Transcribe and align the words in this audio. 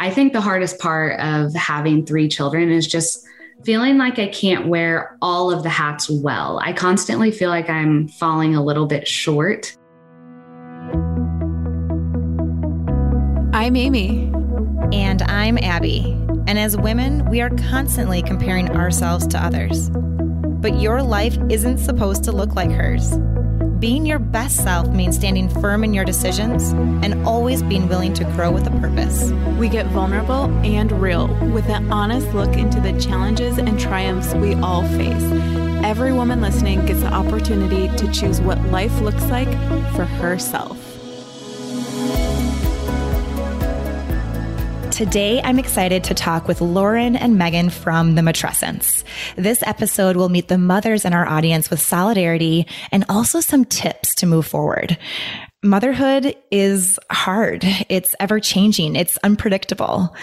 I 0.00 0.10
think 0.10 0.32
the 0.32 0.40
hardest 0.40 0.78
part 0.78 1.18
of 1.18 1.52
having 1.54 2.06
three 2.06 2.28
children 2.28 2.70
is 2.70 2.86
just 2.86 3.26
feeling 3.64 3.98
like 3.98 4.20
I 4.20 4.28
can't 4.28 4.68
wear 4.68 5.16
all 5.20 5.50
of 5.50 5.64
the 5.64 5.68
hats 5.68 6.08
well. 6.08 6.60
I 6.62 6.72
constantly 6.72 7.32
feel 7.32 7.50
like 7.50 7.68
I'm 7.68 8.06
falling 8.06 8.54
a 8.54 8.62
little 8.62 8.86
bit 8.86 9.08
short. 9.08 9.76
I'm 13.52 13.74
Amy. 13.74 14.32
And 14.92 15.22
I'm 15.22 15.58
Abby. 15.58 16.16
And 16.46 16.60
as 16.60 16.76
women, 16.76 17.28
we 17.28 17.40
are 17.40 17.50
constantly 17.50 18.22
comparing 18.22 18.70
ourselves 18.70 19.26
to 19.26 19.44
others. 19.44 19.90
But 19.90 20.80
your 20.80 21.02
life 21.02 21.36
isn't 21.50 21.78
supposed 21.78 22.22
to 22.24 22.30
look 22.30 22.54
like 22.54 22.70
hers. 22.70 23.18
Being 23.78 24.06
your 24.06 24.18
best 24.18 24.56
self 24.56 24.88
means 24.88 25.14
standing 25.14 25.48
firm 25.48 25.84
in 25.84 25.94
your 25.94 26.04
decisions 26.04 26.72
and 27.04 27.24
always 27.24 27.62
being 27.62 27.88
willing 27.88 28.12
to 28.14 28.24
grow 28.24 28.50
with 28.50 28.66
a 28.66 28.72
purpose. 28.80 29.30
We 29.56 29.68
get 29.68 29.86
vulnerable 29.86 30.46
and 30.64 30.90
real 30.90 31.28
with 31.52 31.68
an 31.68 31.92
honest 31.92 32.26
look 32.34 32.56
into 32.56 32.80
the 32.80 32.98
challenges 32.98 33.56
and 33.56 33.78
triumphs 33.78 34.34
we 34.34 34.54
all 34.54 34.82
face. 34.82 35.22
Every 35.84 36.12
woman 36.12 36.40
listening 36.40 36.86
gets 36.86 37.02
the 37.02 37.12
opportunity 37.12 37.86
to 37.96 38.12
choose 38.12 38.40
what 38.40 38.60
life 38.66 39.00
looks 39.00 39.24
like 39.26 39.50
for 39.94 40.06
herself. 40.06 40.77
Today, 44.98 45.40
I'm 45.44 45.60
excited 45.60 46.02
to 46.02 46.14
talk 46.14 46.48
with 46.48 46.60
Lauren 46.60 47.14
and 47.14 47.38
Megan 47.38 47.70
from 47.70 48.16
The 48.16 48.20
Matrescence. 48.20 49.04
This 49.36 49.62
episode 49.62 50.16
will 50.16 50.28
meet 50.28 50.48
the 50.48 50.58
mothers 50.58 51.04
in 51.04 51.12
our 51.12 51.24
audience 51.24 51.70
with 51.70 51.80
solidarity 51.80 52.66
and 52.90 53.04
also 53.08 53.38
some 53.38 53.64
tips 53.64 54.16
to 54.16 54.26
move 54.26 54.44
forward. 54.44 54.98
Motherhood 55.62 56.34
is 56.50 56.98
hard. 57.12 57.62
It's 57.88 58.12
ever 58.18 58.40
changing. 58.40 58.96
It's 58.96 59.16
unpredictable. 59.18 60.16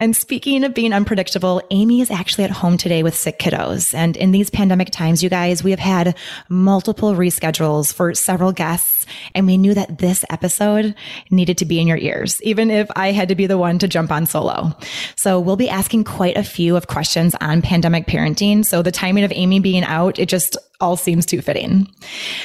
And 0.00 0.14
speaking 0.14 0.62
of 0.62 0.74
being 0.74 0.92
unpredictable, 0.92 1.60
Amy 1.72 2.00
is 2.00 2.08
actually 2.08 2.44
at 2.44 2.52
home 2.52 2.76
today 2.76 3.02
with 3.02 3.16
sick 3.16 3.40
kiddos. 3.40 3.92
And 3.92 4.16
in 4.16 4.30
these 4.30 4.48
pandemic 4.48 4.90
times, 4.90 5.24
you 5.24 5.28
guys, 5.28 5.64
we 5.64 5.72
have 5.72 5.80
had 5.80 6.16
multiple 6.48 7.14
reschedules 7.14 7.92
for 7.92 8.14
several 8.14 8.52
guests. 8.52 9.06
And 9.34 9.44
we 9.44 9.58
knew 9.58 9.74
that 9.74 9.98
this 9.98 10.24
episode 10.30 10.94
needed 11.32 11.58
to 11.58 11.64
be 11.64 11.80
in 11.80 11.88
your 11.88 11.96
ears, 11.96 12.40
even 12.42 12.70
if 12.70 12.88
I 12.94 13.10
had 13.10 13.28
to 13.30 13.34
be 13.34 13.48
the 13.48 13.58
one 13.58 13.80
to 13.80 13.88
jump 13.88 14.12
on 14.12 14.26
solo. 14.26 14.72
So 15.16 15.40
we'll 15.40 15.56
be 15.56 15.68
asking 15.68 16.04
quite 16.04 16.36
a 16.36 16.44
few 16.44 16.76
of 16.76 16.86
questions 16.86 17.34
on 17.40 17.60
pandemic 17.60 18.06
parenting. 18.06 18.64
So 18.64 18.82
the 18.82 18.92
timing 18.92 19.24
of 19.24 19.32
Amy 19.34 19.58
being 19.58 19.82
out, 19.82 20.20
it 20.20 20.28
just 20.28 20.56
all 20.80 20.96
seems 20.96 21.26
too 21.26 21.42
fitting. 21.42 21.92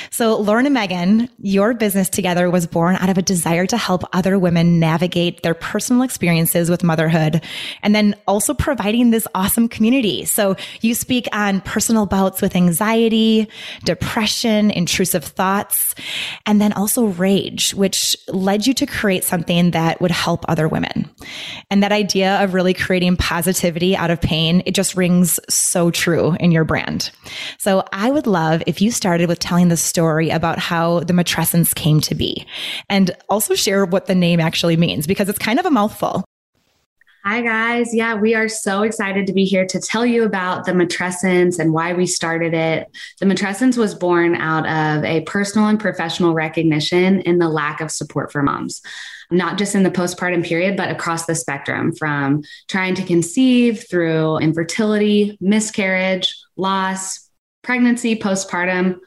So, 0.09 0.38
Lauren 0.38 0.66
and 0.66 0.73
Megan, 0.73 1.30
your 1.38 1.76
business 1.76 2.09
together 2.09 2.50
was 2.50 2.66
born 2.66 2.95
out 2.95 3.09
of 3.09 3.17
a 3.17 3.22
desire 3.22 3.67
to 3.67 3.78
help 3.78 4.03
other 4.12 4.40
women 4.40 4.80
navigate 4.80 5.44
their 5.44 5.53
personal 5.53 6.02
experiences 6.02 6.67
with 6.67 6.84
motherhood 6.84 7.44
and 7.84 7.94
then 7.94 8.16
also 8.28 8.56
providing 8.56 9.12
this 9.12 9.28
awesome 9.36 9.67
community. 9.67 10.25
So, 10.25 10.56
you 10.81 10.95
speak 10.95 11.28
on 11.31 11.62
personal 11.62 12.08
bouts 12.08 12.42
with 12.42 12.56
anxiety, 12.56 13.48
depression, 13.84 14.72
intrusive 14.72 15.23
thoughts, 15.23 15.94
and 16.47 16.59
then 16.59 16.73
also 16.73 17.06
rage, 17.06 17.75
which 17.75 18.18
led 18.30 18.66
you 18.66 18.73
to 18.73 18.88
create 18.88 19.23
something 19.23 19.72
that 19.72 20.02
would 20.02 20.12
help 20.12 20.44
other 20.47 20.68
women. 20.68 21.08
And 21.70 21.84
that 21.84 21.92
idea 21.92 22.44
of 22.44 22.56
really 22.56 22.73
creating 22.73 23.18
positivity 23.18 23.95
out 23.95 24.09
of 24.09 24.20
pain, 24.20 24.64
it 24.66 24.73
just 24.73 24.95
rings 24.95 25.40
so 25.50 25.92
true 25.92 26.36
in 26.40 26.52
your 26.52 26.64
brand. 26.64 27.12
So, 27.59 27.84
I 27.92 28.09
would 28.09 28.22
would 28.23 28.31
love 28.31 28.63
if 28.67 28.81
you 28.81 28.91
started 28.91 29.27
with 29.27 29.39
telling 29.39 29.67
the 29.67 29.77
story 29.77 30.29
about 30.29 30.57
how 30.57 31.02
the 31.02 31.13
matrescence 31.13 31.75
came 31.75 31.99
to 32.02 32.16
be 32.16 32.45
and 32.89 33.11
also 33.29 33.53
share 33.53 33.85
what 33.85 34.05
the 34.05 34.16
name 34.16 34.39
actually 34.39 34.77
means 34.77 35.07
because 35.07 35.27
it's 35.27 35.39
kind 35.39 35.59
of 35.59 35.66
a 35.66 35.71
mouthful. 35.71 36.23
Hi, 37.25 37.41
guys. 37.41 37.94
Yeah, 37.94 38.16
we 38.16 38.35
are 38.35 38.49
so 38.49 38.83
excited 38.83 39.27
to 39.27 39.33
be 39.33 39.45
here 39.45 39.66
to 39.67 39.79
tell 39.79 40.05
you 40.05 40.23
about 40.23 40.66
the 40.66 40.73
Matrescence 40.73 41.57
and 41.57 41.71
why 41.73 41.94
we 41.94 42.05
started 42.05 42.53
it. 42.53 42.89
The 43.19 43.25
Matrescence 43.25 43.77
was 43.77 43.95
born 43.95 44.35
out 44.35 44.66
of 44.66 45.06
a 45.06 45.22
personal 45.22 45.69
and 45.69 45.79
professional 45.79 46.33
recognition 46.33 47.22
in 47.22 47.39
the 47.39 47.47
lack 47.47 47.79
of 47.79 47.91
support 47.91 48.31
for 48.31 48.44
moms, 48.44 48.81
not 49.31 49.57
just 49.57 49.73
in 49.73 49.83
the 49.83 49.91
postpartum 49.91 50.45
period, 50.45 50.75
but 50.75 50.91
across 50.91 51.25
the 51.25 51.35
spectrum 51.35 51.94
from 51.94 52.44
trying 52.67 52.95
to 52.95 53.03
conceive 53.03 53.85
through 53.89 54.38
infertility, 54.39 55.38
miscarriage, 55.39 56.35
loss, 56.57 57.23
pregnancy, 57.63 58.16
postpartum, 58.16 59.00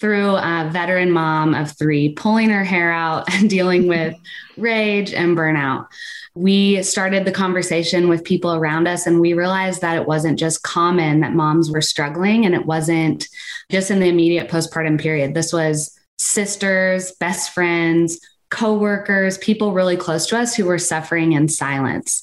through 0.00 0.36
a 0.36 0.68
veteran 0.72 1.10
mom 1.10 1.54
of 1.54 1.76
three, 1.78 2.12
pulling 2.12 2.50
her 2.50 2.64
hair 2.64 2.92
out 2.92 3.24
and 3.32 3.48
dealing 3.48 3.86
with 3.86 4.14
rage 4.56 5.12
and 5.12 5.36
burnout. 5.36 5.86
We 6.34 6.82
started 6.82 7.24
the 7.24 7.32
conversation 7.32 8.08
with 8.08 8.24
people 8.24 8.54
around 8.54 8.88
us, 8.88 9.06
and 9.06 9.20
we 9.20 9.34
realized 9.34 9.82
that 9.82 9.96
it 9.96 10.06
wasn't 10.06 10.38
just 10.38 10.64
common 10.64 11.20
that 11.20 11.32
moms 11.32 11.70
were 11.70 11.80
struggling, 11.80 12.44
and 12.44 12.54
it 12.54 12.66
wasn't 12.66 13.28
just 13.70 13.90
in 13.90 14.00
the 14.00 14.08
immediate 14.08 14.48
postpartum 14.48 15.00
period. 15.00 15.34
This 15.34 15.52
was 15.52 15.96
sisters, 16.18 17.12
best 17.20 17.52
friends, 17.52 18.18
coworkers, 18.50 19.38
people 19.38 19.72
really 19.72 19.96
close 19.96 20.26
to 20.26 20.38
us 20.38 20.54
who 20.54 20.64
were 20.64 20.78
suffering 20.78 21.32
in 21.32 21.48
silence. 21.48 22.22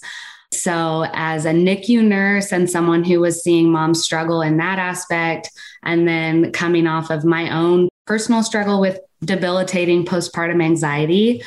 So, 0.52 1.06
as 1.14 1.46
a 1.46 1.52
NICU 1.52 2.04
nurse 2.04 2.52
and 2.52 2.70
someone 2.70 3.04
who 3.04 3.20
was 3.22 3.44
seeing 3.44 3.72
moms 3.72 4.04
struggle 4.04 4.42
in 4.42 4.58
that 4.58 4.80
aspect, 4.80 5.50
and 5.84 6.08
then 6.08 6.52
coming 6.52 6.88
off 6.88 7.10
of 7.10 7.24
my 7.24 7.50
own 7.56 7.90
personal 8.06 8.44
struggle 8.44 8.82
with 8.82 9.00
debilitating 9.24 10.06
postpartum 10.06 10.64
anxiety, 10.64 11.42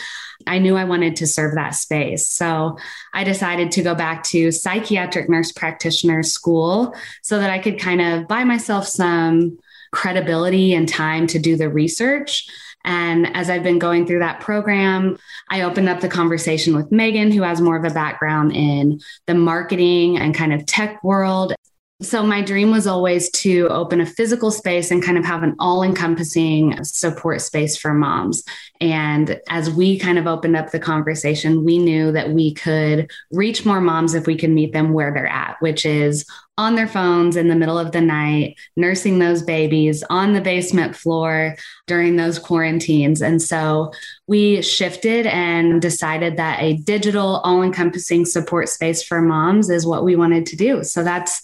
I 0.46 0.58
knew 0.58 0.76
I 0.76 0.84
wanted 0.84 1.16
to 1.16 1.26
serve 1.26 1.54
that 1.54 1.74
space. 1.74 2.26
So 2.26 2.78
I 3.12 3.24
decided 3.24 3.72
to 3.72 3.82
go 3.82 3.94
back 3.94 4.24
to 4.24 4.52
psychiatric 4.52 5.28
nurse 5.28 5.52
practitioner 5.52 6.22
school 6.22 6.94
so 7.22 7.38
that 7.38 7.50
I 7.50 7.58
could 7.58 7.78
kind 7.78 8.00
of 8.00 8.28
buy 8.28 8.44
myself 8.44 8.86
some 8.86 9.58
credibility 9.92 10.74
and 10.74 10.88
time 10.88 11.26
to 11.28 11.38
do 11.38 11.56
the 11.56 11.68
research 11.68 12.48
and 12.84 13.34
as 13.34 13.48
I've 13.48 13.62
been 13.62 13.78
going 13.78 14.06
through 14.06 14.18
that 14.20 14.40
program, 14.40 15.18
I 15.48 15.62
opened 15.62 15.88
up 15.88 16.00
the 16.00 16.08
conversation 16.08 16.76
with 16.76 16.92
Megan, 16.92 17.32
who 17.32 17.42
has 17.42 17.60
more 17.60 17.76
of 17.76 17.84
a 17.84 17.94
background 17.94 18.52
in 18.54 19.00
the 19.26 19.34
marketing 19.34 20.18
and 20.18 20.34
kind 20.34 20.52
of 20.52 20.66
tech 20.66 21.02
world. 21.02 21.54
So, 22.02 22.22
my 22.22 22.42
dream 22.42 22.70
was 22.70 22.86
always 22.86 23.30
to 23.30 23.68
open 23.68 24.00
a 24.00 24.06
physical 24.06 24.50
space 24.50 24.90
and 24.90 25.02
kind 25.02 25.16
of 25.16 25.24
have 25.24 25.42
an 25.42 25.54
all 25.58 25.82
encompassing 25.82 26.82
support 26.82 27.40
space 27.40 27.76
for 27.76 27.94
moms. 27.94 28.42
And 28.80 29.40
as 29.48 29.70
we 29.70 29.98
kind 29.98 30.18
of 30.18 30.26
opened 30.26 30.56
up 30.56 30.70
the 30.70 30.80
conversation, 30.80 31.64
we 31.64 31.78
knew 31.78 32.10
that 32.12 32.30
we 32.30 32.52
could 32.52 33.10
reach 33.30 33.64
more 33.64 33.80
moms 33.80 34.14
if 34.14 34.26
we 34.26 34.36
could 34.36 34.50
meet 34.50 34.72
them 34.72 34.92
where 34.92 35.14
they're 35.14 35.26
at, 35.26 35.56
which 35.60 35.86
is 35.86 36.26
on 36.56 36.76
their 36.76 36.86
phones 36.86 37.36
in 37.36 37.48
the 37.48 37.54
middle 37.54 37.78
of 37.78 37.92
the 37.92 38.00
night, 38.00 38.56
nursing 38.76 39.18
those 39.18 39.42
babies 39.42 40.04
on 40.08 40.32
the 40.32 40.40
basement 40.40 40.94
floor 40.94 41.56
during 41.86 42.16
those 42.16 42.38
quarantines. 42.38 43.20
And 43.20 43.42
so 43.42 43.92
we 44.26 44.62
shifted 44.62 45.26
and 45.26 45.82
decided 45.82 46.36
that 46.36 46.60
a 46.60 46.76
digital, 46.76 47.40
all 47.44 47.62
encompassing 47.62 48.24
support 48.24 48.68
space 48.68 49.02
for 49.02 49.20
moms 49.20 49.68
is 49.68 49.86
what 49.86 50.04
we 50.04 50.14
wanted 50.14 50.46
to 50.46 50.56
do. 50.56 50.84
So 50.84 51.02
that's 51.02 51.40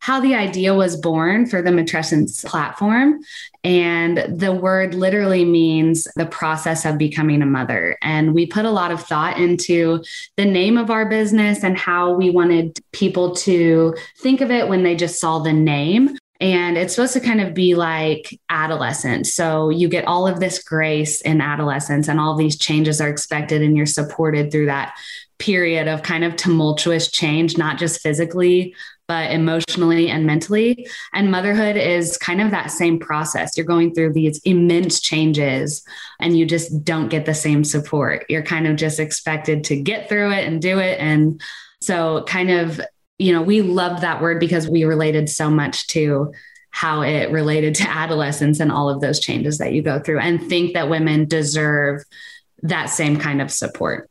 how 0.00 0.20
the 0.20 0.34
idea 0.34 0.74
was 0.74 0.96
born 0.96 1.46
for 1.46 1.60
the 1.60 1.70
matrescence 1.70 2.44
platform. 2.44 3.20
And 3.64 4.18
the 4.40 4.52
word 4.52 4.94
literally 4.94 5.44
means 5.44 6.06
the 6.14 6.26
process 6.26 6.84
of 6.84 6.98
becoming 6.98 7.42
a 7.42 7.46
mother. 7.46 7.96
And 8.00 8.32
we 8.32 8.46
put 8.46 8.64
a 8.64 8.70
lot 8.70 8.92
of 8.92 9.02
thought 9.02 9.38
into 9.38 10.02
the 10.36 10.44
name 10.44 10.78
of 10.78 10.90
our 10.90 11.08
business 11.08 11.64
and 11.64 11.76
how 11.76 12.12
we 12.12 12.30
wanted 12.30 12.78
people 12.92 13.34
to 13.36 13.94
think 14.18 14.40
of 14.40 14.50
it 14.50 14.68
when 14.68 14.84
they 14.84 14.94
just 14.94 15.20
saw 15.20 15.40
the 15.40 15.52
name. 15.52 16.16
And 16.40 16.78
it's 16.78 16.94
supposed 16.94 17.14
to 17.14 17.20
kind 17.20 17.40
of 17.40 17.52
be 17.52 17.74
like 17.74 18.38
adolescence. 18.48 19.34
So 19.34 19.70
you 19.70 19.88
get 19.88 20.04
all 20.04 20.28
of 20.28 20.38
this 20.38 20.62
grace 20.62 21.20
in 21.22 21.40
adolescence, 21.40 22.06
and 22.06 22.20
all 22.20 22.36
these 22.36 22.56
changes 22.56 23.00
are 23.00 23.08
expected, 23.08 23.60
and 23.60 23.76
you're 23.76 23.86
supported 23.86 24.52
through 24.52 24.66
that 24.66 24.96
period 25.38 25.88
of 25.88 26.04
kind 26.04 26.22
of 26.22 26.36
tumultuous 26.36 27.10
change, 27.10 27.58
not 27.58 27.76
just 27.76 28.00
physically, 28.00 28.72
but 29.08 29.32
emotionally 29.32 30.10
and 30.10 30.26
mentally. 30.26 30.86
And 31.14 31.30
motherhood 31.30 31.76
is 31.76 32.18
kind 32.18 32.42
of 32.42 32.50
that 32.50 32.70
same 32.70 32.98
process. 32.98 33.56
You're 33.56 33.66
going 33.66 33.94
through 33.94 34.12
these 34.12 34.38
immense 34.44 35.00
changes 35.00 35.82
and 36.20 36.38
you 36.38 36.44
just 36.44 36.84
don't 36.84 37.08
get 37.08 37.24
the 37.24 37.34
same 37.34 37.64
support. 37.64 38.26
You're 38.28 38.42
kind 38.42 38.66
of 38.66 38.76
just 38.76 39.00
expected 39.00 39.64
to 39.64 39.80
get 39.80 40.08
through 40.08 40.32
it 40.32 40.46
and 40.46 40.60
do 40.60 40.78
it. 40.78 41.00
And 41.00 41.40
so, 41.80 42.24
kind 42.24 42.50
of, 42.50 42.80
you 43.18 43.32
know, 43.32 43.42
we 43.42 43.62
loved 43.62 44.02
that 44.02 44.20
word 44.20 44.38
because 44.38 44.68
we 44.68 44.84
related 44.84 45.30
so 45.30 45.50
much 45.50 45.86
to 45.88 46.32
how 46.70 47.00
it 47.00 47.30
related 47.30 47.74
to 47.76 47.88
adolescence 47.88 48.60
and 48.60 48.70
all 48.70 48.90
of 48.90 49.00
those 49.00 49.18
changes 49.18 49.58
that 49.58 49.72
you 49.72 49.82
go 49.82 49.98
through 49.98 50.20
and 50.20 50.48
think 50.48 50.74
that 50.74 50.90
women 50.90 51.24
deserve 51.24 52.04
that 52.62 52.86
same 52.86 53.16
kind 53.16 53.40
of 53.40 53.50
support. 53.50 54.10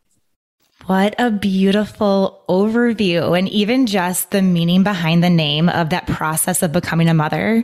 What 0.87 1.15
a 1.19 1.31
beautiful 1.31 2.45
overview. 2.47 3.37
And 3.37 3.49
even 3.49 3.87
just 3.87 4.31
the 4.31 4.41
meaning 4.41 4.83
behind 4.83 5.21
the 5.21 5.29
name 5.29 5.67
of 5.67 5.89
that 5.89 6.07
process 6.07 6.63
of 6.63 6.71
becoming 6.71 7.09
a 7.09 7.13
mother. 7.13 7.61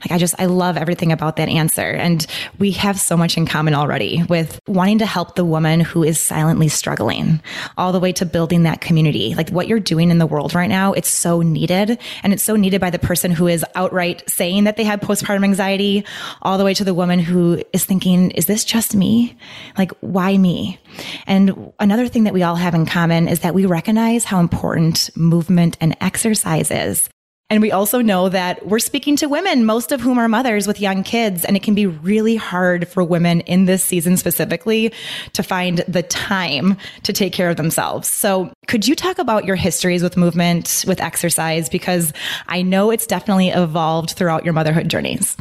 Like, 0.00 0.10
I 0.10 0.16
just, 0.16 0.34
I 0.38 0.46
love 0.46 0.78
everything 0.78 1.12
about 1.12 1.36
that 1.36 1.50
answer. 1.50 1.82
And 1.82 2.26
we 2.58 2.70
have 2.70 2.98
so 2.98 3.14
much 3.14 3.36
in 3.36 3.44
common 3.44 3.74
already 3.74 4.22
with 4.22 4.58
wanting 4.66 5.00
to 5.00 5.06
help 5.06 5.34
the 5.34 5.44
woman 5.44 5.80
who 5.80 6.02
is 6.02 6.18
silently 6.18 6.68
struggling, 6.68 7.42
all 7.76 7.92
the 7.92 8.00
way 8.00 8.10
to 8.12 8.24
building 8.24 8.62
that 8.62 8.80
community. 8.80 9.34
Like, 9.34 9.50
what 9.50 9.68
you're 9.68 9.78
doing 9.78 10.10
in 10.10 10.16
the 10.16 10.26
world 10.26 10.54
right 10.54 10.70
now, 10.70 10.94
it's 10.94 11.10
so 11.10 11.42
needed. 11.42 11.98
And 12.22 12.32
it's 12.32 12.42
so 12.42 12.56
needed 12.56 12.80
by 12.80 12.88
the 12.88 12.98
person 12.98 13.32
who 13.32 13.48
is 13.48 13.66
outright 13.74 14.22
saying 14.30 14.64
that 14.64 14.78
they 14.78 14.84
have 14.84 15.00
postpartum 15.00 15.44
anxiety, 15.44 16.06
all 16.40 16.56
the 16.56 16.64
way 16.64 16.72
to 16.72 16.84
the 16.84 16.94
woman 16.94 17.18
who 17.18 17.62
is 17.74 17.84
thinking, 17.84 18.30
is 18.30 18.46
this 18.46 18.64
just 18.64 18.94
me? 18.94 19.36
Like, 19.76 19.92
why 20.00 20.38
me? 20.38 20.78
And 21.26 21.70
another 21.78 22.08
thing 22.08 22.24
that 22.24 22.32
we 22.32 22.42
all 22.42 22.61
have 22.62 22.74
in 22.74 22.86
common 22.86 23.28
is 23.28 23.40
that 23.40 23.54
we 23.54 23.66
recognize 23.66 24.24
how 24.24 24.40
important 24.40 25.10
movement 25.16 25.76
and 25.80 25.96
exercise 26.00 26.70
is. 26.70 27.08
And 27.52 27.60
we 27.60 27.70
also 27.70 28.00
know 28.00 28.30
that 28.30 28.66
we're 28.66 28.78
speaking 28.78 29.14
to 29.16 29.28
women, 29.28 29.66
most 29.66 29.92
of 29.92 30.00
whom 30.00 30.16
are 30.16 30.26
mothers 30.26 30.66
with 30.66 30.80
young 30.80 31.02
kids. 31.02 31.44
And 31.44 31.54
it 31.54 31.62
can 31.62 31.74
be 31.74 31.84
really 31.84 32.34
hard 32.34 32.88
for 32.88 33.04
women 33.04 33.40
in 33.40 33.66
this 33.66 33.84
season 33.84 34.16
specifically 34.16 34.90
to 35.34 35.42
find 35.42 35.84
the 35.86 36.02
time 36.02 36.78
to 37.02 37.12
take 37.12 37.34
care 37.34 37.50
of 37.50 37.58
themselves. 37.58 38.08
So 38.08 38.50
could 38.68 38.88
you 38.88 38.94
talk 38.94 39.18
about 39.18 39.44
your 39.44 39.56
histories 39.56 40.02
with 40.02 40.16
movement, 40.16 40.86
with 40.88 40.98
exercise? 40.98 41.68
Because 41.68 42.14
I 42.48 42.62
know 42.62 42.90
it's 42.90 43.06
definitely 43.06 43.50
evolved 43.50 44.12
throughout 44.12 44.44
your 44.44 44.54
motherhood 44.54 44.88
journeys. 44.88 45.36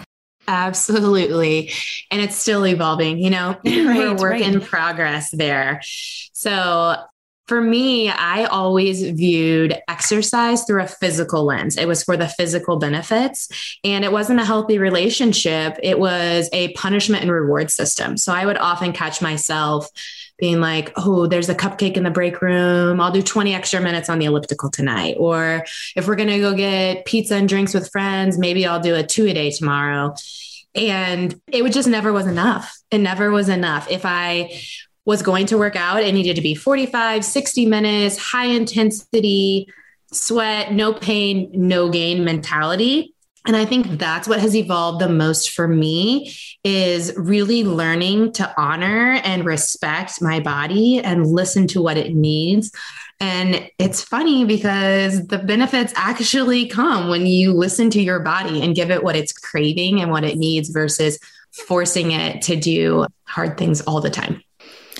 Absolutely. 0.50 1.72
And 2.12 2.22
it's 2.22 2.36
still 2.36 2.68
evolving, 2.68 3.20
you 3.20 3.30
know, 3.30 3.52
right, 3.66 3.86
we're 3.86 4.08
a 4.08 4.16
work 4.16 4.32
right. 4.34 4.42
in 4.42 4.60
progress 4.60 5.32
there. 5.32 5.80
So 6.34 6.98
for 7.52 7.60
me, 7.60 8.08
I 8.08 8.46
always 8.46 9.02
viewed 9.02 9.78
exercise 9.90 10.64
through 10.64 10.84
a 10.84 10.88
physical 10.88 11.44
lens. 11.44 11.76
It 11.76 11.86
was 11.86 12.02
for 12.02 12.16
the 12.16 12.30
physical 12.30 12.78
benefits, 12.78 13.50
and 13.84 14.06
it 14.06 14.12
wasn't 14.14 14.40
a 14.40 14.46
healthy 14.46 14.78
relationship. 14.78 15.78
It 15.84 16.00
was 16.00 16.48
a 16.54 16.72
punishment 16.76 17.24
and 17.24 17.32
reward 17.32 17.70
system. 17.70 18.16
So 18.16 18.32
I 18.32 18.46
would 18.46 18.56
often 18.56 18.94
catch 18.94 19.22
myself 19.22 19.90
being 20.40 20.62
like, 20.62 20.94
oh, 20.96 21.28
there's 21.28 21.50
a 21.50 21.54
cupcake 21.54 21.98
in 21.98 22.04
the 22.04 22.10
break 22.10 22.42
room. 22.42 23.02
I'll 23.02 23.12
do 23.12 23.22
20 23.22 23.54
extra 23.54 23.82
minutes 23.82 24.08
on 24.10 24.20
the 24.20 24.28
elliptical 24.28 24.70
tonight. 24.70 25.18
Or 25.20 25.66
if 25.98 26.08
we're 26.08 26.16
going 26.16 26.30
to 26.30 26.40
go 26.40 26.56
get 26.56 27.04
pizza 27.04 27.36
and 27.36 27.50
drinks 27.50 27.74
with 27.74 27.92
friends, 27.92 28.38
maybe 28.38 28.66
I'll 28.66 28.80
do 28.80 28.96
a 28.96 29.04
two 29.04 29.26
a 29.26 29.34
day 29.34 29.52
tomorrow. 29.52 30.16
And 30.74 31.38
it 31.52 31.64
would 31.64 31.74
just 31.74 31.90
never 31.90 32.14
was 32.14 32.28
enough. 32.28 32.74
It 32.92 33.00
never 33.00 33.30
was 33.30 33.50
enough. 33.50 33.92
If 33.92 34.06
I 34.06 34.58
was 35.06 35.22
going 35.22 35.48
to 35.48 35.58
work 35.58 35.76
out, 35.76 36.04
it 36.04 36.14
needed 36.14 36.36
to 36.36 36.42
be 36.42 36.56
45, 36.56 37.26
60 37.26 37.66
minutes, 37.66 38.18
high 38.18 38.46
intensity, 38.46 39.68
sweat, 40.12 40.74
no 40.74 40.94
pain, 40.94 41.50
no 41.54 41.90
gain 41.90 42.24
mentality. 42.24 43.16
And 43.48 43.56
I 43.56 43.66
think 43.66 43.98
that's 43.98 44.28
what 44.28 44.40
has 44.40 44.56
evolved 44.56 45.02
the 45.02 45.10
most 45.10 45.50
for 45.50 45.68
me 45.68 46.32
is 46.64 47.12
really 47.18 47.64
learning 47.64 48.34
to 48.34 48.54
honor 48.56 49.20
and 49.24 49.46
respect 49.46 50.22
my 50.22 50.40
body 50.40 51.00
and 51.00 51.26
listen 51.26 51.66
to 51.68 51.82
what 51.82 51.98
it 51.98 52.14
needs. 52.14 52.72
And 53.20 53.68
it's 53.80 54.04
funny 54.04 54.46
because 54.46 55.26
the 55.28 55.40
benefits 55.40 55.92
actually 55.96 56.68
come 56.68 57.10
when 57.10 57.26
you 57.26 57.52
listen 57.52 57.90
to 57.92 58.02
your 58.02 58.20
body 58.20 58.62
and 58.62 58.76
give 58.76 58.92
it 58.92 59.04
what 59.04 59.16
it's 59.16 59.34
craving 59.34 60.02
and 60.02 60.12
what 60.12 60.24
it 60.24 60.38
needs 60.38 60.70
versus 60.70 61.18
forcing 61.52 62.12
it 62.12 62.44
to 62.44 62.56
do 62.56 63.08
hard 63.26 63.58
things 63.58 63.82
all 63.82 64.02
the 64.02 64.10
time. 64.10 64.44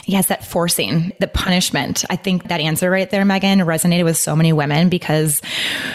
Yes, 0.06 0.28
that 0.28 0.44
forcing, 0.44 1.14
the 1.20 1.28
punishment. 1.28 2.04
I 2.10 2.16
think 2.16 2.48
that 2.48 2.60
answer 2.60 2.90
right 2.90 3.10
there, 3.10 3.24
Megan, 3.24 3.60
resonated 3.60 4.04
with 4.04 4.18
so 4.18 4.36
many 4.36 4.52
women 4.52 4.90
because 4.90 5.42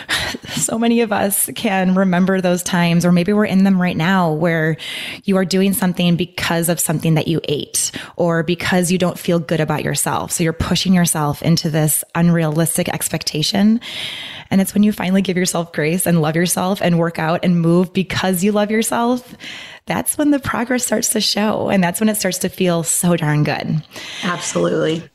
so 0.50 0.79
many 0.79 1.00
of 1.00 1.12
us 1.12 1.50
can 1.56 1.94
remember 1.94 2.41
those 2.41 2.62
times, 2.62 3.05
or 3.05 3.11
maybe 3.11 3.32
we're 3.32 3.47
in 3.47 3.64
them 3.64 3.82
right 3.82 3.97
now 3.97 4.32
where 4.32 4.76
you 5.25 5.37
are 5.37 5.44
doing 5.44 5.73
something 5.73 6.17
because 6.17 6.69
of 6.69 6.79
something 6.79 7.14
that 7.14 7.26
you 7.26 7.41
ate 7.44 7.91
or 8.17 8.43
because 8.43 8.93
you 8.93 8.99
don't 8.99 9.19
feel 9.19 9.38
good 9.41 9.61
about 9.61 9.82
yourself. 9.82 10.31
So 10.31 10.44
you're 10.44 10.52
pushing 10.52 10.94
yourself 10.94 11.43
into 11.43 11.69
this 11.69 12.05
unrealistic 12.14 12.88
expectation. 12.88 13.81
And 14.50 14.61
it's 14.61 14.73
when 14.73 14.85
you 14.85 14.93
finally 14.93 15.23
give 15.23 15.37
yourself 15.37 15.73
grace 15.73 16.06
and 16.06 16.23
love 16.23 16.37
yourself 16.37 16.81
and 16.81 16.99
work 16.99 17.19
out 17.19 17.44
and 17.44 17.61
move 17.61 17.93
because 17.93 18.44
you 18.44 18.52
love 18.52 18.70
yourself 18.70 19.35
that's 19.87 20.19
when 20.19 20.31
the 20.31 20.38
progress 20.38 20.85
starts 20.85 21.11
to 21.11 21.21
show. 21.21 21.69
And 21.69 21.83
that's 21.83 22.00
when 22.00 22.09
it 22.09 22.17
starts 22.17 22.38
to 22.38 22.49
feel 22.49 22.83
so 22.83 23.17
darn 23.17 23.44
good. 23.44 23.83
Absolutely. 24.25 25.09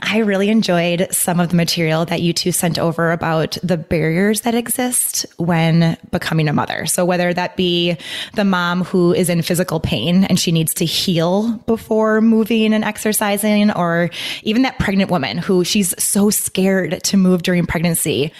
I 0.00 0.18
really 0.18 0.48
enjoyed 0.48 1.08
some 1.10 1.38
of 1.38 1.50
the 1.50 1.56
material 1.56 2.06
that 2.06 2.22
you 2.22 2.32
two 2.32 2.50
sent 2.50 2.78
over 2.78 3.12
about 3.12 3.58
the 3.62 3.76
barriers 3.76 4.40
that 4.42 4.54
exist 4.54 5.26
when 5.36 5.98
becoming 6.10 6.48
a 6.48 6.52
mother. 6.54 6.86
So 6.86 7.04
whether 7.04 7.34
that 7.34 7.56
be 7.56 7.98
the 8.34 8.44
mom 8.44 8.84
who 8.84 9.12
is 9.12 9.28
in 9.28 9.42
physical 9.42 9.80
pain 9.80 10.24
and 10.24 10.40
she 10.40 10.50
needs 10.50 10.72
to 10.74 10.86
heal 10.86 11.58
before 11.66 12.22
moving 12.22 12.72
and 12.72 12.84
exercising, 12.84 13.70
or 13.70 14.08
even 14.42 14.62
that 14.62 14.78
pregnant 14.78 15.10
woman 15.10 15.36
who 15.36 15.62
she's 15.62 15.94
so 16.02 16.30
scared 16.30 17.02
to 17.04 17.16
move 17.18 17.42
during 17.42 17.66
pregnancy 17.66 18.32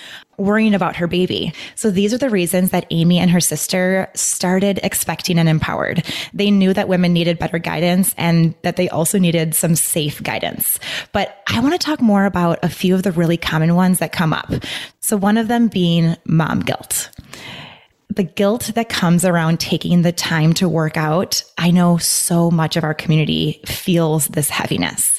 worrying 0.42 0.74
about 0.74 0.96
her 0.96 1.06
baby. 1.06 1.52
So 1.74 1.90
these 1.90 2.12
are 2.12 2.18
the 2.18 2.30
reasons 2.30 2.70
that 2.70 2.86
Amy 2.90 3.18
and 3.18 3.30
her 3.30 3.40
sister 3.40 4.10
started 4.14 4.80
expecting 4.82 5.38
and 5.38 5.48
empowered. 5.48 6.04
They 6.34 6.50
knew 6.50 6.74
that 6.74 6.88
women 6.88 7.12
needed 7.12 7.38
better 7.38 7.58
guidance 7.58 8.14
and 8.18 8.54
that 8.62 8.76
they 8.76 8.88
also 8.88 9.18
needed 9.18 9.54
some 9.54 9.76
safe 9.76 10.22
guidance. 10.22 10.78
But 11.12 11.42
I 11.48 11.60
want 11.60 11.72
to 11.72 11.84
talk 11.84 12.00
more 12.00 12.24
about 12.24 12.58
a 12.62 12.68
few 12.68 12.94
of 12.94 13.04
the 13.04 13.12
really 13.12 13.36
common 13.36 13.74
ones 13.74 14.00
that 14.00 14.12
come 14.12 14.32
up. 14.32 14.52
So 15.00 15.16
one 15.16 15.36
of 15.36 15.48
them 15.48 15.68
being 15.68 16.16
mom 16.24 16.60
guilt 16.60 17.10
the 18.16 18.22
guilt 18.22 18.72
that 18.74 18.90
comes 18.90 19.24
around 19.24 19.58
taking 19.58 20.02
the 20.02 20.12
time 20.12 20.52
to 20.52 20.68
work 20.68 20.98
out, 20.98 21.42
I 21.56 21.70
know 21.70 21.96
so 21.96 22.50
much 22.50 22.76
of 22.76 22.84
our 22.84 22.92
community 22.92 23.62
feels 23.64 24.28
this 24.28 24.50
heaviness 24.50 25.18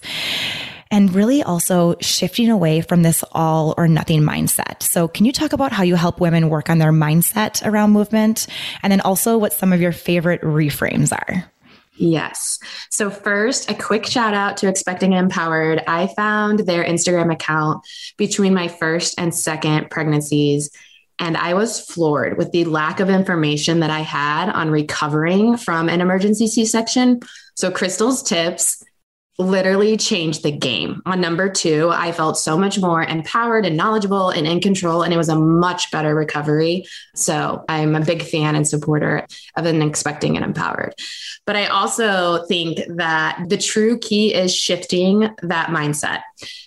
and 0.93 1.15
really 1.15 1.41
also 1.41 1.95
shifting 2.01 2.51
away 2.51 2.79
from 2.79 3.01
this 3.01 3.23
all 3.31 3.73
or 3.77 3.87
nothing 3.87 4.21
mindset. 4.21 4.83
So 4.83 5.07
can 5.07 5.25
you 5.25 5.31
talk 5.31 5.51
about 5.51 5.71
how 5.71 5.81
you 5.81 5.95
help 5.95 6.19
women 6.19 6.49
work 6.49 6.69
on 6.69 6.77
their 6.77 6.91
mindset 6.91 7.65
around 7.65 7.91
movement 7.91 8.45
and 8.83 8.91
then 8.91 9.01
also 9.01 9.39
what 9.39 9.53
some 9.53 9.73
of 9.73 9.81
your 9.81 9.91
favorite 9.91 10.41
reframes 10.41 11.11
are? 11.11 11.49
Yes. 11.95 12.59
So, 12.89 13.11
first, 13.11 13.69
a 13.69 13.75
quick 13.75 14.07
shout 14.07 14.33
out 14.33 14.57
to 14.57 14.67
Expecting 14.67 15.13
Empowered. 15.13 15.83
I 15.87 16.07
found 16.07 16.59
their 16.59 16.83
Instagram 16.83 17.31
account 17.31 17.85
between 18.17 18.53
my 18.53 18.67
first 18.67 19.13
and 19.19 19.33
second 19.33 19.91
pregnancies. 19.91 20.71
And 21.19 21.37
I 21.37 21.53
was 21.53 21.79
floored 21.79 22.39
with 22.39 22.51
the 22.51 22.65
lack 22.65 22.99
of 22.99 23.11
information 23.11 23.81
that 23.81 23.91
I 23.91 23.99
had 23.99 24.49
on 24.49 24.71
recovering 24.71 25.57
from 25.57 25.87
an 25.87 26.01
emergency 26.01 26.47
C 26.47 26.65
section. 26.65 27.19
So, 27.55 27.69
Crystal's 27.69 28.23
tips 28.23 28.82
literally 29.39 29.97
changed 29.97 30.43
the 30.43 30.51
game. 30.51 31.01
On 31.05 31.19
number 31.19 31.49
two, 31.49 31.89
I 31.91 32.11
felt 32.11 32.37
so 32.37 32.57
much 32.57 32.79
more 32.79 33.03
empowered 33.03 33.65
and 33.65 33.75
knowledgeable 33.75 34.29
and 34.29 34.45
in 34.45 34.59
control, 34.59 35.01
and 35.01 35.13
it 35.13 35.17
was 35.17 35.29
a 35.29 35.35
much 35.35 35.91
better 35.91 36.13
recovery. 36.13 36.85
So 37.15 37.63
I'm 37.67 37.95
a 37.95 38.05
big 38.05 38.21
fan 38.21 38.55
and 38.55 38.67
supporter 38.67 39.25
of 39.57 39.65
an 39.65 39.81
expecting 39.81 40.35
and 40.35 40.45
empowered. 40.45 40.93
But 41.45 41.55
I 41.55 41.65
also 41.65 42.45
think 42.45 42.79
that 42.95 43.45
the 43.49 43.57
true 43.57 43.97
key 43.97 44.33
is 44.33 44.55
shifting 44.55 45.29
that 45.41 45.69
mindset. 45.69 46.21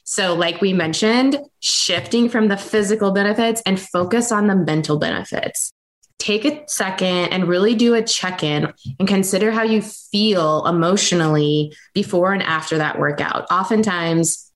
So, 0.05 0.35
like 0.35 0.61
we 0.61 0.73
mentioned, 0.73 1.39
shifting 1.61 2.29
from 2.29 2.49
the 2.49 2.57
physical 2.57 3.13
benefits 3.13 3.63
and 3.65 3.81
focus 3.81 4.31
on 4.31 4.47
the 4.47 4.57
mental 4.57 4.99
benefits 4.99 5.73
take 6.19 6.45
a 6.45 6.65
second 6.67 7.29
and 7.33 7.47
really 7.47 7.75
do 7.75 7.95
a 7.95 8.03
check 8.03 8.43
in 8.43 8.73
and 8.99 9.07
consider 9.07 9.51
how 9.51 9.63
you 9.63 9.83
feel 9.83 10.67
emotionally 10.67 11.75
before 11.95 12.33
and 12.33 12.43
after 12.43 12.79
that 12.79 12.99
workout. 12.99 13.47
Oftentimes, 13.51 14.51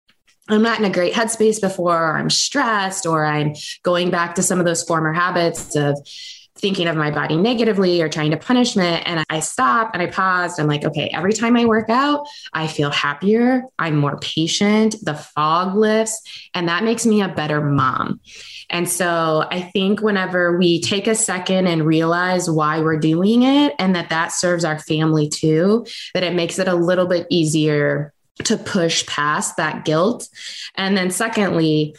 I'm 0.49 0.63
not 0.63 0.79
in 0.79 0.85
a 0.85 0.91
great 0.91 1.13
headspace 1.13 1.61
before, 1.61 1.97
or 1.97 2.17
I'm 2.17 2.31
stressed, 2.31 3.07
or 3.07 3.25
I'm 3.25 3.55
going 3.83 4.11
back 4.11 4.35
to 4.35 4.43
some 4.43 4.59
of 4.59 4.65
those 4.65 4.83
former 4.83 5.13
habits 5.13 5.77
of 5.77 5.97
thinking 6.57 6.89
of 6.89 6.97
my 6.97 7.11
body 7.11 7.37
negatively 7.37 8.03
or 8.03 8.09
trying 8.09 8.33
to 8.33 8.37
punish 8.37 8.77
me. 8.77 8.85
And 8.85 9.25
I 9.31 9.41
stop 9.41 9.93
and 9.95 10.03
I 10.03 10.07
pause. 10.07 10.59
I'm 10.59 10.67
like, 10.67 10.85
okay, 10.85 11.09
every 11.15 11.33
time 11.33 11.57
I 11.57 11.65
work 11.65 11.89
out, 11.89 12.27
I 12.53 12.67
feel 12.67 12.91
happier. 12.91 13.63
I'm 13.79 13.97
more 13.97 14.19
patient. 14.19 14.97
The 15.03 15.15
fog 15.15 15.77
lifts, 15.77 16.21
and 16.55 16.69
that 16.69 16.85
makes 16.85 17.07
me 17.07 17.23
a 17.23 17.29
better 17.29 17.61
mom. 17.61 18.21
And 18.71 18.89
so 18.89 19.47
I 19.51 19.61
think 19.61 20.01
whenever 20.01 20.57
we 20.57 20.81
take 20.81 21.07
a 21.07 21.15
second 21.15 21.67
and 21.67 21.85
realize 21.85 22.49
why 22.49 22.81
we're 22.81 22.99
doing 22.99 23.43
it 23.43 23.75
and 23.79 23.95
that 23.97 24.11
that 24.11 24.33
serves 24.33 24.65
our 24.65 24.79
family 24.79 25.29
too, 25.29 25.87
that 26.15 26.23
it 26.23 26.35
makes 26.35 26.59
it 26.59 26.69
a 26.69 26.75
little 26.75 27.07
bit 27.07 27.27
easier 27.31 28.13
to 28.45 28.57
push 28.57 29.05
past 29.07 29.57
that 29.57 29.85
guilt. 29.85 30.29
And 30.77 30.97
then 30.97 31.11
secondly, 31.11 31.95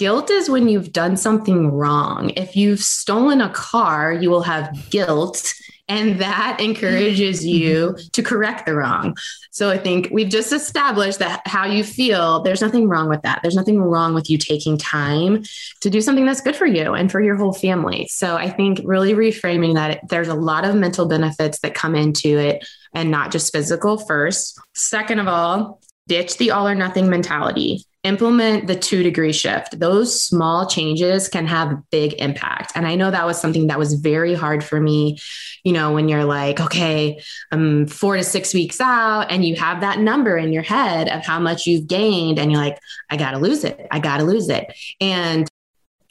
Guilt 0.00 0.30
is 0.30 0.48
when 0.48 0.66
you've 0.66 0.94
done 0.94 1.18
something 1.18 1.72
wrong. 1.72 2.30
If 2.30 2.56
you've 2.56 2.80
stolen 2.80 3.42
a 3.42 3.50
car, 3.50 4.14
you 4.14 4.30
will 4.30 4.40
have 4.40 4.88
guilt 4.88 5.52
And 5.90 6.20
that 6.20 6.60
encourages 6.60 7.40
mm-hmm. 7.44 7.48
you 7.48 7.96
to 8.12 8.22
correct 8.22 8.64
the 8.64 8.74
wrong. 8.74 9.16
So 9.50 9.70
I 9.70 9.76
think 9.76 10.08
we've 10.12 10.28
just 10.28 10.52
established 10.52 11.18
that 11.18 11.42
how 11.46 11.66
you 11.66 11.82
feel, 11.82 12.42
there's 12.42 12.60
nothing 12.60 12.88
wrong 12.88 13.08
with 13.08 13.22
that. 13.22 13.40
There's 13.42 13.56
nothing 13.56 13.80
wrong 13.80 14.14
with 14.14 14.30
you 14.30 14.38
taking 14.38 14.78
time 14.78 15.42
to 15.80 15.90
do 15.90 16.00
something 16.00 16.24
that's 16.24 16.40
good 16.40 16.54
for 16.54 16.66
you 16.66 16.94
and 16.94 17.10
for 17.10 17.20
your 17.20 17.34
whole 17.34 17.52
family. 17.52 18.06
So 18.06 18.36
I 18.36 18.48
think 18.48 18.80
really 18.84 19.14
reframing 19.14 19.74
that 19.74 20.08
there's 20.08 20.28
a 20.28 20.34
lot 20.34 20.64
of 20.64 20.76
mental 20.76 21.06
benefits 21.06 21.58
that 21.60 21.74
come 21.74 21.96
into 21.96 22.38
it 22.38 22.64
and 22.94 23.10
not 23.10 23.32
just 23.32 23.52
physical 23.52 23.98
first. 23.98 24.60
Second 24.74 25.18
of 25.18 25.26
all, 25.26 25.80
ditch 26.06 26.36
the 26.38 26.52
all 26.52 26.68
or 26.68 26.74
nothing 26.76 27.10
mentality 27.10 27.84
implement 28.02 28.66
the 28.66 28.76
two 28.76 29.02
degree 29.02 29.32
shift. 29.32 29.78
Those 29.78 30.22
small 30.22 30.66
changes 30.66 31.28
can 31.28 31.46
have 31.46 31.82
big 31.90 32.14
impact. 32.14 32.72
And 32.74 32.86
I 32.86 32.94
know 32.94 33.10
that 33.10 33.26
was 33.26 33.38
something 33.38 33.66
that 33.66 33.78
was 33.78 33.94
very 33.94 34.34
hard 34.34 34.64
for 34.64 34.80
me, 34.80 35.18
you 35.64 35.72
know, 35.72 35.92
when 35.92 36.08
you're 36.08 36.24
like, 36.24 36.60
okay, 36.60 37.20
I'm 37.52 37.86
four 37.86 38.16
to 38.16 38.24
six 38.24 38.54
weeks 38.54 38.80
out 38.80 39.30
and 39.30 39.44
you 39.44 39.54
have 39.56 39.82
that 39.82 39.98
number 39.98 40.38
in 40.38 40.52
your 40.52 40.62
head 40.62 41.08
of 41.08 41.24
how 41.24 41.38
much 41.38 41.66
you've 41.66 41.86
gained. 41.86 42.38
And 42.38 42.50
you're 42.50 42.60
like, 42.60 42.78
I 43.10 43.16
got 43.16 43.32
to 43.32 43.38
lose 43.38 43.64
it. 43.64 43.86
I 43.90 43.98
got 43.98 44.18
to 44.18 44.24
lose 44.24 44.48
it. 44.48 44.72
And 45.00 45.46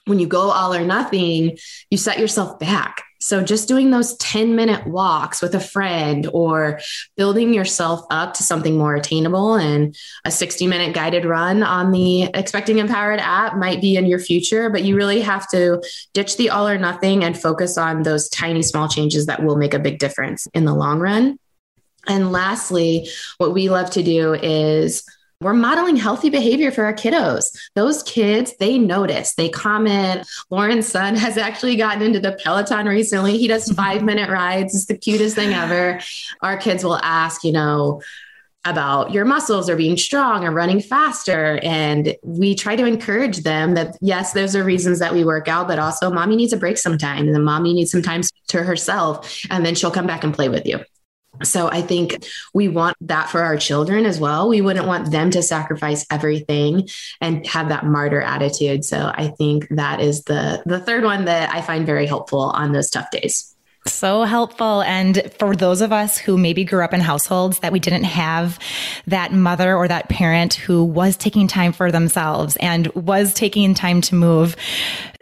when 0.05 0.19
you 0.19 0.27
go 0.27 0.51
all 0.51 0.73
or 0.73 0.85
nothing, 0.85 1.57
you 1.89 1.97
set 1.97 2.19
yourself 2.19 2.59
back 2.59 3.03
so 3.19 3.43
just 3.43 3.67
doing 3.67 3.91
those 3.91 4.15
10 4.17 4.55
minute 4.55 4.87
walks 4.87 5.41
with 5.41 5.53
a 5.53 5.59
friend 5.59 6.27
or 6.33 6.79
building 7.17 7.53
yourself 7.53 8.05
up 8.09 8.33
to 8.35 8.43
something 8.43 8.77
more 8.77 8.95
attainable 8.95 9.55
and 9.55 9.95
a 10.25 10.31
60 10.31 10.67
minute 10.67 10.93
guided 10.93 11.25
run 11.25 11.61
on 11.61 11.91
the 11.91 12.23
Expecting 12.33 12.77
Empowered 12.77 13.19
app 13.19 13.57
might 13.57 13.81
be 13.81 13.97
in 13.97 14.05
your 14.05 14.19
future, 14.19 14.69
but 14.69 14.83
you 14.83 14.95
really 14.95 15.19
have 15.21 15.49
to 15.49 15.83
ditch 16.13 16.37
the 16.37 16.49
all 16.49 16.67
or 16.67 16.77
nothing 16.77 17.23
and 17.23 17.39
focus 17.39 17.77
on 17.77 18.03
those 18.03 18.29
tiny 18.29 18.61
small 18.61 18.87
changes 18.87 19.25
that 19.25 19.43
will 19.43 19.57
make 19.57 19.73
a 19.73 19.79
big 19.79 19.99
difference 19.99 20.47
in 20.53 20.65
the 20.65 20.73
long 20.73 20.99
run. 20.99 21.37
And 22.07 22.31
lastly, 22.31 23.09
what 23.37 23.53
we 23.53 23.69
love 23.69 23.89
to 23.91 24.03
do 24.03 24.33
is 24.33 25.03
we're 25.41 25.53
modeling 25.53 25.95
healthy 25.95 26.29
behavior 26.29 26.69
for 26.69 26.83
our 26.83 26.93
kiddos. 26.93 27.57
Those 27.73 28.03
kids, 28.03 28.53
they 28.59 28.77
notice, 28.77 29.35
they 29.35 29.47
comment. 29.47 30.27
Lauren's 30.49 30.87
son 30.87 31.15
has 31.15 31.37
actually 31.37 31.77
gotten 31.77 32.01
into 32.01 32.19
the 32.19 32.37
Peloton 32.43 32.87
recently. 32.87 33.37
He 33.37 33.47
does 33.47 33.65
mm-hmm. 33.65 33.75
five 33.75 34.03
minute 34.03 34.29
rides. 34.29 34.75
It's 34.75 34.85
the 34.85 34.97
cutest 34.97 35.35
thing 35.35 35.53
ever. 35.53 36.01
Our 36.41 36.57
kids 36.57 36.83
will 36.83 36.97
ask, 36.97 37.43
you 37.43 37.53
know, 37.53 38.01
about 38.65 39.13
your 39.13 39.23
muscles 39.23 39.69
or 39.69 39.77
being 39.77 39.95
strong 39.95 40.43
or 40.43 40.51
running 40.51 40.81
faster. 40.81 41.59
And 41.63 42.15
we 42.23 42.53
try 42.53 42.75
to 42.75 42.85
encourage 42.85 43.43
them 43.43 43.75
that, 43.75 43.97
yes, 44.01 44.33
those 44.33 44.53
are 44.53 44.63
reasons 44.65 44.99
that 44.99 45.13
we 45.13 45.23
work 45.23 45.47
out, 45.47 45.69
but 45.69 45.79
also 45.79 46.11
mommy 46.11 46.35
needs 46.35 46.51
a 46.51 46.57
break 46.57 46.77
sometime. 46.77 47.25
And 47.27 47.33
the 47.33 47.39
mommy 47.39 47.73
needs 47.73 47.91
some 47.91 48.01
time 48.01 48.21
to 48.49 48.63
herself. 48.63 49.39
And 49.49 49.65
then 49.65 49.75
she'll 49.75 49.91
come 49.91 50.05
back 50.05 50.25
and 50.25 50.33
play 50.33 50.49
with 50.49 50.65
you. 50.65 50.79
So 51.43 51.69
I 51.69 51.81
think 51.81 52.25
we 52.53 52.67
want 52.67 52.97
that 53.01 53.29
for 53.29 53.41
our 53.41 53.57
children 53.57 54.05
as 54.05 54.19
well. 54.19 54.49
We 54.49 54.61
wouldn't 54.61 54.87
want 54.87 55.11
them 55.11 55.31
to 55.31 55.41
sacrifice 55.41 56.05
everything 56.11 56.87
and 57.21 57.45
have 57.47 57.69
that 57.69 57.85
martyr 57.85 58.21
attitude. 58.21 58.85
So 58.85 59.11
I 59.13 59.29
think 59.29 59.67
that 59.71 59.99
is 60.01 60.23
the 60.23 60.61
the 60.65 60.79
third 60.79 61.03
one 61.03 61.25
that 61.25 61.53
I 61.53 61.61
find 61.61 61.85
very 61.85 62.05
helpful 62.05 62.41
on 62.41 62.71
those 62.71 62.89
tough 62.89 63.11
days. 63.11 63.55
So 63.87 64.23
helpful. 64.23 64.81
And 64.81 65.31
for 65.39 65.55
those 65.55 65.81
of 65.81 65.91
us 65.91 66.17
who 66.17 66.37
maybe 66.37 66.63
grew 66.65 66.83
up 66.83 66.93
in 66.93 66.99
households 66.99 67.59
that 67.59 67.71
we 67.71 67.79
didn't 67.79 68.03
have 68.03 68.59
that 69.07 69.31
mother 69.31 69.75
or 69.75 69.87
that 69.87 70.09
parent 70.09 70.53
who 70.55 70.83
was 70.83 71.15
taking 71.15 71.47
time 71.47 71.71
for 71.71 71.91
themselves 71.91 72.57
and 72.57 72.87
was 72.87 73.33
taking 73.33 73.73
time 73.73 74.01
to 74.01 74.15
move, 74.15 74.55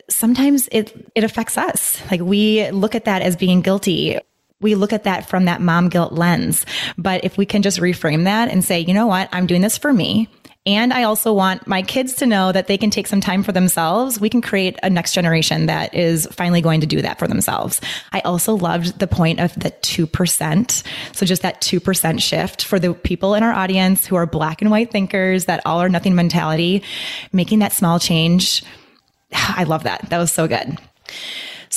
sometimes 0.09 0.67
it, 0.71 1.11
it 1.15 1.23
affects 1.23 1.57
us. 1.57 2.01
Like 2.09 2.21
we 2.21 2.69
look 2.71 2.95
at 2.95 3.05
that 3.05 3.21
as 3.21 3.35
being 3.35 3.61
guilty 3.61 4.19
we 4.61 4.75
look 4.75 4.93
at 4.93 5.03
that 5.03 5.29
from 5.29 5.45
that 5.45 5.61
mom 5.61 5.89
guilt 5.89 6.13
lens. 6.13 6.65
But 6.97 7.23
if 7.23 7.37
we 7.37 7.45
can 7.45 7.61
just 7.61 7.79
reframe 7.79 8.23
that 8.23 8.49
and 8.49 8.63
say, 8.63 8.79
you 8.79 8.93
know 8.93 9.07
what, 9.07 9.29
I'm 9.31 9.45
doing 9.45 9.61
this 9.61 9.77
for 9.77 9.93
me. 9.93 10.29
And 10.65 10.91
I 10.91 11.03
also 11.03 11.31
want 11.31 11.65
my 11.65 11.81
kids 11.81 12.15
to 12.15 12.25
know 12.25 12.51
that 12.51 12.67
they 12.67 12.77
can 12.77 12.89
take 12.89 13.07
some 13.07 13.21
time 13.21 13.41
for 13.41 13.53
themselves. 13.53 14.19
We 14.19 14.29
can 14.29 14.41
create 14.41 14.77
a 14.83 14.89
next 14.89 15.13
generation 15.13 15.67
that 15.67 15.93
is 15.93 16.27
finally 16.29 16.59
going 16.59 16.81
to 16.81 16.87
do 16.87 17.01
that 17.01 17.17
for 17.17 17.25
themselves. 17.25 17.79
I 18.11 18.19
also 18.21 18.53
loved 18.53 18.99
the 18.99 19.07
point 19.07 19.39
of 19.39 19.53
the 19.53 19.71
2%. 19.71 20.83
So 21.15 21.25
just 21.25 21.41
that 21.43 21.61
2% 21.61 22.21
shift 22.21 22.65
for 22.65 22.79
the 22.79 22.93
people 22.93 23.33
in 23.33 23.43
our 23.43 23.53
audience 23.53 24.05
who 24.05 24.17
are 24.17 24.25
black 24.25 24.61
and 24.61 24.69
white 24.69 24.91
thinkers, 24.91 25.45
that 25.45 25.61
all 25.65 25.81
or 25.81 25.87
nothing 25.87 26.15
mentality, 26.15 26.83
making 27.31 27.59
that 27.59 27.71
small 27.71 27.97
change. 27.97 28.61
I 29.33 29.63
love 29.63 29.83
that. 29.83 30.09
That 30.09 30.17
was 30.17 30.33
so 30.33 30.49
good. 30.49 30.77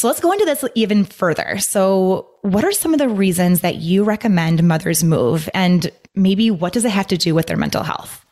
So 0.01 0.09
let's 0.09 0.21
go 0.21 0.33
into 0.33 0.47
this 0.47 0.65
even 0.75 1.05
further. 1.05 1.59
So, 1.59 2.27
what 2.41 2.65
are 2.65 2.73
some 2.73 2.95
of 2.95 2.99
the 2.99 3.07
reasons 3.11 3.61
that 3.61 3.77
you 3.77 4.03
recommend 4.03 4.63
mothers 4.63 5.05
move? 5.05 5.47
And 5.53 5.91
maybe 6.15 6.51
what 6.51 6.73
does 6.73 6.87
it 6.87 6.91
have 6.91 7.09
to 7.09 7.19
do 7.19 7.35
with 7.35 7.49
their 7.49 7.59
mental 7.59 7.83
health? 7.83 8.25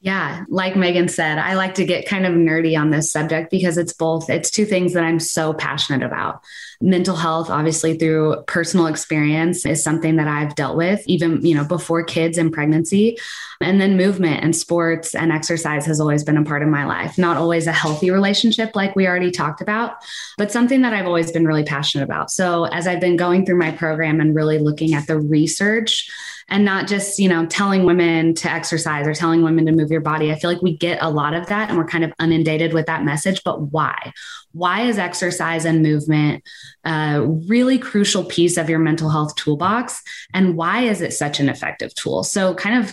Yeah, 0.00 0.44
like 0.50 0.76
Megan 0.76 1.08
said, 1.08 1.38
I 1.38 1.54
like 1.54 1.76
to 1.76 1.86
get 1.86 2.06
kind 2.06 2.26
of 2.26 2.34
nerdy 2.34 2.78
on 2.78 2.90
this 2.90 3.10
subject 3.10 3.50
because 3.50 3.78
it's 3.78 3.94
both, 3.94 4.28
it's 4.28 4.50
two 4.50 4.66
things 4.66 4.92
that 4.92 5.02
I'm 5.02 5.18
so 5.18 5.54
passionate 5.54 6.04
about. 6.04 6.42
Mental 6.82 7.14
health, 7.14 7.48
obviously 7.48 7.96
through 7.96 8.42
personal 8.48 8.86
experience, 8.86 9.64
is 9.64 9.82
something 9.82 10.16
that 10.16 10.26
I've 10.26 10.56
dealt 10.56 10.76
with 10.76 11.00
even, 11.06 11.44
you 11.46 11.54
know, 11.54 11.64
before 11.64 12.02
kids 12.02 12.38
and 12.38 12.52
pregnancy. 12.52 13.16
And 13.60 13.80
then 13.80 13.96
movement 13.96 14.42
and 14.42 14.54
sports 14.54 15.14
and 15.14 15.30
exercise 15.30 15.86
has 15.86 16.00
always 16.00 16.24
been 16.24 16.36
a 16.36 16.44
part 16.44 16.62
of 16.62 16.68
my 16.68 16.84
life. 16.84 17.16
Not 17.16 17.36
always 17.36 17.68
a 17.68 17.72
healthy 17.72 18.10
relationship 18.10 18.74
like 18.74 18.96
we 18.96 19.06
already 19.06 19.30
talked 19.30 19.60
about, 19.60 20.04
but 20.36 20.50
something 20.50 20.82
that 20.82 20.92
I've 20.92 21.06
always 21.06 21.30
been 21.30 21.46
really 21.46 21.64
passionate 21.64 22.04
about. 22.04 22.32
So 22.32 22.64
as 22.64 22.88
I've 22.88 23.00
been 23.00 23.16
going 23.16 23.46
through 23.46 23.58
my 23.58 23.70
program 23.70 24.20
and 24.20 24.34
really 24.34 24.58
looking 24.58 24.94
at 24.94 25.06
the 25.06 25.18
research, 25.18 26.10
and 26.48 26.64
not 26.64 26.86
just, 26.86 27.18
you 27.18 27.28
know, 27.28 27.46
telling 27.46 27.84
women 27.84 28.34
to 28.34 28.50
exercise 28.50 29.06
or 29.06 29.14
telling 29.14 29.42
women 29.42 29.64
to 29.64 29.72
move 29.72 29.90
your 29.90 30.00
body. 30.00 30.30
I 30.30 30.38
feel 30.38 30.52
like 30.52 30.60
we 30.60 30.76
get 30.76 30.98
a 31.00 31.08
lot 31.08 31.34
of 31.34 31.46
that 31.46 31.68
and 31.68 31.78
we're 31.78 31.86
kind 31.86 32.04
of 32.04 32.12
inundated 32.20 32.74
with 32.74 32.86
that 32.86 33.04
message. 33.04 33.42
But 33.42 33.62
why? 33.72 34.12
Why 34.52 34.82
is 34.82 34.98
exercise 34.98 35.64
and 35.64 35.82
movement 35.82 36.44
a 36.84 37.22
really 37.48 37.78
crucial 37.78 38.24
piece 38.24 38.56
of 38.56 38.68
your 38.68 38.78
mental 38.78 39.10
health 39.10 39.34
toolbox? 39.36 40.02
And 40.34 40.56
why 40.56 40.82
is 40.82 41.00
it 41.00 41.12
such 41.12 41.40
an 41.40 41.48
effective 41.48 41.94
tool? 41.94 42.22
So, 42.24 42.54
kind 42.54 42.84
of 42.84 42.92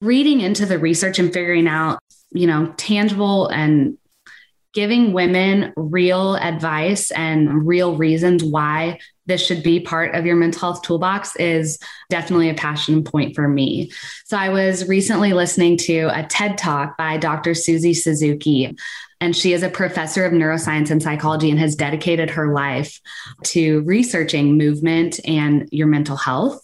reading 0.00 0.40
into 0.40 0.66
the 0.66 0.78
research 0.78 1.18
and 1.18 1.32
figuring 1.32 1.68
out, 1.68 1.98
you 2.32 2.46
know, 2.46 2.74
tangible 2.76 3.48
and 3.48 3.96
giving 4.72 5.12
women 5.12 5.72
real 5.76 6.34
advice 6.36 7.10
and 7.10 7.66
real 7.66 7.96
reasons 7.96 8.42
why 8.42 8.98
this 9.26 9.44
should 9.44 9.62
be 9.62 9.80
part 9.80 10.14
of 10.14 10.26
your 10.26 10.34
mental 10.34 10.60
health 10.60 10.82
toolbox 10.82 11.36
is 11.36 11.78
definitely 12.10 12.48
a 12.48 12.54
passion 12.54 13.04
point 13.04 13.34
for 13.34 13.46
me. 13.46 13.90
So 14.24 14.36
I 14.36 14.48
was 14.48 14.88
recently 14.88 15.32
listening 15.32 15.76
to 15.78 16.08
a 16.12 16.24
TED 16.24 16.58
talk 16.58 16.96
by 16.96 17.18
Dr. 17.18 17.54
Susie 17.54 17.94
Suzuki. 17.94 18.74
And 19.22 19.36
she 19.36 19.52
is 19.52 19.62
a 19.62 19.68
professor 19.68 20.24
of 20.24 20.32
neuroscience 20.32 20.90
and 20.90 21.00
psychology 21.00 21.48
and 21.48 21.60
has 21.60 21.76
dedicated 21.76 22.28
her 22.30 22.52
life 22.52 23.00
to 23.44 23.82
researching 23.82 24.58
movement 24.58 25.20
and 25.24 25.68
your 25.70 25.86
mental 25.86 26.16
health. 26.16 26.60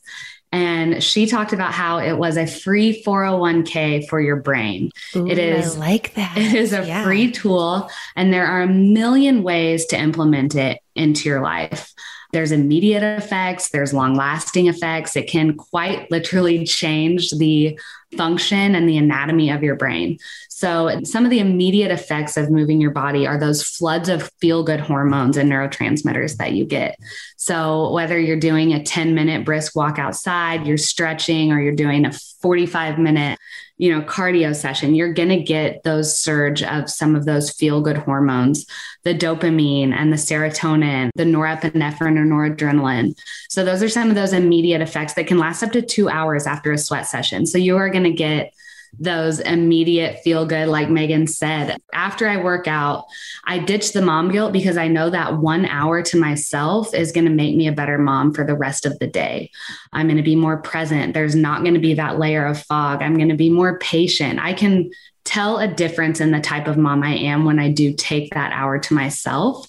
And 0.51 1.01
she 1.01 1.27
talked 1.27 1.53
about 1.53 1.73
how 1.73 1.99
it 1.99 2.19
was 2.19 2.37
a 2.37 2.49
free 2.49 3.01
401k 3.05 4.09
for 4.09 4.21
your 4.21 4.35
brain. 4.35 4.91
Ooh, 5.15 5.29
it 5.29 5.39
is 5.39 5.77
I 5.77 5.79
like 5.79 6.15
that. 6.15 6.37
It 6.37 6.55
is 6.55 6.73
a 6.73 6.85
yeah. 6.85 7.05
free 7.05 7.31
tool, 7.31 7.89
and 8.17 8.33
there 8.33 8.47
are 8.47 8.63
a 8.63 8.67
million 8.67 9.45
ways 9.45 9.87
to 9.87 9.97
implement 9.97 10.57
it 10.57 10.81
into 10.97 11.29
your 11.29 11.41
life. 11.41 11.93
There's 12.33 12.51
immediate 12.51 13.05
effects, 13.05 13.69
there's 13.69 13.95
long 13.95 14.15
lasting 14.15 14.67
effects. 14.67 15.15
It 15.15 15.29
can 15.29 15.55
quite 15.55 16.11
literally 16.11 16.65
change 16.67 17.31
the 17.31 17.79
function 18.17 18.75
and 18.75 18.89
the 18.89 18.99
anatomy 18.99 19.51
of 19.51 19.63
your 19.63 19.77
brain. 19.77 20.19
So, 20.59 21.03
some 21.05 21.25
of 21.25 21.31
the 21.31 21.39
immediate 21.39 21.93
effects 21.93 22.37
of 22.37 22.51
moving 22.51 22.81
your 22.81 22.91
body 22.91 23.29
are 23.29 23.39
those 23.39 23.63
floods 23.63 24.09
of 24.09 24.29
feel 24.41 24.65
good 24.65 24.81
hormones 24.81 25.37
and 25.37 25.49
neurotransmitters 25.49 26.37
that 26.39 26.51
you 26.51 26.65
get. 26.65 26.99
So, 27.37 27.93
whether 27.93 28.19
you're 28.19 28.41
doing 28.41 28.73
a 28.73 28.83
10 28.83 29.15
minute 29.15 29.45
brisk 29.45 29.77
walk 29.77 30.01
outside, 30.01 30.67
you're 30.67 30.77
stretching, 30.77 31.53
or 31.53 31.61
you're 31.61 31.77
doing 31.77 32.05
a 32.05 32.13
45 32.43 32.99
minute 32.99 33.39
you 33.77 33.93
know 33.93 34.03
cardio 34.03 34.55
session 34.55 34.97
you're 34.97 35.13
going 35.13 35.29
to 35.29 35.41
get 35.41 35.85
those 35.85 36.19
surge 36.19 36.65
of 36.65 36.91
some 36.91 37.15
of 37.15 37.25
those 37.25 37.53
feel 37.53 37.81
good 37.81 37.97
hormones 37.97 38.67
the 39.05 39.15
dopamine 39.15 39.93
and 39.93 40.13
the 40.13 40.17
serotonin 40.17 41.11
the 41.15 41.23
norepinephrine 41.23 42.19
or 42.19 42.25
noradrenaline 42.25 43.17
so 43.49 43.65
those 43.65 43.81
are 43.81 43.89
some 43.89 44.09
of 44.09 44.17
those 44.17 44.33
immediate 44.33 44.81
effects 44.81 45.15
that 45.15 45.29
can 45.29 45.39
last 45.39 45.63
up 45.63 45.71
to 45.71 45.81
2 45.81 46.09
hours 46.09 46.45
after 46.45 46.73
a 46.73 46.79
sweat 46.79 47.07
session 47.07 47.47
so 47.47 47.57
you 47.57 47.77
are 47.77 47.89
going 47.89 48.03
to 48.03 48.13
get 48.13 48.53
those 48.99 49.41
immediate 49.41 50.21
feel 50.21 50.47
good, 50.47 50.69
like 50.69 50.91
Megan 50.91 51.27
said. 51.27 51.77
After 51.93 52.29
I 52.29 52.43
work 52.43 52.67
out, 52.67 53.05
I 53.45 53.59
ditch 53.59 53.93
the 53.93 54.03
mom 54.03 54.31
guilt 54.31 54.53
because 54.53 54.77
I 54.77 54.89
know 54.89 55.11
that 55.11 55.39
one 55.39 55.67
hour 55.67 56.03
to 56.03 56.19
myself 56.19 56.95
is 56.95 57.13
going 57.13 57.27
to 57.27 57.31
make 57.31 57.57
me 57.57 57.69
a 57.69 57.73
better 57.73 57.99
mom 57.99 58.35
for 58.35 58.45
the 58.45 58.57
rest 58.57 58.87
of 58.87 58.99
the 58.99 59.07
day. 59.07 59.51
I'm 59.93 60.07
going 60.07 60.17
to 60.17 60.23
be 60.23 60.37
more 60.37 60.61
present. 60.61 61.15
There's 61.15 61.35
not 61.35 61.63
going 61.63 61.75
to 61.75 61.81
be 61.81 61.95
that 61.95 62.19
layer 62.19 62.47
of 62.47 62.63
fog. 62.63 63.03
I'm 63.03 63.17
going 63.17 63.29
to 63.29 63.37
be 63.37 63.51
more 63.51 63.79
patient. 63.79 64.39
I 64.41 64.53
can 64.53 64.91
tell 65.25 65.59
a 65.59 65.69
difference 65.69 66.21
in 66.21 66.31
the 66.31 66.41
type 66.41 66.67
of 66.67 66.79
mom 66.79 67.03
I 67.03 67.15
am 67.15 67.45
when 67.45 67.59
I 67.59 67.71
do 67.71 67.93
take 67.93 68.33
that 68.35 68.53
hour 68.53 68.79
to 68.79 68.95
myself. 68.95 69.69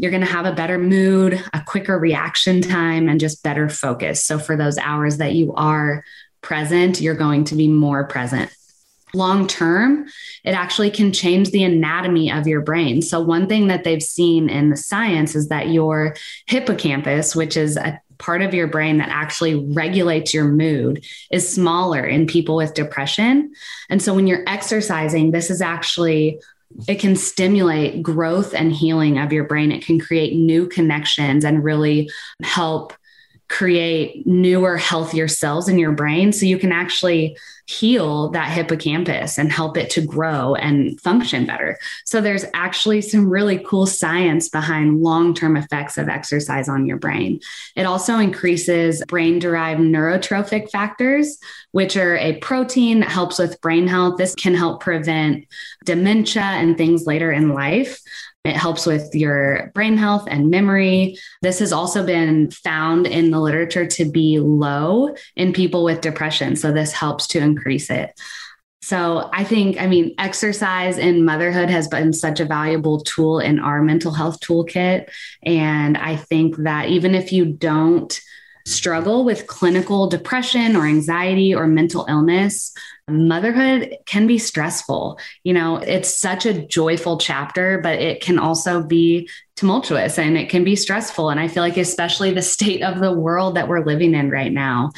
you're 0.00 0.10
going 0.10 0.24
to 0.24 0.32
have 0.32 0.46
a 0.46 0.52
better 0.52 0.78
mood, 0.78 1.42
a 1.52 1.62
quicker 1.62 1.98
reaction 1.98 2.62
time, 2.62 3.08
and 3.08 3.18
just 3.18 3.42
better 3.42 3.68
focus. 3.68 4.24
So, 4.24 4.38
for 4.38 4.56
those 4.56 4.78
hours 4.78 5.16
that 5.18 5.34
you 5.34 5.54
are 5.54 6.04
present, 6.42 7.00
you're 7.00 7.14
going 7.14 7.44
to 7.44 7.54
be 7.54 7.68
more 7.68 8.04
present. 8.04 8.50
Long 9.14 9.46
term, 9.46 10.06
it 10.44 10.50
actually 10.50 10.90
can 10.90 11.12
change 11.12 11.50
the 11.50 11.64
anatomy 11.64 12.30
of 12.30 12.46
your 12.46 12.60
brain. 12.60 13.00
So, 13.00 13.20
one 13.20 13.48
thing 13.48 13.68
that 13.68 13.84
they've 13.84 14.02
seen 14.02 14.50
in 14.50 14.68
the 14.68 14.76
science 14.76 15.34
is 15.34 15.48
that 15.48 15.68
your 15.68 16.14
hippocampus, 16.46 17.34
which 17.34 17.56
is 17.56 17.78
a 17.78 18.00
part 18.18 18.42
of 18.42 18.52
your 18.52 18.66
brain 18.66 18.98
that 18.98 19.08
actually 19.08 19.54
regulates 19.54 20.34
your 20.34 20.44
mood 20.44 21.04
is 21.30 21.50
smaller 21.50 22.04
in 22.04 22.26
people 22.26 22.56
with 22.56 22.74
depression. 22.74 23.52
And 23.88 24.02
so 24.02 24.12
when 24.12 24.26
you're 24.26 24.44
exercising, 24.46 25.30
this 25.30 25.50
is 25.50 25.62
actually 25.62 26.40
it 26.86 27.00
can 27.00 27.16
stimulate 27.16 28.02
growth 28.02 28.54
and 28.54 28.72
healing 28.72 29.18
of 29.18 29.32
your 29.32 29.44
brain. 29.44 29.72
It 29.72 29.84
can 29.84 29.98
create 29.98 30.36
new 30.36 30.66
connections 30.68 31.44
and 31.44 31.64
really 31.64 32.10
help 32.42 32.92
create 33.48 34.26
newer, 34.26 34.76
healthier 34.76 35.28
cells 35.28 35.68
in 35.68 35.78
your 35.78 35.92
brain. 35.92 36.32
So 36.32 36.46
you 36.46 36.58
can 36.58 36.72
actually 36.72 37.36
heal 37.66 38.30
that 38.30 38.50
hippocampus 38.50 39.38
and 39.38 39.52
help 39.52 39.76
it 39.76 39.90
to 39.90 40.00
grow 40.00 40.54
and 40.54 40.98
function 41.00 41.44
better. 41.44 41.78
So 42.06 42.20
there's 42.20 42.46
actually 42.54 43.02
some 43.02 43.28
really 43.28 43.58
cool 43.58 43.84
science 43.84 44.48
behind 44.48 45.02
long-term 45.02 45.54
effects 45.56 45.98
of 45.98 46.08
exercise 46.08 46.68
on 46.68 46.86
your 46.86 46.96
brain. 46.96 47.40
It 47.76 47.84
also 47.84 48.18
increases 48.18 49.02
brain-derived 49.06 49.80
neurotrophic 49.80 50.70
factors, 50.70 51.38
which 51.72 51.96
are 51.96 52.16
a 52.16 52.38
protein 52.38 53.00
that 53.00 53.10
helps 53.10 53.38
with 53.38 53.60
brain 53.60 53.86
health. 53.86 54.16
This 54.16 54.34
can 54.34 54.54
help 54.54 54.80
prevent 54.80 55.46
dementia 55.84 56.42
and 56.42 56.78
things 56.78 57.06
later 57.06 57.30
in 57.30 57.50
life. 57.50 58.00
It 58.44 58.56
helps 58.56 58.86
with 58.86 59.14
your 59.14 59.70
brain 59.74 59.96
health 59.96 60.26
and 60.28 60.50
memory. 60.50 61.18
This 61.42 61.58
has 61.58 61.72
also 61.72 62.06
been 62.06 62.50
found 62.50 63.06
in 63.06 63.30
the 63.30 63.40
literature 63.40 63.86
to 63.86 64.10
be 64.10 64.38
low 64.38 65.14
in 65.36 65.52
people 65.52 65.84
with 65.84 66.00
depression. 66.00 66.56
So, 66.56 66.72
this 66.72 66.92
helps 66.92 67.26
to 67.28 67.40
increase 67.40 67.90
it. 67.90 68.18
So, 68.80 69.28
I 69.32 69.44
think, 69.44 69.80
I 69.80 69.86
mean, 69.86 70.14
exercise 70.18 70.98
in 70.98 71.24
motherhood 71.24 71.68
has 71.68 71.88
been 71.88 72.12
such 72.12 72.40
a 72.40 72.46
valuable 72.46 73.00
tool 73.00 73.38
in 73.40 73.58
our 73.58 73.82
mental 73.82 74.12
health 74.12 74.40
toolkit. 74.40 75.10
And 75.42 75.98
I 75.98 76.16
think 76.16 76.56
that 76.58 76.88
even 76.88 77.14
if 77.14 77.32
you 77.32 77.44
don't, 77.44 78.18
struggle 78.68 79.24
with 79.24 79.46
clinical 79.46 80.08
depression 80.08 80.76
or 80.76 80.86
anxiety 80.86 81.54
or 81.54 81.66
mental 81.66 82.04
illness, 82.08 82.72
motherhood 83.08 83.96
can 84.06 84.26
be 84.26 84.38
stressful. 84.38 85.18
You 85.42 85.54
know, 85.54 85.76
it's 85.76 86.14
such 86.14 86.44
a 86.46 86.66
joyful 86.66 87.18
chapter, 87.18 87.78
but 87.78 87.98
it 87.98 88.20
can 88.20 88.38
also 88.38 88.82
be 88.82 89.28
tumultuous 89.56 90.18
and 90.18 90.36
it 90.36 90.48
can 90.50 90.64
be 90.64 90.76
stressful. 90.76 91.30
And 91.30 91.40
I 91.40 91.48
feel 91.48 91.62
like, 91.62 91.76
especially 91.76 92.32
the 92.32 92.42
state 92.56 92.82
of 92.82 93.00
the 93.00 93.12
world 93.12 93.56
that 93.56 93.68
we're 93.68 93.84
living 93.84 94.14
in 94.14 94.30
right 94.30 94.52
now, 94.52 94.90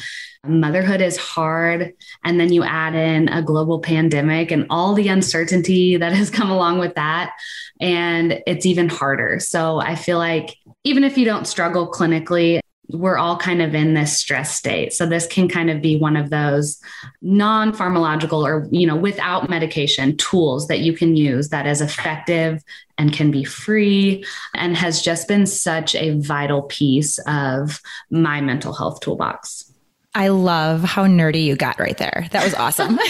motherhood 0.45 1.01
is 1.01 1.17
hard. 1.17 1.93
And 2.23 2.39
then 2.39 2.51
you 2.51 2.63
add 2.63 2.95
in 2.95 3.29
a 3.29 3.41
global 3.41 3.79
pandemic 3.79 4.51
and 4.51 4.65
all 4.69 4.93
the 4.93 5.07
uncertainty 5.07 5.97
that 5.97 6.13
has 6.13 6.29
come 6.29 6.49
along 6.49 6.79
with 6.79 6.95
that. 6.95 7.33
And 7.79 8.41
it's 8.45 8.65
even 8.65 8.89
harder. 8.89 9.39
So 9.39 9.79
I 9.79 9.95
feel 9.95 10.17
like 10.17 10.55
even 10.83 11.03
if 11.03 11.17
you 11.17 11.25
don't 11.25 11.47
struggle 11.47 11.91
clinically, 11.91 12.60
we're 12.93 13.17
all 13.17 13.37
kind 13.37 13.61
of 13.61 13.73
in 13.73 13.93
this 13.93 14.17
stress 14.17 14.55
state. 14.55 14.93
So 14.93 15.05
this 15.05 15.27
can 15.27 15.47
kind 15.47 15.69
of 15.69 15.81
be 15.81 15.97
one 15.97 16.15
of 16.15 16.29
those 16.29 16.79
non-pharmacological 17.21 18.43
or 18.43 18.67
you 18.71 18.87
know 18.87 18.95
without 18.95 19.49
medication 19.49 20.17
tools 20.17 20.67
that 20.67 20.79
you 20.79 20.93
can 20.93 21.15
use 21.15 21.49
that 21.49 21.67
is 21.67 21.81
effective 21.81 22.63
and 22.97 23.13
can 23.13 23.31
be 23.31 23.43
free 23.43 24.23
and 24.55 24.75
has 24.77 25.01
just 25.01 25.27
been 25.27 25.45
such 25.45 25.95
a 25.95 26.17
vital 26.19 26.63
piece 26.63 27.19
of 27.27 27.81
my 28.09 28.41
mental 28.41 28.73
health 28.73 28.99
toolbox. 28.99 29.71
I 30.13 30.27
love 30.27 30.83
how 30.83 31.05
nerdy 31.05 31.45
you 31.45 31.55
got 31.55 31.79
right 31.79 31.97
there. 31.97 32.27
That 32.31 32.43
was 32.43 32.53
awesome. 32.53 32.99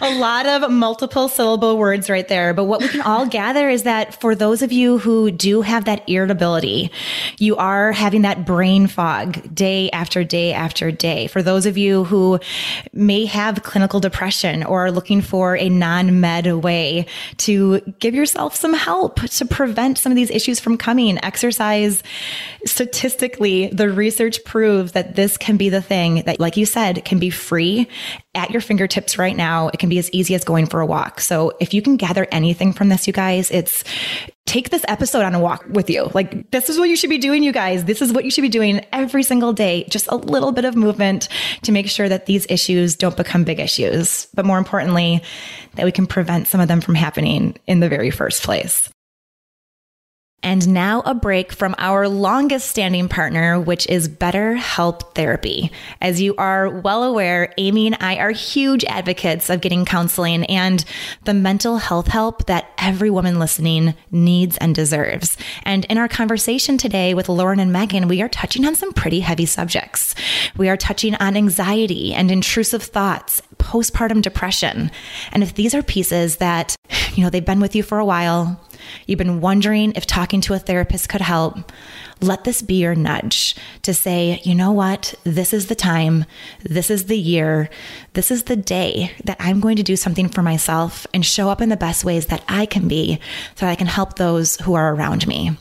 a 0.10 0.18
lot 0.18 0.46
of 0.46 0.70
multiple 0.70 1.28
syllable 1.28 1.76
words 1.76 2.08
right 2.08 2.26
there. 2.26 2.54
But 2.54 2.64
what 2.64 2.80
we 2.80 2.88
can 2.88 3.02
all 3.02 3.26
gather 3.26 3.68
is 3.68 3.82
that 3.82 4.18
for 4.18 4.34
those 4.34 4.62
of 4.62 4.72
you 4.72 4.98
who 4.98 5.30
do 5.30 5.60
have 5.60 5.84
that 5.84 6.08
irritability, 6.08 6.90
you 7.38 7.56
are 7.56 7.92
having 7.92 8.22
that 8.22 8.46
brain 8.46 8.86
fog 8.86 9.54
day 9.54 9.90
after 9.90 10.24
day 10.24 10.52
after 10.54 10.90
day. 10.90 11.26
For 11.26 11.42
those 11.42 11.66
of 11.66 11.76
you 11.76 12.04
who 12.04 12.40
may 12.92 13.26
have 13.26 13.62
clinical 13.62 14.00
depression 14.00 14.64
or 14.64 14.86
are 14.86 14.90
looking 14.90 15.20
for 15.20 15.56
a 15.56 15.68
non 15.68 16.20
med 16.20 16.46
way 16.46 17.06
to 17.38 17.80
give 17.98 18.14
yourself 18.14 18.54
some 18.54 18.72
help 18.72 19.20
to 19.20 19.44
prevent 19.44 19.98
some 19.98 20.12
of 20.12 20.16
these 20.16 20.30
issues 20.30 20.60
from 20.60 20.78
coming, 20.78 21.22
exercise 21.22 22.02
statistically, 22.64 23.68
the 23.68 23.90
research 23.90 24.44
proves 24.44 24.92
that 24.92 25.16
this 25.16 25.36
can 25.36 25.56
be 25.56 25.68
the 25.68 25.82
thing 25.82 26.22
that, 26.24 26.40
like 26.40 26.56
you 26.56 26.64
said, 26.64 27.04
can 27.04 27.18
be 27.18 27.30
free 27.30 27.88
at 28.34 28.50
your 28.50 28.60
fingertips 28.60 29.18
right 29.18 29.36
now. 29.36 29.68
It 29.68 29.78
can 29.78 29.88
be 29.88 29.98
as 29.98 30.10
easy 30.12 30.34
as 30.34 30.44
going 30.44 30.66
for 30.66 30.80
a 30.80 30.86
walk. 30.86 31.20
So 31.20 31.52
if 31.60 31.74
you 31.74 31.82
can 31.82 31.96
gather 31.96 32.26
anything 32.30 32.72
from 32.72 32.88
this, 32.88 33.06
you 33.06 33.12
guys, 33.12 33.50
it's 33.50 33.82
take 34.46 34.70
this 34.70 34.84
episode 34.88 35.24
on 35.24 35.34
a 35.34 35.40
walk 35.40 35.64
with 35.68 35.90
you. 35.90 36.10
Like, 36.14 36.50
this 36.50 36.68
is 36.68 36.78
what 36.78 36.88
you 36.88 36.96
should 36.96 37.10
be 37.10 37.18
doing, 37.18 37.42
you 37.42 37.52
guys. 37.52 37.84
This 37.84 38.02
is 38.02 38.12
what 38.12 38.24
you 38.24 38.30
should 38.30 38.42
be 38.42 38.48
doing 38.48 38.84
every 38.92 39.22
single 39.22 39.52
day. 39.52 39.84
Just 39.84 40.06
a 40.08 40.16
little 40.16 40.52
bit 40.52 40.64
of 40.64 40.76
movement 40.76 41.28
to 41.62 41.72
make 41.72 41.88
sure 41.88 42.08
that 42.08 42.26
these 42.26 42.46
issues 42.48 42.96
don't 42.96 43.16
become 43.16 43.44
big 43.44 43.60
issues. 43.60 44.26
But 44.34 44.44
more 44.44 44.58
importantly, 44.58 45.22
that 45.74 45.84
we 45.84 45.92
can 45.92 46.06
prevent 46.06 46.48
some 46.48 46.60
of 46.60 46.68
them 46.68 46.80
from 46.80 46.94
happening 46.94 47.56
in 47.66 47.80
the 47.80 47.88
very 47.88 48.10
first 48.10 48.42
place. 48.42 48.90
And 50.42 50.68
now 50.68 51.02
a 51.04 51.14
break 51.14 51.52
from 51.52 51.74
our 51.76 52.08
longest 52.08 52.70
standing 52.70 53.08
partner, 53.08 53.60
which 53.60 53.86
is 53.88 54.08
BetterHelp 54.08 55.14
Therapy. 55.14 55.70
As 56.00 56.20
you 56.20 56.34
are 56.36 56.70
well 56.70 57.04
aware, 57.04 57.52
Amy 57.58 57.86
and 57.86 57.96
I 58.00 58.16
are 58.16 58.30
huge 58.30 58.84
advocates 58.84 59.50
of 59.50 59.60
getting 59.60 59.84
counseling 59.84 60.44
and 60.46 60.82
the 61.24 61.34
mental 61.34 61.76
health 61.76 62.08
help 62.08 62.46
that 62.46 62.70
every 62.78 63.10
woman 63.10 63.38
listening 63.38 63.94
needs 64.10 64.56
and 64.58 64.74
deserves. 64.74 65.36
And 65.64 65.84
in 65.86 65.98
our 65.98 66.08
conversation 66.08 66.78
today 66.78 67.12
with 67.12 67.28
Lauren 67.28 67.60
and 67.60 67.72
Megan, 67.72 68.08
we 68.08 68.22
are 68.22 68.28
touching 68.28 68.64
on 68.64 68.74
some 68.74 68.94
pretty 68.94 69.20
heavy 69.20 69.46
subjects. 69.46 70.14
We 70.56 70.70
are 70.70 70.76
touching 70.76 71.14
on 71.16 71.36
anxiety 71.36 72.14
and 72.14 72.30
intrusive 72.30 72.82
thoughts, 72.82 73.42
postpartum 73.58 74.22
depression. 74.22 74.90
And 75.32 75.42
if 75.42 75.54
these 75.54 75.74
are 75.74 75.82
pieces 75.82 76.36
that, 76.36 76.74
you 77.14 77.22
know, 77.22 77.28
they've 77.28 77.44
been 77.44 77.60
with 77.60 77.76
you 77.76 77.82
for 77.82 77.98
a 77.98 78.06
while, 78.06 78.58
You've 79.06 79.18
been 79.18 79.40
wondering 79.40 79.92
if 79.96 80.06
talking 80.06 80.40
to 80.42 80.54
a 80.54 80.58
therapist 80.58 81.08
could 81.08 81.20
help. 81.20 81.72
Let 82.22 82.44
this 82.44 82.60
be 82.60 82.74
your 82.74 82.94
nudge 82.94 83.56
to 83.82 83.94
say, 83.94 84.40
you 84.44 84.54
know 84.54 84.72
what? 84.72 85.14
This 85.24 85.54
is 85.54 85.68
the 85.68 85.74
time. 85.74 86.26
This 86.62 86.90
is 86.90 87.06
the 87.06 87.18
year. 87.18 87.70
This 88.12 88.30
is 88.30 88.44
the 88.44 88.56
day 88.56 89.12
that 89.24 89.38
I'm 89.40 89.60
going 89.60 89.76
to 89.76 89.82
do 89.82 89.96
something 89.96 90.28
for 90.28 90.42
myself 90.42 91.06
and 91.14 91.24
show 91.24 91.48
up 91.48 91.62
in 91.62 91.70
the 91.70 91.76
best 91.76 92.04
ways 92.04 92.26
that 92.26 92.44
I 92.46 92.66
can 92.66 92.88
be 92.88 93.20
so 93.54 93.64
that 93.64 93.72
I 93.72 93.74
can 93.74 93.86
help 93.86 94.16
those 94.16 94.56
who 94.56 94.74
are 94.74 94.94
around 94.94 95.26
me. 95.26 95.56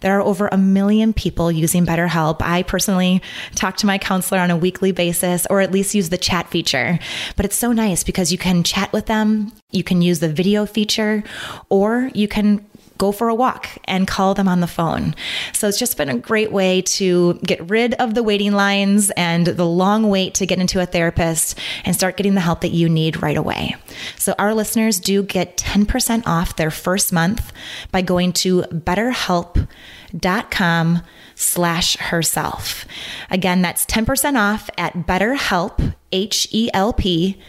There 0.00 0.16
are 0.16 0.22
over 0.22 0.48
a 0.48 0.56
million 0.56 1.12
people 1.12 1.50
using 1.50 1.84
BetterHelp. 1.84 2.36
I 2.40 2.62
personally 2.62 3.20
talk 3.56 3.76
to 3.78 3.86
my 3.86 3.98
counselor 3.98 4.40
on 4.40 4.50
a 4.50 4.56
weekly 4.56 4.92
basis 4.92 5.46
or 5.50 5.60
at 5.60 5.72
least 5.72 5.94
use 5.94 6.10
the 6.10 6.18
chat 6.18 6.48
feature. 6.48 7.00
But 7.34 7.46
it's 7.46 7.56
so 7.56 7.72
nice 7.72 8.04
because 8.04 8.30
you 8.30 8.38
can 8.38 8.62
chat 8.62 8.92
with 8.92 9.06
them, 9.06 9.52
you 9.72 9.82
can 9.82 10.02
use 10.02 10.20
the 10.20 10.28
video 10.28 10.66
feature, 10.66 11.24
or 11.68 12.10
you 12.14 12.28
can 12.28 12.64
go 12.98 13.12
for 13.12 13.28
a 13.28 13.34
walk 13.34 13.68
and 13.84 14.06
call 14.06 14.34
them 14.34 14.48
on 14.48 14.60
the 14.60 14.66
phone. 14.66 15.14
So 15.52 15.68
it's 15.68 15.78
just 15.78 15.96
been 15.96 16.08
a 16.08 16.18
great 16.18 16.50
way 16.52 16.82
to 16.82 17.34
get 17.44 17.70
rid 17.70 17.94
of 17.94 18.14
the 18.14 18.22
waiting 18.22 18.52
lines 18.52 19.10
and 19.16 19.46
the 19.46 19.66
long 19.66 20.08
wait 20.08 20.34
to 20.34 20.46
get 20.46 20.58
into 20.58 20.80
a 20.80 20.86
therapist 20.86 21.58
and 21.84 21.94
start 21.94 22.16
getting 22.16 22.34
the 22.34 22.40
help 22.40 22.62
that 22.62 22.72
you 22.72 22.88
need 22.88 23.22
right 23.22 23.36
away. 23.36 23.76
So 24.16 24.34
our 24.38 24.54
listeners 24.54 24.98
do 25.00 25.22
get 25.22 25.56
10% 25.56 26.26
off 26.26 26.56
their 26.56 26.70
first 26.70 27.12
month 27.12 27.52
by 27.92 28.02
going 28.02 28.32
to 28.34 28.62
betterhelp.com 28.62 31.02
slash 31.34 31.96
herself. 31.98 32.86
Again, 33.30 33.62
that's 33.62 33.86
10% 33.86 34.38
off 34.38 34.68
at 34.78 35.06
betterhelp, 35.06 35.94
H-E-L-P 36.12 37.40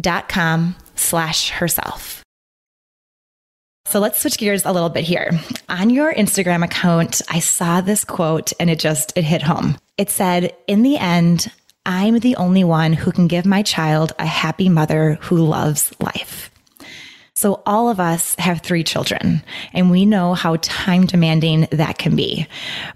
dot 0.00 0.26
com 0.28 0.74
slash 0.94 1.50
herself. 1.50 2.21
So 3.92 4.00
let's 4.00 4.18
switch 4.18 4.38
gears 4.38 4.64
a 4.64 4.72
little 4.72 4.88
bit 4.88 5.04
here. 5.04 5.38
On 5.68 5.90
your 5.90 6.14
Instagram 6.14 6.64
account, 6.64 7.20
I 7.28 7.40
saw 7.40 7.82
this 7.82 8.06
quote 8.06 8.50
and 8.58 8.70
it 8.70 8.78
just 8.78 9.12
it 9.16 9.22
hit 9.24 9.42
home. 9.42 9.76
It 9.98 10.08
said, 10.08 10.54
"In 10.66 10.80
the 10.80 10.96
end, 10.96 11.50
I'm 11.84 12.18
the 12.20 12.34
only 12.36 12.64
one 12.64 12.94
who 12.94 13.12
can 13.12 13.26
give 13.26 13.44
my 13.44 13.60
child 13.60 14.14
a 14.18 14.24
happy 14.24 14.70
mother 14.70 15.18
who 15.20 15.36
loves 15.36 15.92
life." 16.00 16.50
So 17.34 17.60
all 17.66 17.90
of 17.90 18.00
us 18.00 18.34
have 18.38 18.62
3 18.62 18.82
children, 18.82 19.42
and 19.74 19.90
we 19.90 20.06
know 20.06 20.32
how 20.32 20.56
time 20.62 21.04
demanding 21.04 21.68
that 21.70 21.98
can 21.98 22.16
be. 22.16 22.46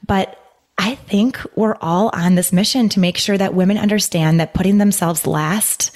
But 0.06 0.40
I 0.78 0.94
think 0.94 1.38
we're 1.54 1.76
all 1.82 2.08
on 2.14 2.36
this 2.36 2.54
mission 2.54 2.88
to 2.88 3.00
make 3.00 3.18
sure 3.18 3.36
that 3.36 3.52
women 3.52 3.76
understand 3.76 4.40
that 4.40 4.54
putting 4.54 4.78
themselves 4.78 5.26
last 5.26 5.94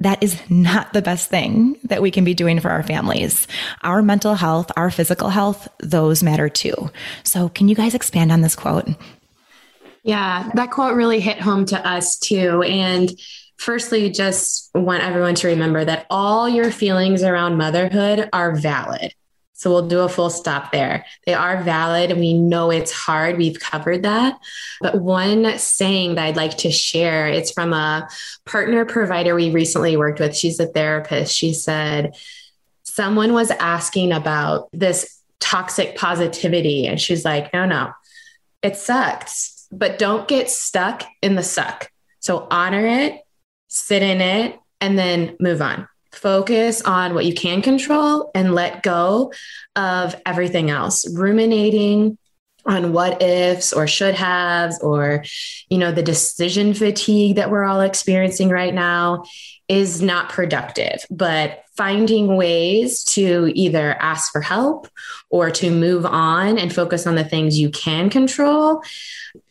that 0.00 0.22
is 0.22 0.40
not 0.50 0.92
the 0.92 1.02
best 1.02 1.28
thing 1.28 1.76
that 1.84 2.02
we 2.02 2.10
can 2.10 2.24
be 2.24 2.34
doing 2.34 2.58
for 2.58 2.70
our 2.70 2.82
families. 2.82 3.46
Our 3.82 4.02
mental 4.02 4.34
health, 4.34 4.72
our 4.76 4.90
physical 4.90 5.28
health, 5.28 5.68
those 5.78 6.22
matter 6.22 6.48
too. 6.48 6.90
So, 7.22 7.48
can 7.50 7.68
you 7.68 7.74
guys 7.74 7.94
expand 7.94 8.32
on 8.32 8.40
this 8.40 8.56
quote? 8.56 8.88
Yeah, 10.02 10.50
that 10.54 10.70
quote 10.70 10.96
really 10.96 11.20
hit 11.20 11.40
home 11.40 11.66
to 11.66 11.86
us 11.86 12.18
too. 12.18 12.62
And 12.62 13.10
firstly, 13.58 14.10
just 14.10 14.70
want 14.74 15.02
everyone 15.02 15.34
to 15.36 15.48
remember 15.48 15.84
that 15.84 16.06
all 16.08 16.48
your 16.48 16.70
feelings 16.70 17.22
around 17.22 17.58
motherhood 17.58 18.28
are 18.32 18.56
valid. 18.56 19.14
So 19.60 19.68
we'll 19.68 19.88
do 19.88 20.00
a 20.00 20.08
full 20.08 20.30
stop 20.30 20.72
there. 20.72 21.04
They 21.26 21.34
are 21.34 21.62
valid. 21.62 22.10
And 22.10 22.18
we 22.18 22.32
know 22.32 22.70
it's 22.70 22.90
hard. 22.90 23.36
We've 23.36 23.60
covered 23.60 24.04
that. 24.04 24.40
But 24.80 25.02
one 25.02 25.58
saying 25.58 26.14
that 26.14 26.24
I'd 26.24 26.36
like 26.36 26.56
to 26.58 26.70
share, 26.70 27.28
it's 27.28 27.52
from 27.52 27.74
a 27.74 28.08
partner 28.46 28.86
provider 28.86 29.34
we 29.34 29.50
recently 29.50 29.98
worked 29.98 30.18
with. 30.18 30.34
She's 30.34 30.58
a 30.60 30.66
therapist. 30.66 31.36
She 31.36 31.52
said, 31.52 32.16
someone 32.84 33.34
was 33.34 33.50
asking 33.50 34.12
about 34.12 34.70
this 34.72 35.20
toxic 35.40 35.94
positivity. 35.94 36.86
And 36.86 36.98
she's 36.98 37.26
like, 37.26 37.52
no, 37.52 37.66
no, 37.66 37.92
it 38.62 38.78
sucks, 38.78 39.68
but 39.70 39.98
don't 39.98 40.26
get 40.26 40.48
stuck 40.48 41.02
in 41.20 41.34
the 41.34 41.42
suck. 41.42 41.92
So 42.20 42.46
honor 42.50 42.86
it, 42.86 43.20
sit 43.68 44.02
in 44.02 44.22
it, 44.22 44.58
and 44.80 44.98
then 44.98 45.36
move 45.38 45.60
on 45.60 45.86
focus 46.12 46.82
on 46.82 47.14
what 47.14 47.24
you 47.24 47.34
can 47.34 47.62
control 47.62 48.30
and 48.34 48.54
let 48.54 48.82
go 48.82 49.32
of 49.76 50.14
everything 50.26 50.70
else. 50.70 51.08
Ruminating 51.16 52.18
on 52.66 52.92
what 52.92 53.22
ifs 53.22 53.72
or 53.72 53.86
should 53.86 54.14
haves 54.14 54.78
or 54.80 55.24
you 55.70 55.78
know 55.78 55.92
the 55.92 56.02
decision 56.02 56.74
fatigue 56.74 57.36
that 57.36 57.50
we're 57.50 57.64
all 57.64 57.80
experiencing 57.80 58.50
right 58.50 58.74
now 58.74 59.24
is 59.68 60.02
not 60.02 60.28
productive. 60.28 61.04
But 61.10 61.62
finding 61.80 62.36
ways 62.36 63.02
to 63.04 63.50
either 63.54 63.96
ask 64.00 64.30
for 64.30 64.42
help 64.42 64.86
or 65.30 65.50
to 65.50 65.70
move 65.70 66.04
on 66.04 66.58
and 66.58 66.74
focus 66.74 67.06
on 67.06 67.14
the 67.14 67.24
things 67.24 67.58
you 67.58 67.70
can 67.70 68.10
control 68.10 68.82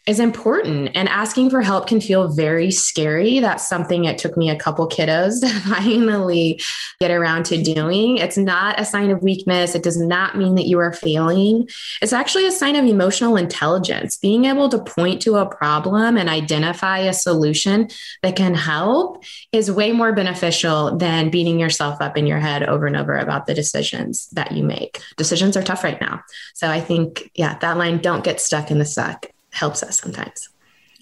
is 0.10 0.20
important. 0.20 0.90
And 0.96 1.08
asking 1.08 1.52
for 1.52 1.62
help 1.62 1.86
can 1.86 2.02
feel 2.02 2.28
very 2.30 2.72
scary. 2.72 3.40
That's 3.40 3.70
something 3.70 4.06
it 4.06 4.18
took 4.18 4.36
me 4.36 4.50
a 4.50 4.56
couple 4.56 4.90
kiddos 4.90 5.40
to 5.42 5.50
finally 5.70 6.60
get 7.00 7.12
around 7.12 7.46
to 7.46 7.62
doing. 7.62 8.18
It's 8.18 8.38
not 8.38 8.80
a 8.80 8.86
sign 8.86 9.12
of 9.12 9.22
weakness. 9.22 9.76
It 9.76 9.84
does 9.84 10.02
not 10.02 10.36
mean 10.36 10.56
that 10.56 10.66
you 10.66 10.80
are 10.80 10.94
failing. 10.94 11.70
It's 12.02 12.12
actually 12.12 12.48
a 12.48 12.52
sign 12.52 12.76
of 12.76 12.86
emotional 12.86 13.38
intelligence 13.38 14.18
being 14.18 14.46
able 14.46 14.68
to 14.70 14.80
point 14.80 15.22
to 15.24 15.36
a 15.36 15.46
problem 15.46 16.18
and 16.18 16.28
identify 16.28 16.98
a 17.00 17.14
solution 17.14 17.90
that 18.24 18.36
can 18.36 18.56
help 18.56 19.24
is 19.52 19.72
way 19.72 19.92
more 19.92 20.12
beneficial 20.12 20.98
than 20.98 21.30
beating 21.30 21.60
yourself 21.60 22.02
up 22.02 22.18
in 22.20 22.28
your 22.28 22.40
head 22.40 22.62
over 22.62 22.86
and 22.86 22.96
over 22.96 23.18
about 23.18 23.48
the 23.48 23.56
decisions 23.56 24.28
that 24.34 24.52
you 24.52 24.64
make 24.64 25.02
decisions 25.18 25.58
are 25.58 25.64
tough 25.64 25.84
right 25.84 26.00
now 26.00 26.22
so 26.54 26.70
i 26.70 26.80
think 26.80 27.32
yeah 27.34 27.58
that 27.60 27.78
line 27.78 27.98
don't 27.98 28.24
get 28.24 28.40
stuck 28.40 28.70
in 28.70 28.78
the 28.78 28.86
suck 28.86 29.26
helps 29.52 29.84
us 29.84 30.00
sometimes. 30.00 30.50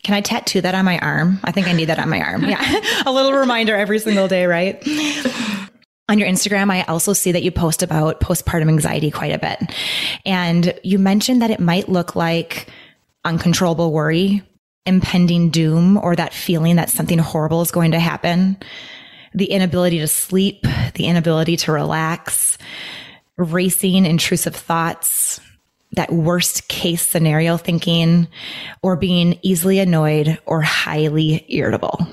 Can 0.03 0.13
I 0.15 0.21
tattoo 0.21 0.62
that 0.62 0.75
on 0.75 0.86
my 0.86 0.99
arm? 0.99 1.39
I 1.43 1.51
think 1.51 1.67
I 1.67 1.73
need 1.73 1.86
that 1.86 1.99
on 1.99 2.10
my 2.10 2.21
arm. 2.21 2.45
Yeah. 2.45 2.82
a 3.06 3.12
little 3.12 3.34
reminder 3.34 3.75
every 3.75 3.99
single 3.99 4.27
day, 4.27 4.45
right? 4.45 4.82
On 6.10 6.17
your 6.17 6.27
Instagram, 6.27 6.71
I 6.71 6.84
also 6.84 7.13
see 7.13 7.32
that 7.34 7.43
you 7.43 7.51
post 7.51 7.84
about 7.84 8.21
postpartum 8.21 8.69
anxiety 8.69 9.12
quite 9.12 9.34
a 9.34 9.39
bit. 9.39 9.75
And 10.25 10.80
you 10.84 10.99
mentioned 10.99 11.41
that 11.41 11.51
it 11.51 11.60
might 11.60 11.89
look 11.89 12.15
like 12.15 12.67
uncontrollable 13.25 13.91
worry, 13.91 14.43
impending 14.86 15.49
doom, 15.49 15.97
or 15.97 16.15
that 16.15 16.34
feeling 16.34 16.77
that 16.77 16.89
something 16.89 17.17
horrible 17.17 17.62
is 17.62 17.71
going 17.71 17.91
to 17.91 17.99
happen, 17.99 18.56
the 19.38 19.52
inability 19.52 20.00
to 20.00 20.08
sleep, 20.08 20.65
the 20.95 21.06
inability 21.06 21.58
to 21.58 21.71
relax, 21.71 22.58
racing 23.38 24.06
intrusive 24.06 24.56
thoughts, 24.56 25.39
that 25.93 26.12
worst 26.12 26.67
case 26.67 27.08
scenario 27.08 27.58
thinking 27.58 28.28
or 28.82 28.95
being 28.95 29.39
easily 29.41 29.80
annoyed 29.80 30.38
or 30.45 30.62
highly 30.62 31.45
irritable. 31.47 32.08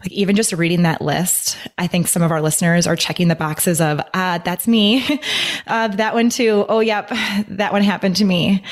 Like 0.00 0.12
even 0.12 0.36
just 0.36 0.52
reading 0.52 0.82
that 0.82 1.02
list, 1.02 1.56
I 1.78 1.86
think 1.86 2.06
some 2.06 2.22
of 2.22 2.30
our 2.30 2.40
listeners 2.40 2.86
are 2.86 2.94
checking 2.94 3.28
the 3.28 3.34
boxes 3.34 3.80
of, 3.80 4.00
ah, 4.14 4.40
that's 4.44 4.68
me. 4.68 5.20
uh, 5.66 5.88
that 5.88 6.14
one 6.14 6.30
too. 6.30 6.64
Oh, 6.68 6.80
yep. 6.80 7.10
That 7.48 7.72
one 7.72 7.82
happened 7.82 8.16
to 8.16 8.24
me. 8.24 8.62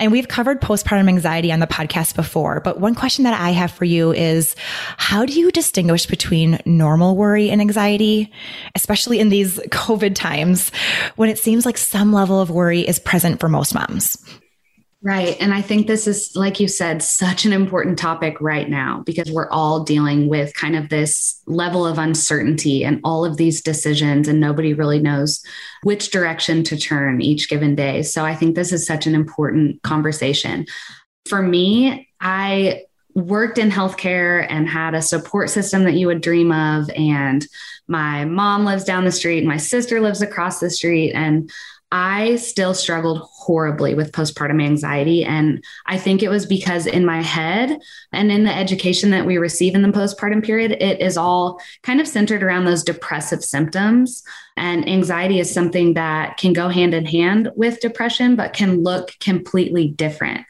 And 0.00 0.12
we've 0.12 0.28
covered 0.28 0.60
postpartum 0.60 1.08
anxiety 1.08 1.50
on 1.50 1.58
the 1.58 1.66
podcast 1.66 2.14
before, 2.14 2.60
but 2.60 2.78
one 2.78 2.94
question 2.94 3.24
that 3.24 3.38
I 3.38 3.50
have 3.50 3.72
for 3.72 3.84
you 3.84 4.12
is 4.12 4.54
how 4.96 5.26
do 5.26 5.32
you 5.32 5.50
distinguish 5.50 6.06
between 6.06 6.60
normal 6.64 7.16
worry 7.16 7.50
and 7.50 7.60
anxiety, 7.60 8.32
especially 8.76 9.18
in 9.18 9.28
these 9.28 9.58
COVID 9.70 10.14
times 10.14 10.70
when 11.16 11.28
it 11.28 11.38
seems 11.38 11.66
like 11.66 11.76
some 11.76 12.12
level 12.12 12.40
of 12.40 12.48
worry 12.48 12.86
is 12.86 13.00
present 13.00 13.40
for 13.40 13.48
most 13.48 13.74
moms? 13.74 14.16
Right. 15.00 15.36
And 15.38 15.54
I 15.54 15.62
think 15.62 15.86
this 15.86 16.08
is, 16.08 16.34
like 16.34 16.58
you 16.58 16.66
said, 16.66 17.04
such 17.04 17.44
an 17.44 17.52
important 17.52 17.98
topic 17.98 18.40
right 18.40 18.68
now 18.68 19.04
because 19.06 19.30
we're 19.30 19.48
all 19.48 19.84
dealing 19.84 20.28
with 20.28 20.52
kind 20.54 20.74
of 20.74 20.88
this 20.88 21.40
level 21.46 21.86
of 21.86 21.98
uncertainty 21.98 22.84
and 22.84 23.00
all 23.04 23.24
of 23.24 23.36
these 23.36 23.62
decisions, 23.62 24.26
and 24.26 24.40
nobody 24.40 24.74
really 24.74 24.98
knows 24.98 25.40
which 25.84 26.10
direction 26.10 26.64
to 26.64 26.76
turn 26.76 27.20
each 27.20 27.48
given 27.48 27.76
day. 27.76 28.02
So 28.02 28.24
I 28.24 28.34
think 28.34 28.56
this 28.56 28.72
is 28.72 28.84
such 28.84 29.06
an 29.06 29.14
important 29.14 29.80
conversation. 29.82 30.66
For 31.28 31.42
me, 31.42 32.08
I 32.20 32.82
worked 33.14 33.58
in 33.58 33.70
healthcare 33.70 34.46
and 34.50 34.68
had 34.68 34.94
a 34.94 35.02
support 35.02 35.50
system 35.50 35.84
that 35.84 35.94
you 35.94 36.08
would 36.08 36.22
dream 36.22 36.50
of. 36.50 36.90
And 36.90 37.46
my 37.86 38.24
mom 38.24 38.64
lives 38.64 38.82
down 38.82 39.04
the 39.04 39.12
street, 39.12 39.44
my 39.44 39.58
sister 39.58 40.00
lives 40.00 40.22
across 40.22 40.58
the 40.58 40.70
street. 40.70 41.12
And 41.12 41.52
I 41.90 42.36
still 42.36 42.74
struggled 42.74 43.20
horribly 43.32 43.94
with 43.94 44.12
postpartum 44.12 44.62
anxiety. 44.62 45.24
And 45.24 45.64
I 45.86 45.96
think 45.96 46.22
it 46.22 46.28
was 46.28 46.44
because 46.44 46.86
in 46.86 47.06
my 47.06 47.22
head 47.22 47.78
and 48.12 48.30
in 48.30 48.44
the 48.44 48.54
education 48.54 49.10
that 49.10 49.24
we 49.24 49.38
receive 49.38 49.74
in 49.74 49.80
the 49.80 49.88
postpartum 49.88 50.44
period, 50.44 50.72
it 50.72 51.00
is 51.00 51.16
all 51.16 51.60
kind 51.82 52.00
of 52.00 52.06
centered 52.06 52.42
around 52.42 52.66
those 52.66 52.84
depressive 52.84 53.42
symptoms. 53.42 54.22
And 54.58 54.86
anxiety 54.86 55.40
is 55.40 55.52
something 55.52 55.94
that 55.94 56.36
can 56.36 56.52
go 56.52 56.68
hand 56.68 56.92
in 56.92 57.06
hand 57.06 57.50
with 57.56 57.80
depression, 57.80 58.36
but 58.36 58.52
can 58.52 58.82
look 58.82 59.12
completely 59.20 59.88
different. 59.88 60.44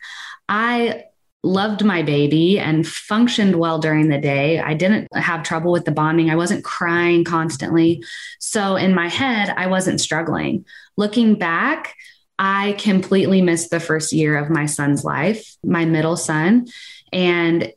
I 0.48 1.04
loved 1.48 1.84
my 1.84 2.02
baby 2.02 2.58
and 2.58 2.86
functioned 2.86 3.56
well 3.56 3.78
during 3.78 4.08
the 4.08 4.20
day. 4.20 4.60
I 4.60 4.74
didn't 4.74 5.08
have 5.14 5.42
trouble 5.42 5.72
with 5.72 5.84
the 5.84 5.90
bonding. 5.90 6.30
I 6.30 6.36
wasn't 6.36 6.64
crying 6.64 7.24
constantly. 7.24 8.04
So 8.38 8.76
in 8.76 8.94
my 8.94 9.08
head, 9.08 9.52
I 9.56 9.66
wasn't 9.66 10.00
struggling. 10.00 10.66
Looking 10.96 11.36
back, 11.36 11.94
I 12.38 12.72
completely 12.78 13.42
missed 13.42 13.70
the 13.70 13.80
first 13.80 14.12
year 14.12 14.36
of 14.36 14.50
my 14.50 14.66
son's 14.66 15.04
life, 15.04 15.56
my 15.64 15.84
middle 15.84 16.16
son. 16.16 16.66
And 17.12 17.72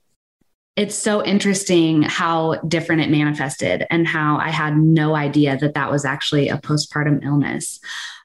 it's 0.77 0.95
so 0.95 1.23
interesting 1.23 2.01
how 2.01 2.55
different 2.67 3.01
it 3.01 3.09
manifested 3.09 3.85
and 3.89 4.07
how 4.07 4.37
I 4.37 4.49
had 4.49 4.77
no 4.77 5.15
idea 5.15 5.57
that 5.57 5.73
that 5.73 5.91
was 5.91 6.05
actually 6.05 6.47
a 6.47 6.57
postpartum 6.57 7.23
illness. 7.25 7.79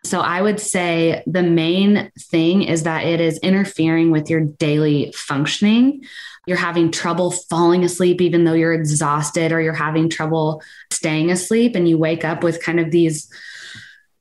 So 0.05 0.21
I 0.21 0.41
would 0.41 0.61
say 0.61 1.25
the 1.27 1.43
main 1.43 2.13
thing 2.17 2.63
is 2.63 2.85
that 2.85 3.05
it 3.05 3.21
is 3.21 3.39
interfering 3.39 4.13
with 4.13 4.31
your 4.31 4.41
daily 4.41 5.13
functioning. 5.17 6.05
You're 6.47 6.57
having 6.57 6.93
trouble 6.93 7.33
falling 7.33 7.83
asleep, 7.83 8.21
even 8.21 8.45
though 8.45 8.53
you're 8.53 8.73
exhausted, 8.73 9.51
or 9.51 9.61
you're 9.61 9.73
having 9.73 10.09
trouble 10.09 10.63
staying 10.93 11.33
asleep, 11.33 11.75
and 11.75 11.89
you 11.89 11.99
wake 11.99 12.25
up 12.25 12.45
with 12.45 12.63
kind 12.63 12.79
of 12.79 12.93
these 12.93 13.29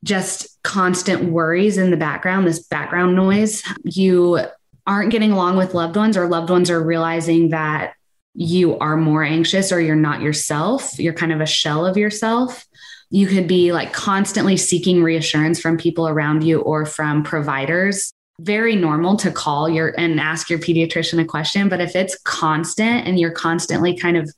just 0.03 0.61
constant 0.63 1.31
worries 1.31 1.77
in 1.77 1.91
the 1.91 1.97
background, 1.97 2.47
this 2.47 2.63
background 2.63 3.15
noise. 3.15 3.61
You 3.83 4.39
aren't 4.87 5.11
getting 5.11 5.31
along 5.31 5.57
with 5.57 5.75
loved 5.75 5.95
ones, 5.95 6.17
or 6.17 6.27
loved 6.27 6.49
ones 6.49 6.71
are 6.71 6.83
realizing 6.83 7.49
that 7.49 7.93
you 8.35 8.77
are 8.79 8.97
more 8.97 9.23
anxious 9.23 9.71
or 9.71 9.79
you're 9.79 9.95
not 9.95 10.21
yourself. 10.21 10.99
You're 10.99 11.13
kind 11.13 11.31
of 11.31 11.39
a 11.39 11.45
shell 11.45 11.85
of 11.85 11.95
yourself. 11.95 12.65
You 13.09 13.27
could 13.27 13.47
be 13.47 13.71
like 13.71 13.93
constantly 13.93 14.57
seeking 14.57 15.01
reassurance 15.01 15.59
from 15.59 15.77
people 15.77 16.07
around 16.07 16.43
you 16.43 16.59
or 16.59 16.85
from 16.85 17.23
providers. 17.23 18.11
Very 18.41 18.75
normal 18.75 19.15
to 19.17 19.31
call 19.31 19.69
your 19.69 19.93
and 19.97 20.19
ask 20.19 20.49
your 20.49 20.59
pediatrician 20.59 21.21
a 21.21 21.25
question. 21.25 21.69
But 21.69 21.79
if 21.79 21.95
it's 21.95 22.17
constant 22.23 23.07
and 23.07 23.17
you're 23.17 23.31
constantly 23.31 23.95
kind 23.97 24.17
of 24.17 24.29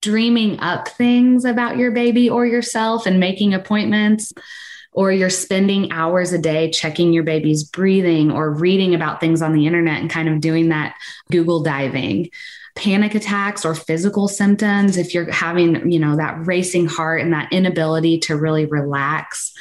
dreaming 0.00 0.58
up 0.60 0.88
things 0.88 1.44
about 1.44 1.76
your 1.76 1.90
baby 1.90 2.30
or 2.30 2.46
yourself 2.46 3.04
and 3.04 3.20
making 3.20 3.52
appointments, 3.52 4.32
or 4.92 5.10
you're 5.10 5.28
spending 5.28 5.90
hours 5.90 6.32
a 6.32 6.38
day 6.38 6.70
checking 6.70 7.12
your 7.12 7.24
baby's 7.24 7.64
breathing 7.64 8.30
or 8.30 8.48
reading 8.50 8.94
about 8.94 9.18
things 9.18 9.42
on 9.42 9.52
the 9.52 9.66
internet 9.66 10.00
and 10.00 10.08
kind 10.08 10.28
of 10.28 10.40
doing 10.40 10.68
that 10.68 10.94
Google 11.32 11.64
diving 11.64 12.30
panic 12.74 13.14
attacks 13.14 13.64
or 13.64 13.74
physical 13.74 14.28
symptoms, 14.28 14.96
if 14.96 15.14
you're 15.14 15.30
having, 15.30 15.90
you 15.90 15.98
know, 15.98 16.16
that 16.16 16.46
racing 16.46 16.86
heart 16.86 17.20
and 17.20 17.32
that 17.32 17.52
inability 17.52 18.18
to 18.18 18.36
really 18.36 18.66
relax, 18.66 19.52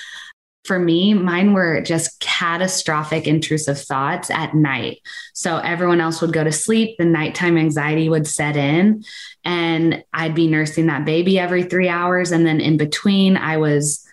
for 0.66 0.80
me, 0.80 1.14
mine 1.14 1.54
were 1.54 1.82
just 1.82 2.20
catastrophic 2.22 3.28
intrusive 3.28 3.80
thoughts 3.80 4.32
at 4.32 4.54
night. 4.56 5.00
So 5.34 5.58
everyone 5.58 6.00
else 6.00 6.22
would 6.22 6.32
go 6.32 6.44
to 6.44 6.54
sleep, 6.54 6.98
the 6.98 7.06
nighttime 7.06 7.58
anxiety 7.58 8.08
would 8.08 8.26
set 8.26 8.56
in, 8.56 9.04
and 9.44 10.04
I'd 10.14 10.36
be 10.36 10.48
nursing 10.48 10.88
that 10.88 11.06
baby 11.06 11.38
every 11.38 11.64
three 11.64 11.90
hours. 11.90 12.32
And 12.32 12.46
then 12.46 12.62
in 12.62 12.78
between, 12.78 13.36
I 13.36 13.58
was 13.58 14.08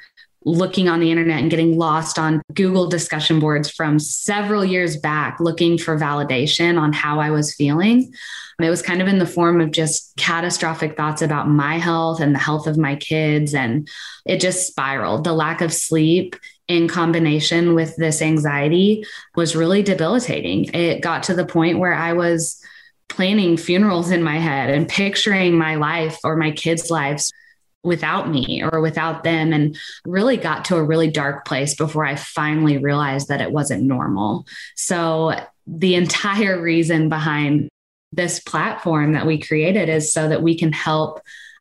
looking 0.45 0.89
on 0.89 1.01
the 1.01 1.11
internet 1.11 1.41
and 1.41 1.51
getting 1.51 1.77
lost 1.77 2.19
on 2.19 2.41
Google 2.55 2.89
discussion 2.89 3.41
boards 3.41 3.71
from 3.71 3.99
several 3.99 4.65
years 4.65 4.97
back, 4.97 5.39
looking 5.39 5.77
for 5.77 5.99
validation 5.99 6.81
on 6.81 6.93
how 6.93 7.21
I 7.21 7.31
was 7.31 7.55
feeling. 7.55 8.13
It 8.59 8.71
was 8.71 8.83
kind 8.83 9.01
of 9.01 9.09
in 9.09 9.19
the 9.19 9.27
form 9.27 9.61
of 9.61 9.71
just 9.71 10.15
catastrophic 10.17 10.97
thoughts 10.97 11.23
about 11.23 11.49
my 11.49 11.79
health 11.79 12.21
and 12.21 12.35
the 12.35 12.39
health 12.39 12.67
of 12.67 12.77
my 12.77 12.97
kids. 12.97 13.55
And 13.55 13.89
it 14.27 14.41
just 14.41 14.67
spiraled. 14.67 15.25
The 15.25 15.33
lack 15.33 15.61
of 15.61 15.73
sleep 15.73 16.37
in 16.69 16.87
combination 16.87 17.75
with 17.75 17.97
this 17.97 18.23
anxiety 18.23 19.05
was 19.35 19.57
really 19.57 19.83
debilitating. 19.83 20.67
It 20.75 21.01
got 21.01 21.25
to 21.25 21.35
the 21.35 21.47
point 21.47 21.79
where 21.79 21.95
I 21.95 22.13
was 22.13 22.63
planning 23.09 23.57
funerals 23.57 24.11
in 24.11 24.23
my 24.23 24.39
head 24.39 24.71
and 24.71 24.89
picturing 24.89 25.59
my 25.59 25.75
life 25.75 26.19
or 26.23 26.37
my 26.37 26.53
kids' 26.53 26.91
lives 26.91 27.33
without 27.83 28.29
me 28.29 28.63
or 28.63 28.81
without 28.81 29.25
them 29.25 29.53
and 29.53 29.77
really 30.05 30.37
got 30.37 30.67
to 30.67 30.77
a 30.77 30.85
really 30.85 31.11
dark 31.11 31.45
place 31.47 31.75
before 31.75 32.05
I 32.05 32.17
finally 32.17 32.79
realized 32.79 33.29
that 33.29 33.41
it 33.41 33.53
wasn't 33.53 33.85
normal. 33.85 34.47
So 34.77 35.35
the 35.67 35.95
entire 36.03 36.61
reason 36.61 37.09
behind 37.09 37.69
this 38.13 38.41
platform 38.41 39.13
that 39.13 39.27
we 39.27 39.39
created 39.39 39.89
is 39.89 40.13
so 40.13 40.29
that 40.29 40.43
we 40.43 40.59
can 40.59 40.73
help 40.73 41.21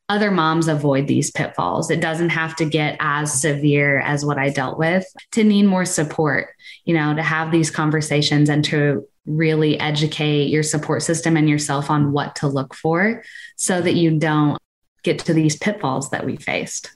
other 0.10 0.32
moms 0.32 0.68
avoid 0.68 1.06
these 1.08 1.30
pitfalls. 1.30 1.92
It 1.92 2.02
doesn't 2.02 2.30
have 2.30 2.56
to 2.56 2.66
get 2.66 2.98
as 3.00 3.40
severe 3.40 4.00
as 4.00 4.26
what 4.26 4.40
I 4.40 4.50
dealt 4.50 4.80
with 4.80 5.06
to 5.34 5.44
need 5.44 5.68
more 5.68 5.86
support, 5.86 6.50
you 6.84 6.96
know, 6.96 7.14
to 7.14 7.22
have 7.22 7.52
these 7.52 7.70
conversations 7.70 8.50
and 8.50 8.66
to 8.66 9.08
really 9.28 9.80
educate 9.80 10.50
your 10.50 10.64
support 10.64 11.04
system 11.04 11.38
and 11.38 11.48
yourself 11.48 11.92
on 11.92 12.12
what 12.12 12.38
to 12.38 12.48
look 12.48 12.74
for 12.74 13.24
so 13.56 13.80
that 13.80 13.94
you 13.94 14.18
don't 14.18 14.58
get 15.04 15.20
to 15.20 15.34
these 15.34 15.56
pitfalls 15.58 16.10
that 16.10 16.26
we 16.26 16.38
faced. 16.38 16.92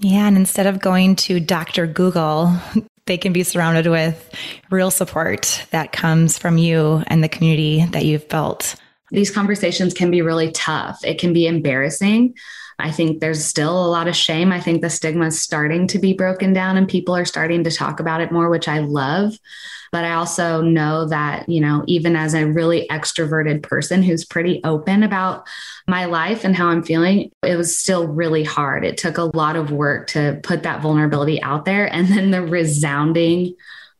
Yeah. 0.00 0.26
And 0.26 0.36
instead 0.36 0.66
of 0.66 0.80
going 0.80 1.16
to 1.16 1.38
Dr. 1.38 1.86
Google, 1.86 2.52
they 3.06 3.16
can 3.16 3.32
be 3.32 3.42
surrounded 3.42 3.86
with 3.86 4.34
real 4.70 4.90
support 4.90 5.64
that 5.70 5.92
comes 5.92 6.38
from 6.38 6.58
you 6.58 7.04
and 7.06 7.22
the 7.22 7.28
community 7.28 7.84
that 7.86 8.04
you've 8.04 8.28
built. 8.28 8.74
These 9.10 9.30
conversations 9.30 9.92
can 9.92 10.10
be 10.10 10.22
really 10.22 10.50
tough. 10.52 11.04
It 11.04 11.18
can 11.18 11.32
be 11.32 11.46
embarrassing. 11.46 12.34
I 12.78 12.90
think 12.90 13.20
there's 13.20 13.44
still 13.44 13.84
a 13.84 13.88
lot 13.88 14.08
of 14.08 14.16
shame. 14.16 14.52
I 14.52 14.60
think 14.60 14.82
the 14.82 14.90
stigma 14.90 15.26
is 15.26 15.40
starting 15.40 15.86
to 15.88 15.98
be 15.98 16.12
broken 16.12 16.52
down 16.52 16.76
and 16.76 16.88
people 16.88 17.14
are 17.14 17.24
starting 17.24 17.64
to 17.64 17.70
talk 17.70 18.00
about 18.00 18.20
it 18.20 18.32
more, 18.32 18.48
which 18.48 18.68
I 18.68 18.80
love. 18.80 19.38
But 19.92 20.04
I 20.04 20.14
also 20.14 20.62
know 20.62 21.06
that, 21.08 21.48
you 21.50 21.60
know, 21.60 21.84
even 21.86 22.16
as 22.16 22.32
a 22.32 22.46
really 22.46 22.86
extroverted 22.90 23.62
person 23.62 24.02
who's 24.02 24.24
pretty 24.24 24.60
open 24.64 25.02
about 25.02 25.46
my 25.86 26.06
life 26.06 26.44
and 26.44 26.56
how 26.56 26.68
I'm 26.68 26.82
feeling, 26.82 27.30
it 27.42 27.56
was 27.56 27.76
still 27.76 28.06
really 28.08 28.42
hard. 28.42 28.86
It 28.86 28.96
took 28.96 29.18
a 29.18 29.30
lot 29.36 29.54
of 29.54 29.70
work 29.70 30.06
to 30.08 30.40
put 30.42 30.62
that 30.62 30.80
vulnerability 30.80 31.42
out 31.42 31.66
there. 31.66 31.92
And 31.92 32.08
then 32.08 32.30
the 32.30 32.40
resounding, 32.40 33.54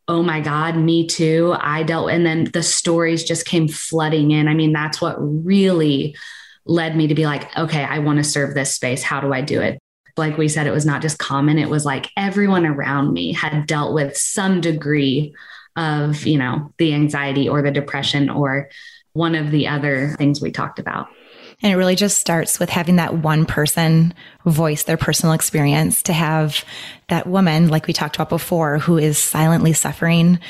oh 0.09 0.23
my 0.23 0.41
God, 0.41 0.77
me 0.77 1.07
too. 1.07 1.55
I 1.61 1.83
dealt, 1.83 2.11
and 2.11 2.25
then 2.25 2.45
the 2.45 2.63
stories 2.63 3.23
just 3.23 3.45
came 3.45 3.69
flooding 3.69 4.31
in. 4.31 4.49
I 4.49 4.55
mean, 4.55 4.73
that's 4.73 5.01
what 5.01 5.17
really 5.19 6.17
led 6.65 6.97
me 6.97 7.09
to 7.09 7.15
be 7.15 7.27
like, 7.27 7.57
okay, 7.57 7.85
I 7.85 7.99
want 7.99 8.19
to 8.19 8.25
serve 8.25 8.55
this 8.55 8.75
space. 8.75 9.03
How 9.03 9.21
do 9.21 9.33
I 9.33 9.41
do 9.41 9.61
it? 9.61 9.79
Like 10.17 10.37
we 10.37 10.49
said, 10.49 10.67
it 10.67 10.73
was 10.73 10.87
not 10.87 11.03
just 11.03 11.19
common, 11.19 11.59
it 11.59 11.71
was 11.71 11.87
like 11.87 12.11
everyone 12.17 12.67
around 12.67 13.13
me 13.13 13.33
had 13.33 13.67
dealt 13.67 13.95
with 13.95 14.17
some 14.17 14.61
degree 14.61 15.35
of, 15.75 16.27
you 16.27 16.37
know, 16.39 16.73
the 16.77 16.93
anxiety 16.93 17.49
or 17.49 17.63
the 17.63 17.71
depression 17.71 18.29
or 18.29 18.69
one 19.15 19.35
of 19.35 19.51
the 19.51 19.69
other 19.69 20.15
things 20.19 20.41
we 20.41 20.51
talked 20.51 20.79
about. 20.79 21.09
And 21.63 21.73
it 21.73 21.77
really 21.77 21.97
just 21.97 22.19
starts 22.19 22.59
with 22.59 22.71
having 22.71 22.97
that 22.97 23.15
one 23.15 23.47
person 23.47 24.13
voice 24.45 24.83
their 24.83 24.97
personal 24.97 25.33
experience 25.33 26.03
to 26.05 26.13
have 26.13 26.65
that 27.09 27.27
woman, 27.27 27.69
like 27.69 27.87
we 27.87 27.93
talked 27.93 28.17
about 28.17 28.29
before, 28.29 28.79
who 28.79 28.99
is 28.99 29.17
silently 29.17 29.73
suffering, 29.73 30.41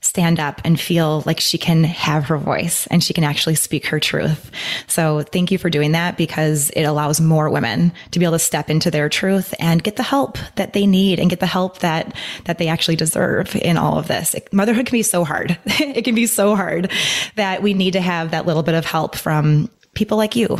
stand 0.00 0.38
up 0.38 0.60
and 0.64 0.78
feel 0.78 1.22
like 1.26 1.40
she 1.40 1.58
can 1.58 1.82
have 1.84 2.26
her 2.26 2.38
voice 2.38 2.86
and 2.86 3.02
she 3.02 3.12
can 3.12 3.24
actually 3.24 3.56
speak 3.56 3.86
her 3.86 3.98
truth. 3.98 4.50
So 4.86 5.22
thank 5.22 5.50
you 5.50 5.58
for 5.58 5.70
doing 5.70 5.92
that 5.92 6.16
because 6.16 6.70
it 6.70 6.84
allows 6.84 7.20
more 7.20 7.50
women 7.50 7.92
to 8.12 8.18
be 8.18 8.24
able 8.24 8.34
to 8.34 8.38
step 8.38 8.70
into 8.70 8.90
their 8.90 9.08
truth 9.08 9.54
and 9.58 9.82
get 9.82 9.96
the 9.96 10.02
help 10.02 10.38
that 10.54 10.72
they 10.72 10.86
need 10.86 11.18
and 11.18 11.28
get 11.28 11.40
the 11.40 11.46
help 11.46 11.80
that, 11.80 12.14
that 12.44 12.58
they 12.58 12.68
actually 12.68 12.96
deserve 12.96 13.56
in 13.56 13.76
all 13.76 13.98
of 13.98 14.06
this. 14.06 14.36
Motherhood 14.52 14.86
can 14.86 14.96
be 14.96 15.02
so 15.02 15.24
hard. 15.24 15.58
it 15.66 16.04
can 16.04 16.14
be 16.14 16.26
so 16.26 16.54
hard 16.54 16.92
that 17.34 17.62
we 17.62 17.74
need 17.74 17.92
to 17.92 18.00
have 18.00 18.30
that 18.30 18.46
little 18.46 18.62
bit 18.62 18.74
of 18.74 18.84
help 18.84 19.16
from 19.16 19.68
people 19.94 20.16
like 20.16 20.36
you 20.36 20.56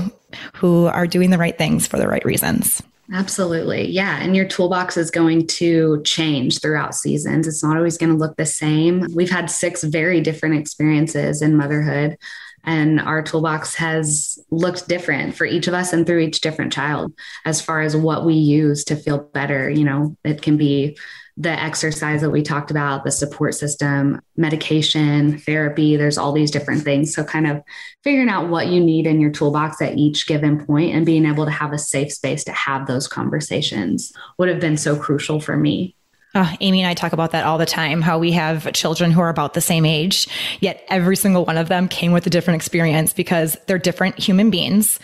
who 0.54 0.86
are 0.86 1.06
doing 1.06 1.30
the 1.30 1.38
right 1.38 1.56
things 1.56 1.86
for 1.86 1.96
the 1.96 2.08
right 2.08 2.24
reasons. 2.24 2.82
Absolutely. 3.12 3.88
Yeah. 3.88 4.18
And 4.20 4.36
your 4.36 4.46
toolbox 4.46 4.98
is 4.98 5.10
going 5.10 5.46
to 5.46 6.02
change 6.02 6.60
throughout 6.60 6.94
seasons. 6.94 7.46
It's 7.46 7.64
not 7.64 7.76
always 7.76 7.96
going 7.96 8.12
to 8.12 8.18
look 8.18 8.36
the 8.36 8.44
same. 8.44 9.06
We've 9.14 9.30
had 9.30 9.50
six 9.50 9.82
very 9.82 10.20
different 10.20 10.56
experiences 10.56 11.40
in 11.40 11.56
motherhood, 11.56 12.18
and 12.64 13.00
our 13.00 13.22
toolbox 13.22 13.74
has 13.76 14.38
looked 14.50 14.88
different 14.88 15.34
for 15.34 15.46
each 15.46 15.68
of 15.68 15.74
us 15.74 15.94
and 15.94 16.06
through 16.06 16.18
each 16.20 16.42
different 16.42 16.72
child 16.72 17.14
as 17.46 17.62
far 17.62 17.80
as 17.80 17.96
what 17.96 18.26
we 18.26 18.34
use 18.34 18.84
to 18.84 18.96
feel 18.96 19.18
better. 19.18 19.70
You 19.70 19.84
know, 19.84 20.16
it 20.22 20.42
can 20.42 20.58
be 20.58 20.98
the 21.40 21.50
exercise 21.50 22.20
that 22.20 22.30
we 22.30 22.42
talked 22.42 22.72
about, 22.72 23.04
the 23.04 23.12
support 23.12 23.54
system, 23.54 24.20
medication, 24.36 25.38
therapy, 25.38 25.96
there's 25.96 26.18
all 26.18 26.32
these 26.32 26.50
different 26.50 26.82
things. 26.82 27.14
So, 27.14 27.22
kind 27.22 27.46
of 27.46 27.62
figuring 28.02 28.28
out 28.28 28.48
what 28.48 28.66
you 28.66 28.80
need 28.80 29.06
in 29.06 29.20
your 29.20 29.30
toolbox 29.30 29.80
at 29.80 29.96
each 29.96 30.26
given 30.26 30.66
point 30.66 30.94
and 30.94 31.06
being 31.06 31.24
able 31.24 31.44
to 31.44 31.50
have 31.52 31.72
a 31.72 31.78
safe 31.78 32.12
space 32.12 32.42
to 32.44 32.52
have 32.52 32.86
those 32.86 33.06
conversations 33.06 34.12
would 34.36 34.48
have 34.48 34.60
been 34.60 34.76
so 34.76 34.96
crucial 34.96 35.38
for 35.38 35.56
me. 35.56 35.94
Uh, 36.34 36.54
Amy 36.60 36.80
and 36.82 36.88
I 36.88 36.94
talk 36.94 37.12
about 37.12 37.30
that 37.32 37.44
all 37.44 37.56
the 37.56 37.66
time 37.66 38.02
how 38.02 38.18
we 38.18 38.32
have 38.32 38.70
children 38.74 39.10
who 39.10 39.20
are 39.20 39.30
about 39.30 39.54
the 39.54 39.60
same 39.60 39.86
age, 39.86 40.28
yet 40.60 40.84
every 40.88 41.16
single 41.16 41.44
one 41.46 41.56
of 41.56 41.68
them 41.68 41.88
came 41.88 42.12
with 42.12 42.26
a 42.26 42.30
different 42.30 42.56
experience 42.56 43.12
because 43.14 43.56
they're 43.66 43.78
different 43.78 44.18
human 44.18 44.50
beings. 44.50 45.00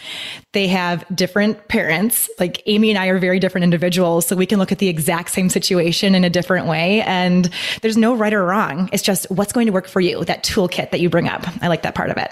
They 0.53 0.69
have 0.69 1.05
different 1.15 1.69
parents. 1.69 2.29
Like 2.39 2.63
Amy 2.67 2.91
and 2.91 2.99
I 2.99 3.07
are 3.07 3.19
very 3.19 3.41
different 3.41 3.65
individuals, 3.65 4.27
so 4.27 4.37
we 4.37 4.47
can 4.47 4.59
look 4.59 4.71
at 4.71 4.79
the 4.79 4.89
exact 4.89 5.31
same 5.31 5.49
situation 5.49 6.15
in 6.15 6.25
a 6.25 6.31
different 6.31 6.67
way. 6.67 7.01
And 7.03 7.51
there's 7.81 7.97
no 7.97 8.15
right 8.15 8.33
or 8.33 8.45
wrong. 8.45 8.91
It's 8.93 9.03
just 9.03 9.31
what's 9.31 9.53
going 9.53 9.67
to 9.67 9.73
work 9.73 9.89
for 9.89 10.01
you, 10.01 10.25
that 10.25 10.45
toolkit 10.45 10.91
that 10.91 11.01
you 11.01 11.09
bring 11.09 11.29
up. 11.29 11.45
I 11.63 11.69
like 11.69 11.83
that 11.83 11.95
part 11.95 12.11
of 12.11 12.19
it 12.19 12.31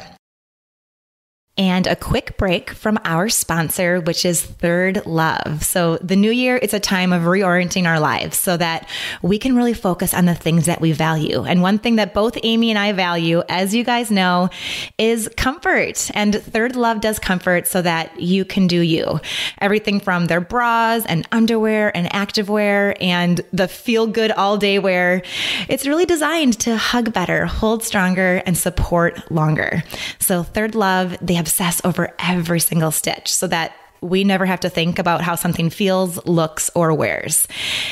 and 1.58 1.86
a 1.86 1.94
quick 1.94 2.38
break 2.38 2.70
from 2.70 2.98
our 3.04 3.28
sponsor, 3.28 4.00
which 4.00 4.24
is 4.24 4.42
ThirdLove. 4.42 5.62
So 5.62 5.98
the 5.98 6.16
new 6.16 6.30
year 6.30 6.56
is 6.56 6.72
a 6.72 6.80
time 6.80 7.12
of 7.12 7.24
reorienting 7.24 7.86
our 7.86 8.00
lives 8.00 8.38
so 8.38 8.56
that 8.56 8.88
we 9.20 9.38
can 9.38 9.54
really 9.54 9.74
focus 9.74 10.14
on 10.14 10.24
the 10.24 10.34
things 10.34 10.64
that 10.64 10.80
we 10.80 10.92
value. 10.92 11.44
And 11.44 11.60
one 11.60 11.78
thing 11.78 11.96
that 11.96 12.14
both 12.14 12.38
Amy 12.42 12.70
and 12.70 12.78
I 12.78 12.92
value, 12.92 13.42
as 13.50 13.74
you 13.74 13.84
guys 13.84 14.10
know, 14.10 14.48
is 14.96 15.28
comfort. 15.36 16.10
And 16.14 16.32
ThirdLove 16.32 17.02
does 17.02 17.18
comfort 17.18 17.66
so 17.66 17.82
that 17.82 18.18
you 18.18 18.46
can 18.46 18.66
do 18.66 18.80
you. 18.80 19.20
Everything 19.58 20.00
from 20.00 20.28
their 20.28 20.40
bras 20.40 21.04
and 21.04 21.28
underwear 21.32 21.94
and 21.94 22.08
activewear 22.12 22.96
and 22.98 23.42
the 23.52 23.68
feel 23.68 24.06
good 24.06 24.32
all 24.32 24.56
day 24.56 24.78
wear. 24.78 25.22
It's 25.68 25.86
really 25.86 26.06
designed 26.06 26.58
to 26.60 26.78
hug 26.78 27.12
better, 27.12 27.44
hold 27.44 27.84
stronger, 27.84 28.42
and 28.46 28.56
support 28.56 29.30
longer. 29.30 29.84
So 30.18 30.44
ThirdLove, 30.44 31.18
they 31.20 31.41
obsess 31.42 31.80
over 31.84 32.14
every 32.18 32.60
single 32.60 32.90
stitch 32.90 33.32
so 33.32 33.46
that 33.48 33.74
we 34.00 34.24
never 34.24 34.46
have 34.46 34.60
to 34.60 34.70
think 34.70 34.98
about 34.98 35.20
how 35.20 35.34
something 35.36 35.70
feels, 35.70 36.24
looks, 36.26 36.70
or 36.74 36.92
wears. 36.92 37.46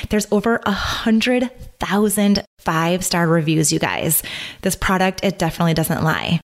There's 0.09 0.27
over 0.33 0.61
a 0.65 0.73
hundred 0.73 1.51
thousand 1.79 2.45
five 2.59 3.05
star 3.05 3.27
reviews, 3.27 3.73
you 3.73 3.79
guys. 3.79 4.23
This 4.63 4.77
product, 4.77 5.21
it 5.23 5.39
definitely 5.39 5.75
doesn't 5.75 6.03
lie. 6.03 6.41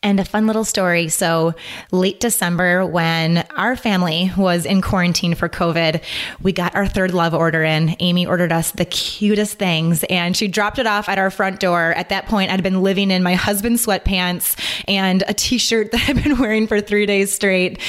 And 0.00 0.20
a 0.20 0.24
fun 0.24 0.46
little 0.46 0.62
story. 0.62 1.08
So, 1.08 1.54
late 1.90 2.20
December, 2.20 2.86
when 2.86 3.38
our 3.56 3.74
family 3.74 4.30
was 4.36 4.64
in 4.64 4.80
quarantine 4.80 5.34
for 5.34 5.48
COVID, 5.48 6.00
we 6.40 6.52
got 6.52 6.76
our 6.76 6.86
third 6.86 7.12
love 7.12 7.34
order 7.34 7.64
in. 7.64 7.96
Amy 7.98 8.24
ordered 8.24 8.52
us 8.52 8.70
the 8.70 8.84
cutest 8.84 9.58
things 9.58 10.04
and 10.04 10.36
she 10.36 10.46
dropped 10.46 10.78
it 10.78 10.86
off 10.86 11.08
at 11.08 11.18
our 11.18 11.30
front 11.30 11.58
door. 11.58 11.92
At 11.94 12.10
that 12.10 12.26
point, 12.26 12.52
I'd 12.52 12.62
been 12.62 12.80
living 12.80 13.10
in 13.10 13.24
my 13.24 13.34
husband's 13.34 13.84
sweatpants 13.84 14.56
and 14.86 15.24
a 15.26 15.34
t 15.34 15.58
shirt 15.58 15.90
that 15.92 16.08
I'd 16.08 16.22
been 16.22 16.38
wearing 16.38 16.68
for 16.68 16.80
three 16.80 17.04
days 17.04 17.32
straight. 17.32 17.80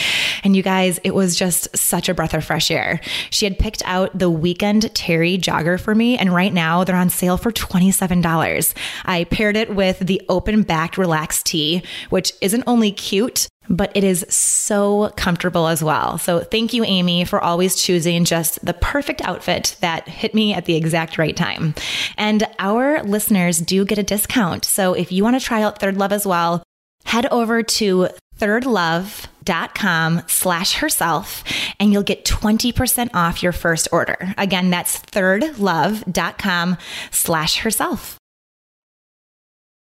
And 0.43 0.55
you 0.55 0.63
guys, 0.63 0.99
it 1.03 1.13
was 1.13 1.37
just 1.37 1.77
such 1.77 2.09
a 2.09 2.15
breath 2.15 2.33
of 2.33 2.43
fresh 2.43 2.71
air. 2.71 3.01
She 3.29 3.45
had 3.45 3.59
picked 3.59 3.83
out 3.85 4.17
the 4.17 4.31
weekend 4.31 4.93
Terry 4.95 5.37
jogger 5.37 5.79
for 5.79 5.93
me, 5.93 6.17
and 6.17 6.33
right 6.33 6.53
now 6.53 6.83
they're 6.83 6.95
on 6.95 7.09
sale 7.09 7.37
for 7.37 7.51
$27. 7.51 8.73
I 9.05 9.25
paired 9.25 9.57
it 9.57 9.75
with 9.75 9.99
the 9.99 10.21
open 10.27 10.63
backed 10.63 10.97
relaxed 10.97 11.45
tee 11.45 11.83
which 12.09 12.33
isn't 12.41 12.63
only 12.67 12.91
cute, 12.91 13.47
but 13.69 13.91
it 13.95 14.03
is 14.03 14.25
so 14.29 15.11
comfortable 15.15 15.67
as 15.67 15.83
well. 15.83 16.17
So 16.17 16.39
thank 16.39 16.73
you, 16.73 16.83
Amy, 16.83 17.25
for 17.25 17.39
always 17.39 17.81
choosing 17.81 18.25
just 18.25 18.63
the 18.65 18.73
perfect 18.73 19.21
outfit 19.21 19.77
that 19.81 20.07
hit 20.07 20.33
me 20.33 20.53
at 20.53 20.65
the 20.65 20.75
exact 20.75 21.17
right 21.17 21.35
time. 21.35 21.75
And 22.17 22.47
our 22.57 23.03
listeners 23.03 23.59
do 23.59 23.85
get 23.85 23.97
a 23.97 24.03
discount. 24.03 24.65
So 24.65 24.93
if 24.93 25.11
you 25.11 25.23
want 25.23 25.39
to 25.39 25.45
try 25.45 25.61
out 25.61 25.79
ThirdLove 25.79 26.11
as 26.11 26.25
well, 26.25 26.63
head 27.05 27.27
over 27.27 27.63
to 27.63 28.09
thirdlove.com 28.39 30.21
slash 30.27 30.73
herself 30.75 31.43
and 31.79 31.91
you'll 31.91 32.03
get 32.03 32.25
20% 32.25 33.09
off 33.13 33.43
your 33.43 33.51
first 33.51 33.87
order. 33.91 34.33
Again, 34.37 34.69
that's 34.69 34.99
thirdlove.com 34.99 36.77
slash 37.11 37.57
herself. 37.57 38.18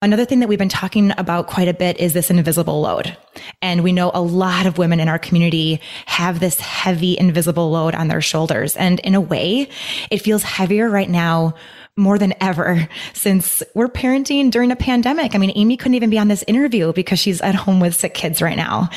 Another 0.02 0.26
thing 0.26 0.40
that 0.40 0.48
we've 0.48 0.58
been 0.58 0.68
talking 0.68 1.12
about 1.16 1.46
quite 1.46 1.68
a 1.68 1.74
bit 1.74 1.98
is 1.98 2.12
this 2.12 2.30
invisible 2.30 2.82
load. 2.82 3.16
And 3.62 3.82
we 3.82 3.92
know 3.92 4.10
a 4.12 4.20
lot 4.20 4.66
of 4.66 4.76
women 4.76 5.00
in 5.00 5.08
our 5.08 5.18
community 5.18 5.80
have 6.04 6.38
this 6.38 6.60
heavy 6.60 7.18
invisible 7.18 7.70
load 7.70 7.94
on 7.94 8.08
their 8.08 8.20
shoulders. 8.20 8.76
And 8.76 9.00
in 9.00 9.14
a 9.14 9.22
way, 9.22 9.70
it 10.10 10.18
feels 10.18 10.42
heavier 10.42 10.90
right 10.90 11.08
now 11.08 11.54
more 11.98 12.18
than 12.18 12.34
ever 12.42 12.86
since 13.14 13.62
we're 13.74 13.88
parenting 13.88 14.50
during 14.50 14.70
a 14.70 14.76
pandemic. 14.76 15.34
I 15.34 15.38
mean, 15.38 15.52
Amy 15.54 15.78
couldn't 15.78 15.94
even 15.94 16.10
be 16.10 16.18
on 16.18 16.28
this 16.28 16.44
interview 16.46 16.92
because 16.92 17.18
she's 17.18 17.40
at 17.40 17.54
home 17.54 17.80
with 17.80 17.94
sick 17.94 18.12
kids 18.12 18.42
right 18.42 18.56
now. 18.56 18.90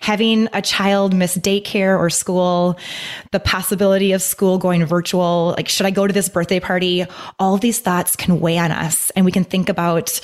Having 0.00 0.48
a 0.54 0.62
child 0.62 1.14
miss 1.14 1.36
daycare 1.36 1.98
or 1.98 2.08
school, 2.08 2.78
the 3.32 3.40
possibility 3.40 4.12
of 4.12 4.22
school 4.22 4.56
going 4.56 4.86
virtual, 4.86 5.54
like, 5.58 5.68
should 5.68 5.84
I 5.84 5.90
go 5.90 6.06
to 6.06 6.14
this 6.14 6.30
birthday 6.30 6.58
party? 6.58 7.04
All 7.38 7.58
these 7.58 7.78
thoughts 7.78 8.16
can 8.16 8.40
weigh 8.40 8.56
on 8.56 8.70
us 8.70 9.10
and 9.10 9.26
we 9.26 9.32
can 9.32 9.44
think 9.44 9.68
about, 9.68 10.18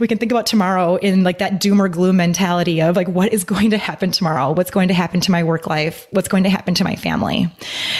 we 0.00 0.08
can 0.08 0.16
think 0.16 0.32
about 0.32 0.46
tomorrow 0.46 0.96
in 0.96 1.24
like 1.24 1.38
that 1.38 1.60
doom 1.60 1.82
or 1.82 1.88
gloom 1.88 2.16
mentality 2.16 2.80
of 2.80 2.96
like, 2.96 3.08
what 3.08 3.34
is 3.34 3.44
going 3.44 3.68
to 3.70 3.78
happen 3.78 4.10
tomorrow? 4.10 4.52
What's 4.52 4.70
going 4.70 4.88
to 4.88 4.94
happen 4.94 5.20
to 5.20 5.30
my 5.30 5.44
work 5.44 5.66
life? 5.66 6.06
What's 6.10 6.28
going 6.28 6.44
to 6.44 6.50
happen 6.50 6.72
to 6.74 6.84
my 6.84 6.96
family? 6.96 7.52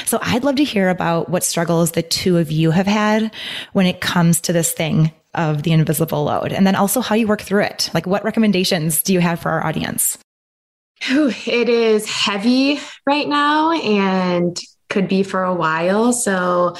So 0.06 0.18
I'd 0.22 0.44
love 0.44 0.56
to 0.56 0.64
hear 0.64 0.88
about 0.88 1.28
what 1.28 1.44
struggles 1.44 1.92
the 1.92 2.02
two 2.02 2.38
of 2.38 2.50
you 2.50 2.70
have 2.70 2.86
had 2.86 3.17
when 3.72 3.86
it 3.86 4.00
comes 4.00 4.40
to 4.42 4.52
this 4.52 4.72
thing 4.72 5.12
of 5.34 5.62
the 5.62 5.72
invisible 5.72 6.24
load? 6.24 6.52
And 6.52 6.66
then 6.66 6.74
also 6.74 7.00
how 7.00 7.14
you 7.14 7.26
work 7.26 7.42
through 7.42 7.62
it. 7.62 7.90
Like, 7.94 8.06
what 8.06 8.24
recommendations 8.24 9.02
do 9.02 9.12
you 9.12 9.20
have 9.20 9.40
for 9.40 9.50
our 9.50 9.64
audience? 9.66 10.18
It 11.08 11.68
is 11.68 12.08
heavy 12.08 12.80
right 13.06 13.28
now 13.28 13.70
and 13.72 14.58
could 14.88 15.06
be 15.06 15.22
for 15.22 15.44
a 15.44 15.54
while. 15.54 16.12
So 16.12 16.74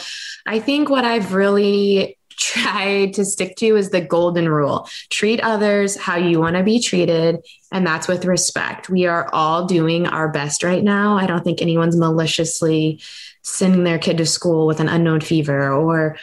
I 0.47 0.59
think 0.59 0.91
what 0.91 1.05
I've 1.05 1.35
really 1.35 2.18
tried 2.39 3.15
to 3.15 3.25
stick 3.25 3.57
to 3.57 3.77
is 3.77 3.91
the 3.91 4.01
golden 4.01 4.49
rule 4.49 4.89
treat 5.11 5.41
others 5.41 5.97
how 5.97 6.17
you 6.17 6.39
want 6.41 6.57
to 6.57 6.63
be 6.63 6.81
treated. 6.81 7.45
And 7.73 7.87
that's 7.87 8.09
with 8.09 8.25
respect. 8.25 8.89
We 8.89 9.07
are 9.07 9.29
all 9.33 9.67
doing 9.67 10.07
our 10.07 10.29
best 10.29 10.63
right 10.63 10.83
now. 10.83 11.19
I 11.19 11.27
don't 11.27 11.45
think 11.45 11.61
anyone's 11.61 11.97
maliciously 11.97 13.01
sending 13.43 13.85
their 13.85 13.99
kid 13.99 14.19
to 14.19 14.27
school 14.27 14.67
with 14.67 14.81
an 14.81 14.89
unknown 14.89 15.21
fever 15.21 15.73
or 15.73 16.17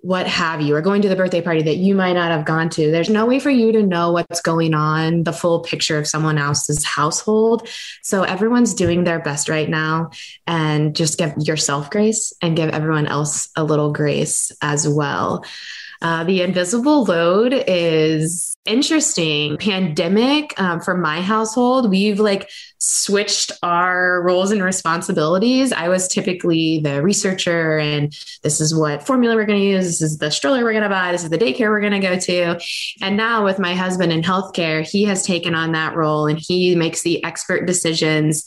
what 0.00 0.28
have 0.28 0.60
you, 0.60 0.76
or 0.76 0.80
going 0.80 1.02
to 1.02 1.08
the 1.08 1.16
birthday 1.16 1.42
party 1.42 1.62
that 1.62 1.76
you 1.76 1.94
might 1.94 2.12
not 2.12 2.30
have 2.30 2.44
gone 2.44 2.70
to. 2.70 2.90
There's 2.90 3.10
no 3.10 3.26
way 3.26 3.40
for 3.40 3.50
you 3.50 3.72
to 3.72 3.82
know 3.82 4.12
what's 4.12 4.40
going 4.40 4.72
on, 4.72 5.24
the 5.24 5.32
full 5.32 5.60
picture 5.60 5.98
of 5.98 6.06
someone 6.06 6.38
else's 6.38 6.84
household. 6.84 7.68
So 8.02 8.22
everyone's 8.22 8.74
doing 8.74 9.04
their 9.04 9.18
best 9.18 9.48
right 9.48 9.68
now. 9.68 10.10
And 10.46 10.94
just 10.94 11.18
give 11.18 11.34
yourself 11.38 11.90
grace 11.90 12.32
and 12.40 12.56
give 12.56 12.70
everyone 12.70 13.06
else 13.06 13.48
a 13.56 13.64
little 13.64 13.92
grace 13.92 14.52
as 14.62 14.88
well. 14.88 15.44
Uh, 16.00 16.22
the 16.22 16.42
invisible 16.42 17.02
load 17.04 17.52
is 17.66 18.56
interesting. 18.64 19.56
Pandemic 19.56 20.54
um, 20.60 20.80
for 20.80 20.96
my 20.96 21.20
household, 21.20 21.90
we've 21.90 22.20
like 22.20 22.48
switched 22.78 23.52
our 23.62 24.22
roles 24.22 24.50
and 24.50 24.62
responsibilities. 24.62 25.72
I 25.72 25.88
was 25.88 26.08
typically 26.08 26.80
the 26.80 27.02
researcher, 27.02 27.78
and 27.78 28.12
this 28.42 28.60
is 28.60 28.74
what 28.74 29.06
formula 29.06 29.34
we're 29.34 29.46
going 29.46 29.60
to 29.60 29.66
use. 29.66 29.86
This 29.86 30.02
is 30.02 30.18
the 30.18 30.30
stroller 30.30 30.62
we're 30.62 30.72
going 30.72 30.84
to 30.84 30.88
buy. 30.88 31.12
This 31.12 31.24
is 31.24 31.30
the 31.30 31.38
daycare 31.38 31.68
we're 31.68 31.80
going 31.80 31.92
to 31.92 31.98
go 31.98 32.18
to. 32.18 32.60
And 33.02 33.16
now, 33.16 33.44
with 33.44 33.58
my 33.58 33.74
husband 33.74 34.12
in 34.12 34.22
healthcare, 34.22 34.88
he 34.88 35.04
has 35.04 35.24
taken 35.24 35.54
on 35.54 35.72
that 35.72 35.96
role 35.96 36.26
and 36.26 36.38
he 36.38 36.74
makes 36.74 37.02
the 37.02 37.22
expert 37.24 37.66
decisions. 37.66 38.44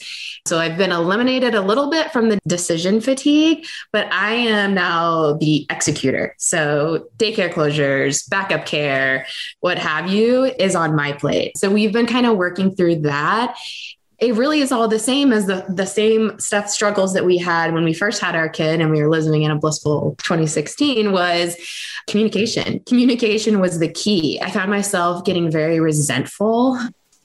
So 0.47 0.57
I've 0.57 0.77
been 0.77 0.91
eliminated 0.91 1.53
a 1.53 1.61
little 1.61 1.89
bit 1.91 2.11
from 2.11 2.29
the 2.29 2.39
decision 2.47 2.99
fatigue, 2.99 3.65
but 3.91 4.11
I 4.11 4.31
am 4.31 4.73
now 4.73 5.33
the 5.33 5.67
executor. 5.69 6.35
So 6.39 7.09
daycare 7.17 7.51
closures, 7.51 8.27
backup 8.27 8.65
care, 8.65 9.27
what 9.59 9.77
have 9.77 10.09
you 10.09 10.45
is 10.45 10.75
on 10.75 10.95
my 10.95 11.13
plate. 11.13 11.57
So 11.57 11.69
we've 11.69 11.93
been 11.93 12.07
kind 12.07 12.25
of 12.25 12.37
working 12.37 12.75
through 12.75 13.01
that 13.01 13.55
it 14.21 14.35
really 14.35 14.61
is 14.61 14.71
all 14.71 14.87
the 14.87 14.99
same 14.99 15.33
as 15.33 15.47
the, 15.47 15.65
the 15.67 15.85
same 15.85 16.37
stuff 16.39 16.69
struggles 16.69 17.13
that 17.15 17.25
we 17.25 17.37
had 17.39 17.73
when 17.73 17.83
we 17.83 17.93
first 17.93 18.21
had 18.21 18.35
our 18.35 18.47
kid 18.47 18.79
and 18.79 18.91
we 18.91 19.01
were 19.01 19.09
living 19.09 19.41
in 19.41 19.51
a 19.51 19.57
blissful 19.57 20.15
2016 20.19 21.11
was 21.11 21.55
communication 22.07 22.79
communication 22.81 23.59
was 23.59 23.79
the 23.79 23.89
key 23.89 24.39
i 24.41 24.49
found 24.49 24.69
myself 24.69 25.25
getting 25.25 25.51
very 25.51 25.79
resentful 25.79 26.77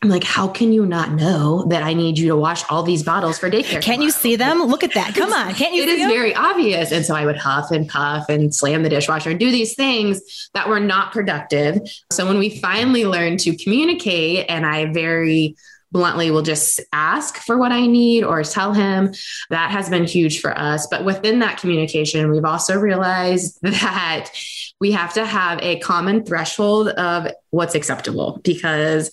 I'm 0.02 0.11
like, 0.11 0.24
how 0.24 0.46
can 0.46 0.72
you 0.74 0.85
not 0.85 1.12
know 1.12 1.64
that 1.68 1.82
I 1.82 1.94
need 1.94 2.18
you 2.18 2.28
to 2.28 2.37
wash 2.37 2.62
all 2.70 2.82
these 2.82 3.02
bottles 3.02 3.38
for 3.38 3.50
daycare? 3.50 3.82
Can't 3.82 4.02
you 4.02 4.11
see 4.11 4.37
them? 4.37 4.62
Look 4.62 4.85
at 4.85 4.92
that. 4.92 5.14
Come 5.14 5.32
on. 5.32 5.54
Can't 5.54 5.74
you? 5.74 5.82
It 5.82 5.88
is 5.88 6.00
them? 6.00 6.11
very 6.11 6.35
obvious. 6.35 6.92
And 6.92 7.04
so 7.04 7.14
I 7.14 7.24
would 7.24 7.38
huff 7.38 7.70
and 7.70 7.88
puff 7.88 8.28
and 8.28 8.54
slam 8.54 8.82
the 8.82 8.90
dishwasher 8.90 9.30
and 9.30 9.40
do 9.40 9.50
these 9.50 9.74
things 9.74 10.50
that 10.52 10.68
were 10.68 10.78
not 10.78 11.12
productive. 11.12 11.80
So 12.12 12.26
when 12.26 12.38
we 12.38 12.61
finally 12.61 13.06
learned 13.06 13.40
to 13.40 13.56
communicate, 13.56 14.46
and 14.50 14.66
I 14.66 14.85
very 14.92 15.56
bluntly 15.96 16.30
will 16.30 16.42
just 16.42 16.78
ask 16.92 17.38
for 17.38 17.56
what 17.56 17.72
I 17.72 17.87
need 17.87 18.22
or 18.22 18.42
tell 18.44 18.74
him. 18.74 19.14
That 19.48 19.70
has 19.70 19.88
been 19.88 20.04
huge 20.04 20.42
for 20.42 20.56
us. 20.56 20.87
But 20.87 21.06
within 21.06 21.38
that 21.38 21.59
communication, 21.59 22.30
we've 22.30 22.44
also 22.44 22.78
realized 22.78 23.59
that 23.62 24.30
we 24.78 24.92
have 24.92 25.14
to 25.14 25.24
have 25.24 25.59
a 25.62 25.78
common 25.80 26.26
threshold 26.26 26.88
of 26.88 27.28
what's 27.48 27.74
acceptable 27.74 28.40
because 28.44 29.11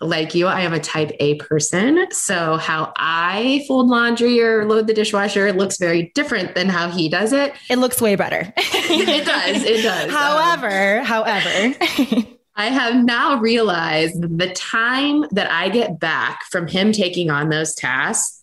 like 0.00 0.34
you, 0.34 0.46
I 0.46 0.60
am 0.60 0.72
a 0.72 0.80
type 0.80 1.10
A 1.18 1.34
person. 1.36 2.06
So 2.12 2.56
how 2.56 2.92
I 2.96 3.64
fold 3.66 3.88
laundry 3.88 4.40
or 4.40 4.64
load 4.64 4.86
the 4.86 4.94
dishwasher 4.94 5.52
looks 5.52 5.76
very 5.78 6.12
different 6.14 6.54
than 6.54 6.68
how 6.68 6.88
he 6.88 7.08
does 7.08 7.32
it. 7.32 7.52
It 7.68 7.76
looks 7.76 8.00
way 8.00 8.14
better. 8.14 8.52
it 8.56 9.26
does. 9.26 9.64
It 9.64 9.82
does. 9.82 10.10
However, 10.12 11.00
um, 11.00 11.04
however. 11.04 12.26
I 12.54 12.66
have 12.66 13.02
now 13.04 13.38
realized 13.38 14.20
the 14.20 14.52
time 14.52 15.24
that 15.32 15.50
I 15.50 15.68
get 15.68 15.98
back 15.98 16.42
from 16.50 16.68
him 16.68 16.92
taking 16.92 17.30
on 17.30 17.48
those 17.48 17.74
tasks 17.74 18.42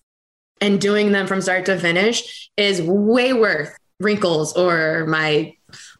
and 0.61 0.81
doing 0.81 1.11
them 1.11 1.27
from 1.27 1.41
start 1.41 1.65
to 1.67 1.77
finish 1.77 2.49
is 2.57 2.81
way 2.81 3.33
worth 3.33 3.77
wrinkles 3.99 4.55
or 4.55 5.05
my 5.05 5.53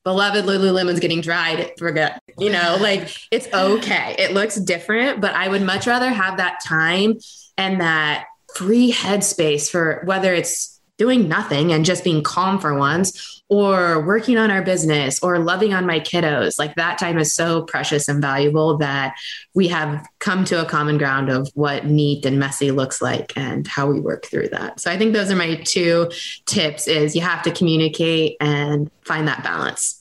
beloved 0.03 0.45
Lululemon's 0.45 0.99
getting 0.99 1.21
dried. 1.21 1.71
Forget, 1.77 2.21
you 2.37 2.49
know, 2.49 2.77
like 2.79 3.15
it's 3.31 3.47
okay. 3.53 4.15
It 4.17 4.33
looks 4.33 4.55
different, 4.55 5.21
but 5.21 5.35
I 5.35 5.47
would 5.47 5.61
much 5.61 5.85
rather 5.85 6.09
have 6.09 6.37
that 6.37 6.59
time 6.65 7.15
and 7.57 7.81
that 7.81 8.25
free 8.55 8.91
headspace 8.91 9.69
for 9.69 10.01
whether 10.05 10.33
it's 10.33 10.78
doing 10.99 11.27
nothing 11.27 11.71
and 11.71 11.85
just 11.85 12.03
being 12.03 12.21
calm 12.21 12.59
for 12.59 12.77
once 12.77 13.41
or 13.47 14.05
working 14.05 14.37
on 14.37 14.51
our 14.51 14.61
business 14.61 15.23
or 15.23 15.39
loving 15.39 15.73
on 15.73 15.85
my 15.85 15.99
kiddos. 15.99 16.59
Like 16.59 16.75
that 16.75 16.99
time 16.99 17.17
is 17.17 17.33
so 17.33 17.63
precious 17.63 18.07
and 18.07 18.21
valuable 18.21 18.77
that 18.77 19.15
we 19.55 19.69
have 19.69 20.07
come 20.19 20.43
to 20.45 20.61
a 20.61 20.65
common 20.65 20.99
ground 20.99 21.29
of 21.29 21.49
what 21.55 21.85
neat 21.85 22.25
and 22.25 22.37
messy 22.37 22.69
looks 22.69 23.01
like 23.01 23.33
and 23.35 23.65
how 23.65 23.87
we 23.89 23.99
work 23.99 24.25
through 24.25 24.49
that. 24.49 24.79
So 24.79 24.91
I 24.91 24.97
think 24.97 25.13
those 25.13 25.31
are 25.31 25.35
my 25.35 25.55
two 25.55 26.11
tips 26.45 26.87
is 26.87 27.15
you 27.15 27.21
have 27.21 27.41
to 27.43 27.51
communicate 27.51 28.35
and 28.39 28.91
find 29.03 29.27
that 29.27 29.43
balance. 29.43 29.98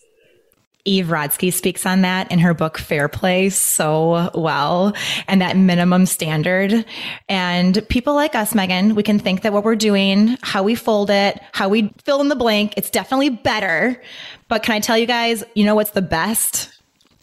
Eve 0.89 1.07
Rodsky 1.07 1.53
speaks 1.53 1.85
on 1.85 2.01
that 2.01 2.33
in 2.33 2.39
her 2.39 2.55
book 2.55 2.79
Fair 2.79 3.09
Play 3.09 3.51
so 3.51 4.31
well 4.35 4.95
and 5.27 5.43
that 5.43 5.57
minimum 5.57 6.07
standard. 6.07 6.85
And 7.29 7.87
people 7.89 8.15
like 8.15 8.35
us, 8.35 8.55
Megan, 8.55 8.95
we 8.95 9.03
can 9.03 9.19
think 9.19 9.43
that 9.43 9.53
what 9.53 9.65
we're 9.65 9.77
doing, 9.77 10.39
how 10.43 10.63
we 10.63 10.75
fold 10.75 11.11
it, 11.11 11.39
how 11.53 11.69
we 11.69 11.93
fill 12.05 12.23
in 12.23 12.29
the 12.29 12.37
blank, 12.37 12.75
it's 12.79 12.89
definitely 12.89 13.29
better. 13.29 14.03
But 14.49 14.63
can 14.63 14.75
I 14.75 14.81
tell 14.81 14.97
you 14.97 15.07
guys, 15.07 15.45
you 15.55 15.65
know 15.65 15.75
what's 15.75 15.91
the 15.91 16.03
best? 16.03 16.78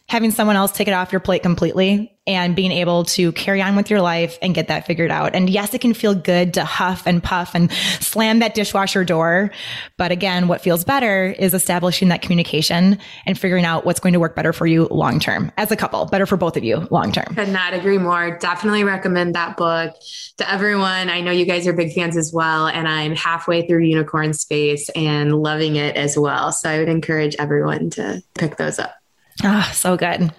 Having 0.08 0.32
someone 0.32 0.56
else 0.56 0.72
take 0.72 0.88
it 0.88 0.94
off 0.94 1.12
your 1.12 1.20
plate 1.20 1.42
completely 1.42 2.16
and 2.28 2.56
being 2.56 2.72
able 2.72 3.06
to 3.06 3.32
carry 3.34 3.62
on 3.62 3.76
with 3.76 3.90
your 3.90 4.02
life 4.02 4.38
and 4.42 4.56
get 4.56 4.68
that 4.68 4.86
figured 4.86 5.12
out. 5.12 5.36
And 5.36 5.50
yes, 5.50 5.74
it 5.74 5.82
can 5.82 5.94
feel 5.94 6.16
good 6.16 6.56
to 6.56 6.66
huff 6.66 7.06
and 7.06 7.24
puff 7.24 7.54
and 7.54 7.72
slam 8.00 8.40
that 8.40 8.56
dishwasher 8.56 9.04
door. 9.04 9.52
But 9.98 10.12
again, 10.12 10.48
what 10.48 10.62
feels 10.62 10.84
better 10.84 11.36
is 11.38 11.54
establishing 11.54 12.10
that 12.10 12.22
communication 12.22 12.98
and 13.26 13.38
figuring 13.38 13.66
out 13.66 13.86
what's 13.86 14.00
going 14.00 14.14
to 14.14 14.20
work 14.20 14.36
better 14.36 14.54
for 14.54 14.66
you 14.66 14.88
long 14.90 15.20
term 15.20 15.52
as 15.58 15.72
a 15.72 15.76
couple, 15.76 16.06
better 16.06 16.26
for 16.26 16.38
both 16.38 16.58
of 16.58 16.64
you 16.64 16.88
long 16.92 17.12
term. 17.12 17.36
Could 17.36 17.50
not 17.50 17.74
agree 17.74 17.98
more. 17.98 18.38
Definitely 18.38 18.84
recommend 18.84 19.36
that 19.36 19.58
book 19.58 19.96
to 20.38 20.52
everyone. 20.52 21.10
I 21.10 21.22
know 21.22 21.32
you 21.32 21.46
guys 21.46 21.68
are 21.68 21.74
big 21.74 21.94
fans 21.94 22.18
as 22.18 22.32
well. 22.34 22.68
And 22.68 22.88
I'm 22.88 23.16
halfway 23.16 23.68
through 23.68 23.84
Unicorn 23.84 24.34
Space 24.34 24.90
and 24.90 25.36
loving 25.36 25.76
it 25.76 25.96
as 25.96 26.18
well. 26.18 26.52
So 26.52 26.70
I 26.70 26.80
would 26.80 26.90
encourage 26.90 27.36
everyone 27.38 27.92
to 27.92 28.24
pick 28.36 28.58
those 28.58 28.80
up. 28.80 28.96
Ah, 29.44 29.68
oh, 29.70 29.74
so 29.74 29.98
good. 29.98 30.32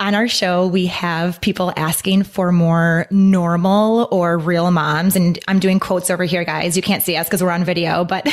On 0.00 0.14
our 0.14 0.26
show, 0.26 0.66
we 0.66 0.86
have 0.86 1.40
people 1.40 1.72
asking 1.76 2.24
for 2.24 2.50
more 2.50 3.06
normal 3.12 4.08
or 4.10 4.36
real 4.36 4.70
moms. 4.72 5.14
And 5.14 5.38
I'm 5.46 5.60
doing 5.60 5.78
quotes 5.78 6.10
over 6.10 6.24
here, 6.24 6.44
guys. 6.44 6.76
You 6.76 6.82
can't 6.82 7.02
see 7.02 7.16
us 7.16 7.28
because 7.28 7.42
we're 7.42 7.52
on 7.52 7.62
video, 7.62 8.04
but 8.04 8.28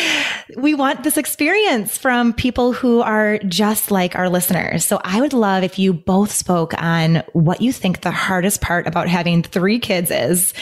we 0.56 0.74
want 0.74 1.04
this 1.04 1.16
experience 1.16 1.96
from 1.96 2.32
people 2.32 2.72
who 2.72 3.02
are 3.02 3.38
just 3.46 3.92
like 3.92 4.16
our 4.16 4.28
listeners. 4.28 4.84
So 4.84 5.00
I 5.04 5.20
would 5.20 5.32
love 5.32 5.62
if 5.62 5.78
you 5.78 5.92
both 5.92 6.32
spoke 6.32 6.74
on 6.76 7.22
what 7.32 7.62
you 7.62 7.72
think 7.72 8.00
the 8.00 8.10
hardest 8.10 8.60
part 8.60 8.88
about 8.88 9.08
having 9.08 9.44
three 9.44 9.78
kids 9.78 10.10
is, 10.10 10.54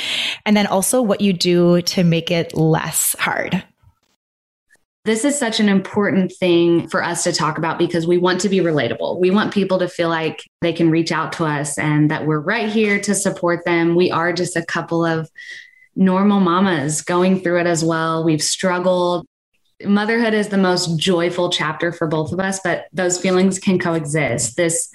and 0.45 0.55
then 0.55 0.67
also 0.67 1.01
what 1.01 1.23
you 1.23 1.33
do 1.33 1.81
to 1.83 2.05
make 2.05 2.31
it 2.31 2.55
less 2.55 3.17
hard. 3.19 3.65
This 5.05 5.27
is 5.27 5.39
such 5.39 5.61
an 5.61 5.69
important 5.69 6.33
thing 6.33 6.89
for 6.89 7.03
us 7.03 7.25
to 7.25 7.33
talk 7.33 7.59
about 7.59 7.79
because 7.79 8.07
we 8.07 8.17
want 8.17 8.41
to 8.41 8.49
be 8.49 8.61
relatable. 8.61 9.21
We 9.21 9.31
want 9.31 9.53
people 9.53 9.79
to 9.81 9.89
feel 9.89 10.09
like 10.09 10.43
they 10.63 10.73
can 10.73 10.91
reach 10.91 11.13
out 11.13 11.35
to 11.35 11.45
us 11.45 11.77
and 11.77 12.11
that 12.11 12.27
we're 12.27 12.41
right 12.41 12.71
here 12.71 12.99
to 13.01 13.15
support 13.15 13.67
them. 13.67 13.97
We 13.97 14.11
are 14.11 14.33
just 14.33 14.57
a 14.57 14.65
couple 14.65 15.05
of 15.05 15.31
normal 15.95 16.41
mamas 16.41 17.03
going 17.03 17.41
through 17.41 17.61
it 17.61 17.67
as 17.67 17.85
well. 17.85 18.25
We've 18.25 18.43
struggled. 18.43 19.27
Motherhood 19.85 20.33
is 20.33 20.49
the 20.49 20.57
most 20.57 20.99
joyful 20.99 21.51
chapter 21.51 21.93
for 21.93 22.07
both 22.07 22.33
of 22.33 22.41
us, 22.41 22.61
but 22.65 22.87
those 22.95 23.21
feelings 23.21 23.59
can 23.59 23.79
coexist. 23.79 24.57
This 24.57 24.89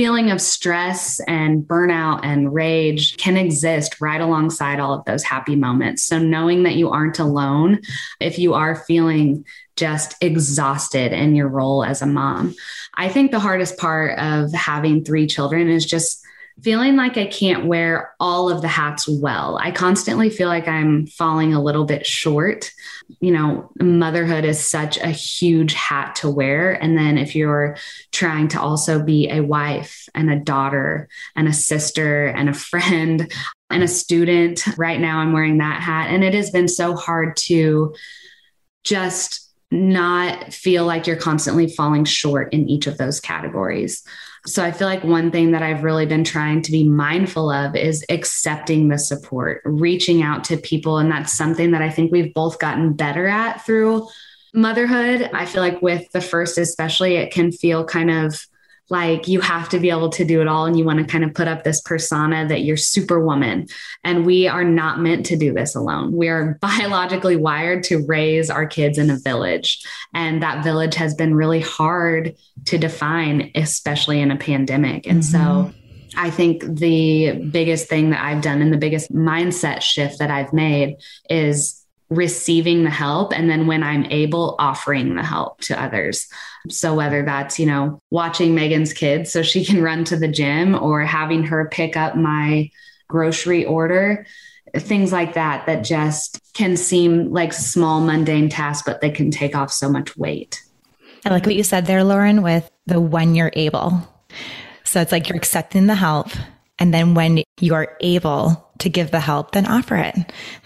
feeling 0.00 0.30
of 0.30 0.40
stress 0.40 1.20
and 1.28 1.62
burnout 1.64 2.20
and 2.22 2.54
rage 2.54 3.18
can 3.18 3.36
exist 3.36 4.00
right 4.00 4.22
alongside 4.22 4.80
all 4.80 4.94
of 4.94 5.04
those 5.04 5.22
happy 5.22 5.54
moments. 5.54 6.02
So, 6.04 6.18
knowing 6.18 6.62
that 6.62 6.74
you 6.74 6.88
aren't 6.88 7.18
alone 7.18 7.82
if 8.18 8.38
you 8.38 8.54
are 8.54 8.74
feeling 8.74 9.44
just 9.76 10.14
exhausted 10.22 11.12
in 11.12 11.34
your 11.34 11.48
role 11.48 11.84
as 11.84 12.00
a 12.00 12.06
mom. 12.06 12.54
I 12.94 13.10
think 13.10 13.30
the 13.30 13.40
hardest 13.40 13.76
part 13.76 14.18
of 14.18 14.50
having 14.54 15.04
three 15.04 15.26
children 15.26 15.68
is 15.68 15.84
just 15.84 16.19
feeling 16.62 16.96
like 16.96 17.16
I 17.16 17.26
can't 17.26 17.66
wear 17.66 18.14
all 18.20 18.50
of 18.50 18.62
the 18.62 18.68
hats 18.68 19.08
well. 19.08 19.58
I 19.60 19.70
constantly 19.70 20.30
feel 20.30 20.48
like 20.48 20.68
I'm 20.68 21.06
falling 21.06 21.54
a 21.54 21.62
little 21.62 21.84
bit 21.84 22.06
short. 22.06 22.70
You 23.20 23.32
know, 23.32 23.70
motherhood 23.80 24.44
is 24.44 24.64
such 24.64 24.98
a 24.98 25.10
huge 25.10 25.72
hat 25.74 26.16
to 26.16 26.30
wear. 26.30 26.72
And 26.72 26.96
then 26.96 27.18
if 27.18 27.34
you're 27.34 27.76
trying 28.12 28.48
to 28.48 28.60
also 28.60 29.02
be 29.02 29.28
a 29.30 29.40
wife 29.40 30.08
and 30.14 30.30
a 30.30 30.38
daughter 30.38 31.08
and 31.36 31.48
a 31.48 31.52
sister 31.52 32.26
and 32.26 32.48
a 32.48 32.54
friend 32.70 33.32
and 33.70 33.82
a 33.82 33.88
student, 33.88 34.66
right 34.76 35.00
now 35.00 35.18
I'm 35.18 35.32
wearing 35.32 35.58
that 35.58 35.80
hat. 35.80 36.10
And 36.10 36.24
it 36.24 36.34
has 36.34 36.50
been 36.50 36.68
so 36.68 36.94
hard 36.94 37.36
to 37.36 37.94
just 38.84 39.48
not 39.70 40.52
feel 40.52 40.84
like 40.84 41.06
you're 41.06 41.16
constantly 41.16 41.68
falling 41.68 42.04
short 42.04 42.52
in 42.52 42.68
each 42.68 42.86
of 42.86 42.98
those 42.98 43.20
categories. 43.20 44.02
So 44.46 44.64
I 44.64 44.72
feel 44.72 44.86
like 44.86 45.04
one 45.04 45.30
thing 45.30 45.52
that 45.52 45.62
I've 45.62 45.84
really 45.84 46.06
been 46.06 46.24
trying 46.24 46.62
to 46.62 46.72
be 46.72 46.88
mindful 46.88 47.50
of 47.50 47.76
is 47.76 48.04
accepting 48.08 48.88
the 48.88 48.98
support, 48.98 49.60
reaching 49.64 50.22
out 50.22 50.44
to 50.44 50.56
people. 50.56 50.98
And 50.98 51.10
that's 51.10 51.32
something 51.32 51.72
that 51.72 51.82
I 51.82 51.90
think 51.90 52.10
we've 52.10 52.32
both 52.32 52.58
gotten 52.58 52.94
better 52.94 53.26
at 53.26 53.64
through 53.66 54.08
motherhood. 54.54 55.28
I 55.34 55.44
feel 55.44 55.62
like 55.62 55.82
with 55.82 56.10
the 56.12 56.20
first, 56.20 56.56
especially, 56.58 57.16
it 57.16 57.32
can 57.32 57.52
feel 57.52 57.84
kind 57.84 58.10
of 58.10 58.46
like 58.90 59.28
you 59.28 59.40
have 59.40 59.68
to 59.68 59.78
be 59.78 59.88
able 59.88 60.10
to 60.10 60.24
do 60.24 60.40
it 60.40 60.48
all 60.48 60.66
and 60.66 60.78
you 60.78 60.84
want 60.84 60.98
to 60.98 61.04
kind 61.04 61.24
of 61.24 61.32
put 61.32 61.48
up 61.48 61.62
this 61.64 61.80
persona 61.80 62.46
that 62.48 62.62
you're 62.62 62.76
superwoman 62.76 63.66
and 64.04 64.26
we 64.26 64.48
are 64.48 64.64
not 64.64 65.00
meant 65.00 65.24
to 65.24 65.36
do 65.36 65.54
this 65.54 65.74
alone 65.74 66.12
we 66.12 66.28
are 66.28 66.58
biologically 66.60 67.36
wired 67.36 67.82
to 67.84 68.04
raise 68.06 68.50
our 68.50 68.66
kids 68.66 68.98
in 68.98 69.08
a 69.10 69.16
village 69.16 69.82
and 70.12 70.42
that 70.42 70.64
village 70.64 70.94
has 70.96 71.14
been 71.14 71.34
really 71.34 71.60
hard 71.60 72.34
to 72.66 72.76
define 72.76 73.50
especially 73.54 74.20
in 74.20 74.30
a 74.30 74.36
pandemic 74.36 75.06
and 75.06 75.22
mm-hmm. 75.22 75.70
so 75.70 75.74
I 76.16 76.28
think 76.28 76.64
the 76.64 77.34
biggest 77.52 77.88
thing 77.88 78.10
that 78.10 78.24
I've 78.24 78.42
done 78.42 78.60
and 78.60 78.72
the 78.72 78.78
biggest 78.78 79.14
mindset 79.14 79.80
shift 79.80 80.18
that 80.18 80.28
I've 80.28 80.52
made 80.52 80.96
is 81.28 81.80
receiving 82.08 82.82
the 82.82 82.90
help 82.90 83.32
and 83.32 83.48
then 83.48 83.68
when 83.68 83.84
I'm 83.84 84.04
able 84.06 84.56
offering 84.58 85.14
the 85.14 85.22
help 85.22 85.60
to 85.62 85.80
others. 85.80 86.26
So 86.68 86.94
whether 86.94 87.24
that's, 87.24 87.58
you 87.58 87.66
know, 87.66 88.00
watching 88.10 88.54
Megan's 88.54 88.92
kids 88.92 89.32
so 89.32 89.42
she 89.42 89.64
can 89.64 89.82
run 89.82 90.04
to 90.04 90.16
the 90.16 90.28
gym 90.28 90.74
or 90.74 91.02
having 91.02 91.44
her 91.44 91.68
pick 91.68 91.96
up 91.96 92.16
my 92.16 92.70
grocery 93.08 93.64
order, 93.64 94.26
things 94.76 95.12
like 95.12 95.34
that 95.34 95.66
that 95.66 95.82
just 95.82 96.40
can 96.54 96.76
seem 96.76 97.32
like 97.32 97.52
small 97.52 98.00
mundane 98.00 98.48
tasks 98.48 98.84
but 98.86 99.00
they 99.00 99.10
can 99.10 99.30
take 99.30 99.56
off 99.56 99.72
so 99.72 99.88
much 99.88 100.16
weight. 100.16 100.62
I 101.24 101.30
like 101.30 101.44
what 101.44 101.54
you 101.54 101.64
said 101.64 101.86
there 101.86 102.04
Lauren 102.04 102.42
with 102.42 102.70
the 102.86 103.00
when 103.00 103.34
you're 103.34 103.52
able. 103.54 104.08
So 104.84 105.00
it's 105.00 105.12
like 105.12 105.28
you're 105.28 105.36
accepting 105.36 105.86
the 105.86 105.94
help 105.94 106.28
and 106.78 106.94
then 106.94 107.14
when 107.14 107.42
you're 107.60 107.96
able 108.00 108.70
to 108.78 108.88
give 108.88 109.10
the 109.10 109.20
help, 109.20 109.52
then 109.52 109.66
offer 109.66 109.96
it. 109.96 110.16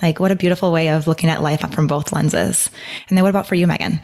Like, 0.00 0.20
what 0.20 0.30
a 0.30 0.36
beautiful 0.36 0.70
way 0.70 0.88
of 0.88 1.08
looking 1.08 1.28
at 1.28 1.42
life 1.42 1.60
from 1.72 1.88
both 1.88 2.12
lenses. 2.12 2.70
And 3.08 3.18
then 3.18 3.24
what 3.24 3.30
about 3.30 3.48
for 3.48 3.56
you, 3.56 3.66
Megan? 3.66 4.00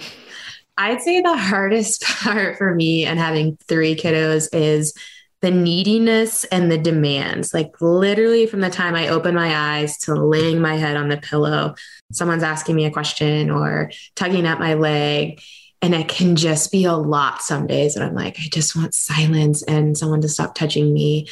I'd 0.80 1.02
say 1.02 1.20
the 1.20 1.36
hardest 1.36 2.02
part 2.22 2.56
for 2.56 2.74
me 2.74 3.04
and 3.04 3.18
having 3.18 3.58
three 3.68 3.94
kiddos 3.94 4.48
is 4.54 4.94
the 5.42 5.50
neediness 5.50 6.44
and 6.44 6.72
the 6.72 6.78
demands. 6.78 7.52
Like 7.52 7.80
literally 7.80 8.46
from 8.46 8.60
the 8.60 8.70
time 8.70 8.94
I 8.94 9.08
open 9.08 9.34
my 9.34 9.78
eyes 9.78 9.98
to 9.98 10.14
laying 10.14 10.60
my 10.60 10.76
head 10.76 10.96
on 10.96 11.10
the 11.10 11.18
pillow, 11.18 11.74
someone's 12.12 12.42
asking 12.42 12.76
me 12.76 12.86
a 12.86 12.90
question 12.90 13.50
or 13.50 13.90
tugging 14.16 14.46
at 14.46 14.58
my 14.58 14.74
leg. 14.74 15.42
And 15.82 15.94
it 15.94 16.08
can 16.08 16.36
just 16.36 16.72
be 16.72 16.84
a 16.84 16.94
lot 16.94 17.42
some 17.42 17.66
days. 17.66 17.94
And 17.94 18.04
I'm 18.04 18.14
like, 18.14 18.38
I 18.38 18.48
just 18.50 18.74
want 18.74 18.94
silence 18.94 19.62
and 19.62 19.96
someone 19.96 20.22
to 20.22 20.28
stop 20.28 20.54
touching 20.54 20.92
me. 20.92 21.28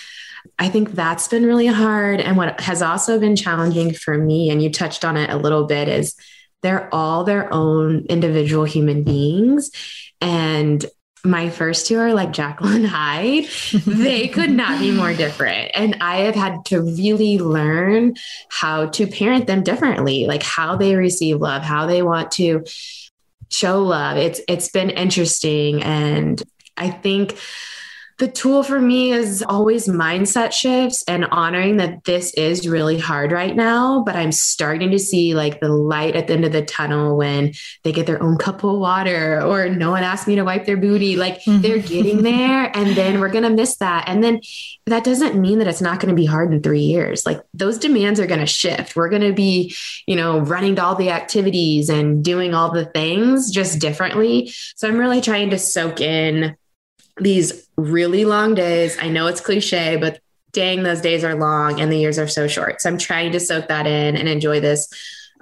I 0.58 0.68
think 0.68 0.92
that's 0.92 1.28
been 1.28 1.44
really 1.44 1.66
hard. 1.66 2.20
And 2.20 2.36
what 2.36 2.60
has 2.60 2.82
also 2.82 3.18
been 3.18 3.36
challenging 3.36 3.92
for 3.92 4.16
me, 4.16 4.50
and 4.50 4.62
you 4.62 4.70
touched 4.70 5.04
on 5.04 5.16
it 5.16 5.30
a 5.30 5.36
little 5.36 5.66
bit, 5.66 5.88
is 5.88 6.14
they're 6.62 6.92
all 6.94 7.24
their 7.24 7.52
own 7.52 8.06
individual 8.06 8.64
human 8.64 9.04
beings. 9.04 9.70
And 10.20 10.84
my 11.24 11.50
first 11.50 11.86
two 11.86 11.98
are 11.98 12.14
like 12.14 12.32
Jekyll 12.32 12.68
and 12.68 12.86
Hyde. 12.86 13.46
they 13.86 14.28
could 14.28 14.50
not 14.50 14.78
be 14.78 14.90
more 14.90 15.12
different. 15.12 15.72
And 15.74 15.96
I 16.00 16.18
have 16.22 16.34
had 16.34 16.64
to 16.66 16.80
really 16.80 17.38
learn 17.38 18.14
how 18.50 18.86
to 18.86 19.06
parent 19.06 19.46
them 19.46 19.62
differently, 19.62 20.26
like 20.26 20.42
how 20.42 20.76
they 20.76 20.94
receive 20.94 21.40
love, 21.40 21.62
how 21.62 21.86
they 21.86 22.02
want 22.02 22.32
to 22.32 22.64
show 23.50 23.82
love. 23.82 24.16
It's 24.16 24.40
it's 24.48 24.70
been 24.70 24.90
interesting. 24.90 25.82
And 25.82 26.42
I 26.76 26.90
think 26.90 27.36
the 28.18 28.28
tool 28.28 28.64
for 28.64 28.80
me 28.80 29.12
is 29.12 29.44
always 29.48 29.86
mindset 29.86 30.52
shifts 30.52 31.04
and 31.06 31.24
honoring 31.26 31.76
that 31.76 32.02
this 32.02 32.34
is 32.34 32.66
really 32.66 32.98
hard 32.98 33.30
right 33.30 33.54
now, 33.54 34.02
but 34.04 34.16
I'm 34.16 34.32
starting 34.32 34.90
to 34.90 34.98
see 34.98 35.34
like 35.34 35.60
the 35.60 35.68
light 35.68 36.16
at 36.16 36.26
the 36.26 36.32
end 36.32 36.44
of 36.44 36.50
the 36.50 36.64
tunnel 36.64 37.16
when 37.16 37.54
they 37.84 37.92
get 37.92 38.06
their 38.06 38.20
own 38.20 38.36
cup 38.38 38.64
of 38.64 38.76
water 38.76 39.40
or 39.42 39.68
no 39.68 39.92
one 39.92 40.02
asked 40.02 40.26
me 40.26 40.34
to 40.34 40.42
wipe 40.42 40.66
their 40.66 40.76
booty. 40.76 41.16
Like 41.16 41.40
mm-hmm. 41.44 41.60
they're 41.60 41.78
getting 41.78 42.22
there 42.22 42.70
and 42.76 42.96
then 42.96 43.20
we're 43.20 43.30
going 43.30 43.44
to 43.44 43.50
miss 43.50 43.76
that. 43.76 44.08
And 44.08 44.22
then 44.22 44.40
that 44.86 45.04
doesn't 45.04 45.40
mean 45.40 45.60
that 45.60 45.68
it's 45.68 45.80
not 45.80 46.00
going 46.00 46.14
to 46.14 46.20
be 46.20 46.26
hard 46.26 46.52
in 46.52 46.60
three 46.60 46.80
years. 46.80 47.24
Like 47.24 47.40
those 47.54 47.78
demands 47.78 48.18
are 48.18 48.26
going 48.26 48.40
to 48.40 48.46
shift. 48.46 48.96
We're 48.96 49.10
going 49.10 49.22
to 49.22 49.32
be, 49.32 49.76
you 50.06 50.16
know, 50.16 50.40
running 50.40 50.74
to 50.76 50.82
all 50.82 50.96
the 50.96 51.10
activities 51.10 51.88
and 51.88 52.24
doing 52.24 52.52
all 52.52 52.72
the 52.72 52.86
things 52.86 53.52
just 53.52 53.78
differently. 53.78 54.52
So 54.74 54.88
I'm 54.88 54.98
really 54.98 55.20
trying 55.20 55.50
to 55.50 55.58
soak 55.58 56.00
in 56.00 56.56
these 57.20 57.68
really 57.76 58.24
long 58.24 58.54
days. 58.54 58.96
I 58.98 59.08
know 59.08 59.26
it's 59.26 59.40
cliche, 59.40 59.96
but 59.96 60.20
dang, 60.52 60.82
those 60.82 61.00
days 61.00 61.24
are 61.24 61.34
long 61.34 61.80
and 61.80 61.92
the 61.92 61.98
years 61.98 62.18
are 62.18 62.28
so 62.28 62.48
short. 62.48 62.80
So 62.80 62.90
I'm 62.90 62.98
trying 62.98 63.32
to 63.32 63.40
soak 63.40 63.68
that 63.68 63.86
in 63.86 64.16
and 64.16 64.28
enjoy 64.28 64.60
this 64.60 64.88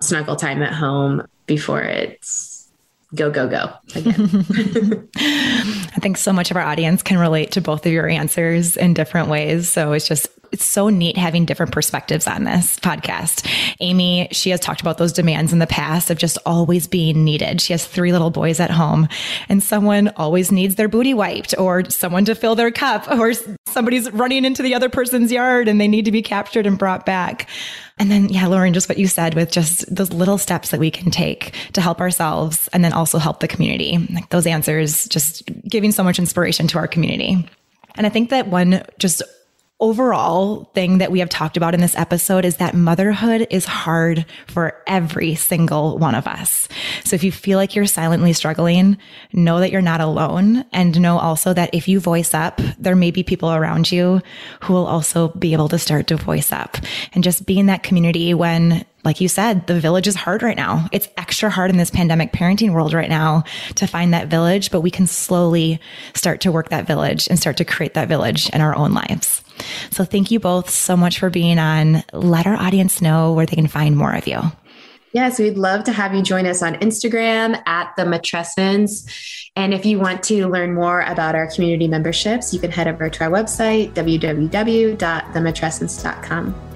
snuggle 0.00 0.36
time 0.36 0.62
at 0.62 0.72
home 0.72 1.26
before 1.46 1.82
it's 1.82 2.70
go, 3.14 3.30
go, 3.30 3.48
go 3.48 3.70
again. 3.94 5.08
I 5.16 5.98
think 6.00 6.18
so 6.18 6.32
much 6.32 6.50
of 6.50 6.56
our 6.56 6.62
audience 6.62 7.02
can 7.02 7.18
relate 7.18 7.52
to 7.52 7.60
both 7.60 7.86
of 7.86 7.92
your 7.92 8.08
answers 8.08 8.76
in 8.76 8.94
different 8.94 9.28
ways. 9.28 9.68
So 9.68 9.92
it's 9.92 10.06
just 10.06 10.28
it's 10.56 10.64
so 10.64 10.88
neat 10.88 11.18
having 11.18 11.44
different 11.44 11.70
perspectives 11.70 12.26
on 12.26 12.44
this 12.44 12.78
podcast. 12.78 13.46
Amy, 13.80 14.26
she 14.32 14.48
has 14.48 14.58
talked 14.58 14.80
about 14.80 14.96
those 14.96 15.12
demands 15.12 15.52
in 15.52 15.58
the 15.58 15.66
past 15.66 16.10
of 16.10 16.16
just 16.16 16.38
always 16.46 16.86
being 16.86 17.24
needed. 17.24 17.60
She 17.60 17.74
has 17.74 17.86
three 17.86 18.10
little 18.10 18.30
boys 18.30 18.58
at 18.58 18.70
home 18.70 19.06
and 19.50 19.62
someone 19.62 20.08
always 20.16 20.50
needs 20.50 20.76
their 20.76 20.88
booty 20.88 21.12
wiped 21.12 21.54
or 21.58 21.90
someone 21.90 22.24
to 22.24 22.34
fill 22.34 22.54
their 22.54 22.70
cup 22.70 23.06
or 23.10 23.34
somebody's 23.66 24.10
running 24.12 24.46
into 24.46 24.62
the 24.62 24.74
other 24.74 24.88
person's 24.88 25.30
yard 25.30 25.68
and 25.68 25.78
they 25.78 25.88
need 25.88 26.06
to 26.06 26.10
be 26.10 26.22
captured 26.22 26.66
and 26.66 26.78
brought 26.78 27.04
back. 27.04 27.50
And 27.98 28.10
then, 28.10 28.30
yeah, 28.30 28.46
Lauren, 28.46 28.72
just 28.72 28.88
what 28.88 28.96
you 28.96 29.08
said 29.08 29.34
with 29.34 29.52
just 29.52 29.94
those 29.94 30.10
little 30.10 30.38
steps 30.38 30.70
that 30.70 30.80
we 30.80 30.90
can 30.90 31.10
take 31.10 31.52
to 31.74 31.82
help 31.82 32.00
ourselves 32.00 32.66
and 32.72 32.82
then 32.82 32.94
also 32.94 33.18
help 33.18 33.40
the 33.40 33.48
community. 33.48 33.98
Like 34.10 34.30
those 34.30 34.46
answers, 34.46 35.06
just 35.06 35.42
giving 35.68 35.92
so 35.92 36.02
much 36.02 36.18
inspiration 36.18 36.66
to 36.68 36.78
our 36.78 36.88
community. 36.88 37.46
And 37.96 38.06
I 38.06 38.10
think 38.10 38.30
that 38.30 38.48
one 38.48 38.82
just 38.98 39.22
overall 39.78 40.70
thing 40.74 40.98
that 40.98 41.12
we 41.12 41.18
have 41.18 41.28
talked 41.28 41.56
about 41.58 41.74
in 41.74 41.80
this 41.80 41.96
episode 41.96 42.46
is 42.46 42.56
that 42.56 42.74
motherhood 42.74 43.46
is 43.50 43.66
hard 43.66 44.24
for 44.46 44.82
every 44.86 45.34
single 45.34 45.98
one 45.98 46.14
of 46.14 46.26
us. 46.26 46.66
So 47.04 47.14
if 47.14 47.22
you 47.22 47.30
feel 47.30 47.58
like 47.58 47.74
you're 47.74 47.84
silently 47.84 48.32
struggling, 48.32 48.96
know 49.34 49.60
that 49.60 49.70
you're 49.70 49.82
not 49.82 50.00
alone 50.00 50.64
and 50.72 50.98
know 50.98 51.18
also 51.18 51.52
that 51.52 51.74
if 51.74 51.88
you 51.88 52.00
voice 52.00 52.32
up, 52.32 52.60
there 52.78 52.96
may 52.96 53.10
be 53.10 53.22
people 53.22 53.52
around 53.52 53.92
you 53.92 54.22
who 54.62 54.72
will 54.72 54.86
also 54.86 55.28
be 55.28 55.52
able 55.52 55.68
to 55.68 55.78
start 55.78 56.06
to 56.06 56.16
voice 56.16 56.52
up 56.52 56.78
and 57.12 57.22
just 57.22 57.44
be 57.44 57.58
in 57.58 57.66
that 57.66 57.82
community 57.82 58.32
when 58.32 58.84
like 59.04 59.20
you 59.20 59.28
said, 59.28 59.68
the 59.68 59.78
village 59.78 60.08
is 60.08 60.16
hard 60.16 60.42
right 60.42 60.56
now. 60.56 60.88
It's 60.90 61.08
extra 61.16 61.48
hard 61.48 61.70
in 61.70 61.76
this 61.76 61.92
pandemic 61.92 62.32
parenting 62.32 62.72
world 62.72 62.92
right 62.92 63.08
now 63.08 63.44
to 63.76 63.86
find 63.86 64.12
that 64.12 64.26
village, 64.26 64.72
but 64.72 64.80
we 64.80 64.90
can 64.90 65.06
slowly 65.06 65.80
start 66.14 66.40
to 66.40 66.50
work 66.50 66.70
that 66.70 66.88
village 66.88 67.28
and 67.28 67.38
start 67.38 67.58
to 67.58 67.64
create 67.64 67.94
that 67.94 68.08
village 68.08 68.50
in 68.50 68.60
our 68.60 68.74
own 68.74 68.94
lives. 68.94 69.44
So 69.90 70.04
thank 70.04 70.30
you 70.30 70.40
both 70.40 70.70
so 70.70 70.96
much 70.96 71.18
for 71.18 71.30
being 71.30 71.58
on. 71.58 72.02
Let 72.12 72.46
our 72.46 72.56
audience 72.56 73.00
know 73.00 73.32
where 73.32 73.46
they 73.46 73.56
can 73.56 73.68
find 73.68 73.96
more 73.96 74.14
of 74.14 74.26
you. 74.26 74.40
Yes, 75.12 75.38
we'd 75.38 75.56
love 75.56 75.84
to 75.84 75.92
have 75.92 76.14
you 76.14 76.22
join 76.22 76.46
us 76.46 76.62
on 76.62 76.74
Instagram 76.74 77.62
at 77.66 77.94
the 77.96 78.02
Matrescence. 78.02 79.10
And 79.56 79.72
if 79.72 79.86
you 79.86 79.98
want 79.98 80.22
to 80.24 80.48
learn 80.48 80.74
more 80.74 81.00
about 81.00 81.34
our 81.34 81.46
community 81.46 81.88
memberships, 81.88 82.52
you 82.52 82.60
can 82.60 82.70
head 82.70 82.86
over 82.86 83.08
to 83.08 83.24
our 83.24 83.30
website, 83.30 83.94
www.thematrescence.com. 83.94 86.75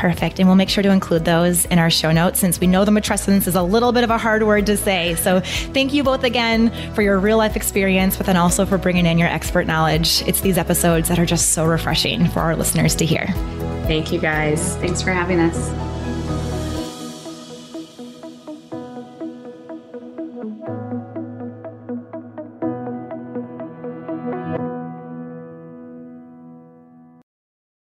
Perfect. 0.00 0.38
And 0.38 0.48
we'll 0.48 0.56
make 0.56 0.70
sure 0.70 0.82
to 0.82 0.88
include 0.88 1.26
those 1.26 1.66
in 1.66 1.78
our 1.78 1.90
show 1.90 2.10
notes 2.10 2.40
since 2.40 2.58
we 2.58 2.66
know 2.66 2.86
the 2.86 2.90
matrescence 2.90 3.46
is 3.46 3.54
a 3.54 3.62
little 3.62 3.92
bit 3.92 4.02
of 4.02 4.08
a 4.08 4.16
hard 4.16 4.42
word 4.44 4.64
to 4.64 4.78
say. 4.78 5.14
So 5.16 5.40
thank 5.40 5.92
you 5.92 6.02
both 6.02 6.24
again 6.24 6.72
for 6.94 7.02
your 7.02 7.18
real 7.18 7.36
life 7.36 7.54
experience, 7.54 8.16
but 8.16 8.24
then 8.24 8.38
also 8.38 8.64
for 8.64 8.78
bringing 8.78 9.04
in 9.04 9.18
your 9.18 9.28
expert 9.28 9.66
knowledge. 9.66 10.22
It's 10.22 10.40
these 10.40 10.56
episodes 10.56 11.10
that 11.10 11.18
are 11.18 11.26
just 11.26 11.50
so 11.50 11.66
refreshing 11.66 12.30
for 12.30 12.40
our 12.40 12.56
listeners 12.56 12.94
to 12.94 13.04
hear. 13.04 13.26
Thank 13.86 14.10
you 14.10 14.18
guys. 14.18 14.74
Thanks 14.76 15.02
for 15.02 15.10
having 15.10 15.38
us. 15.38 15.99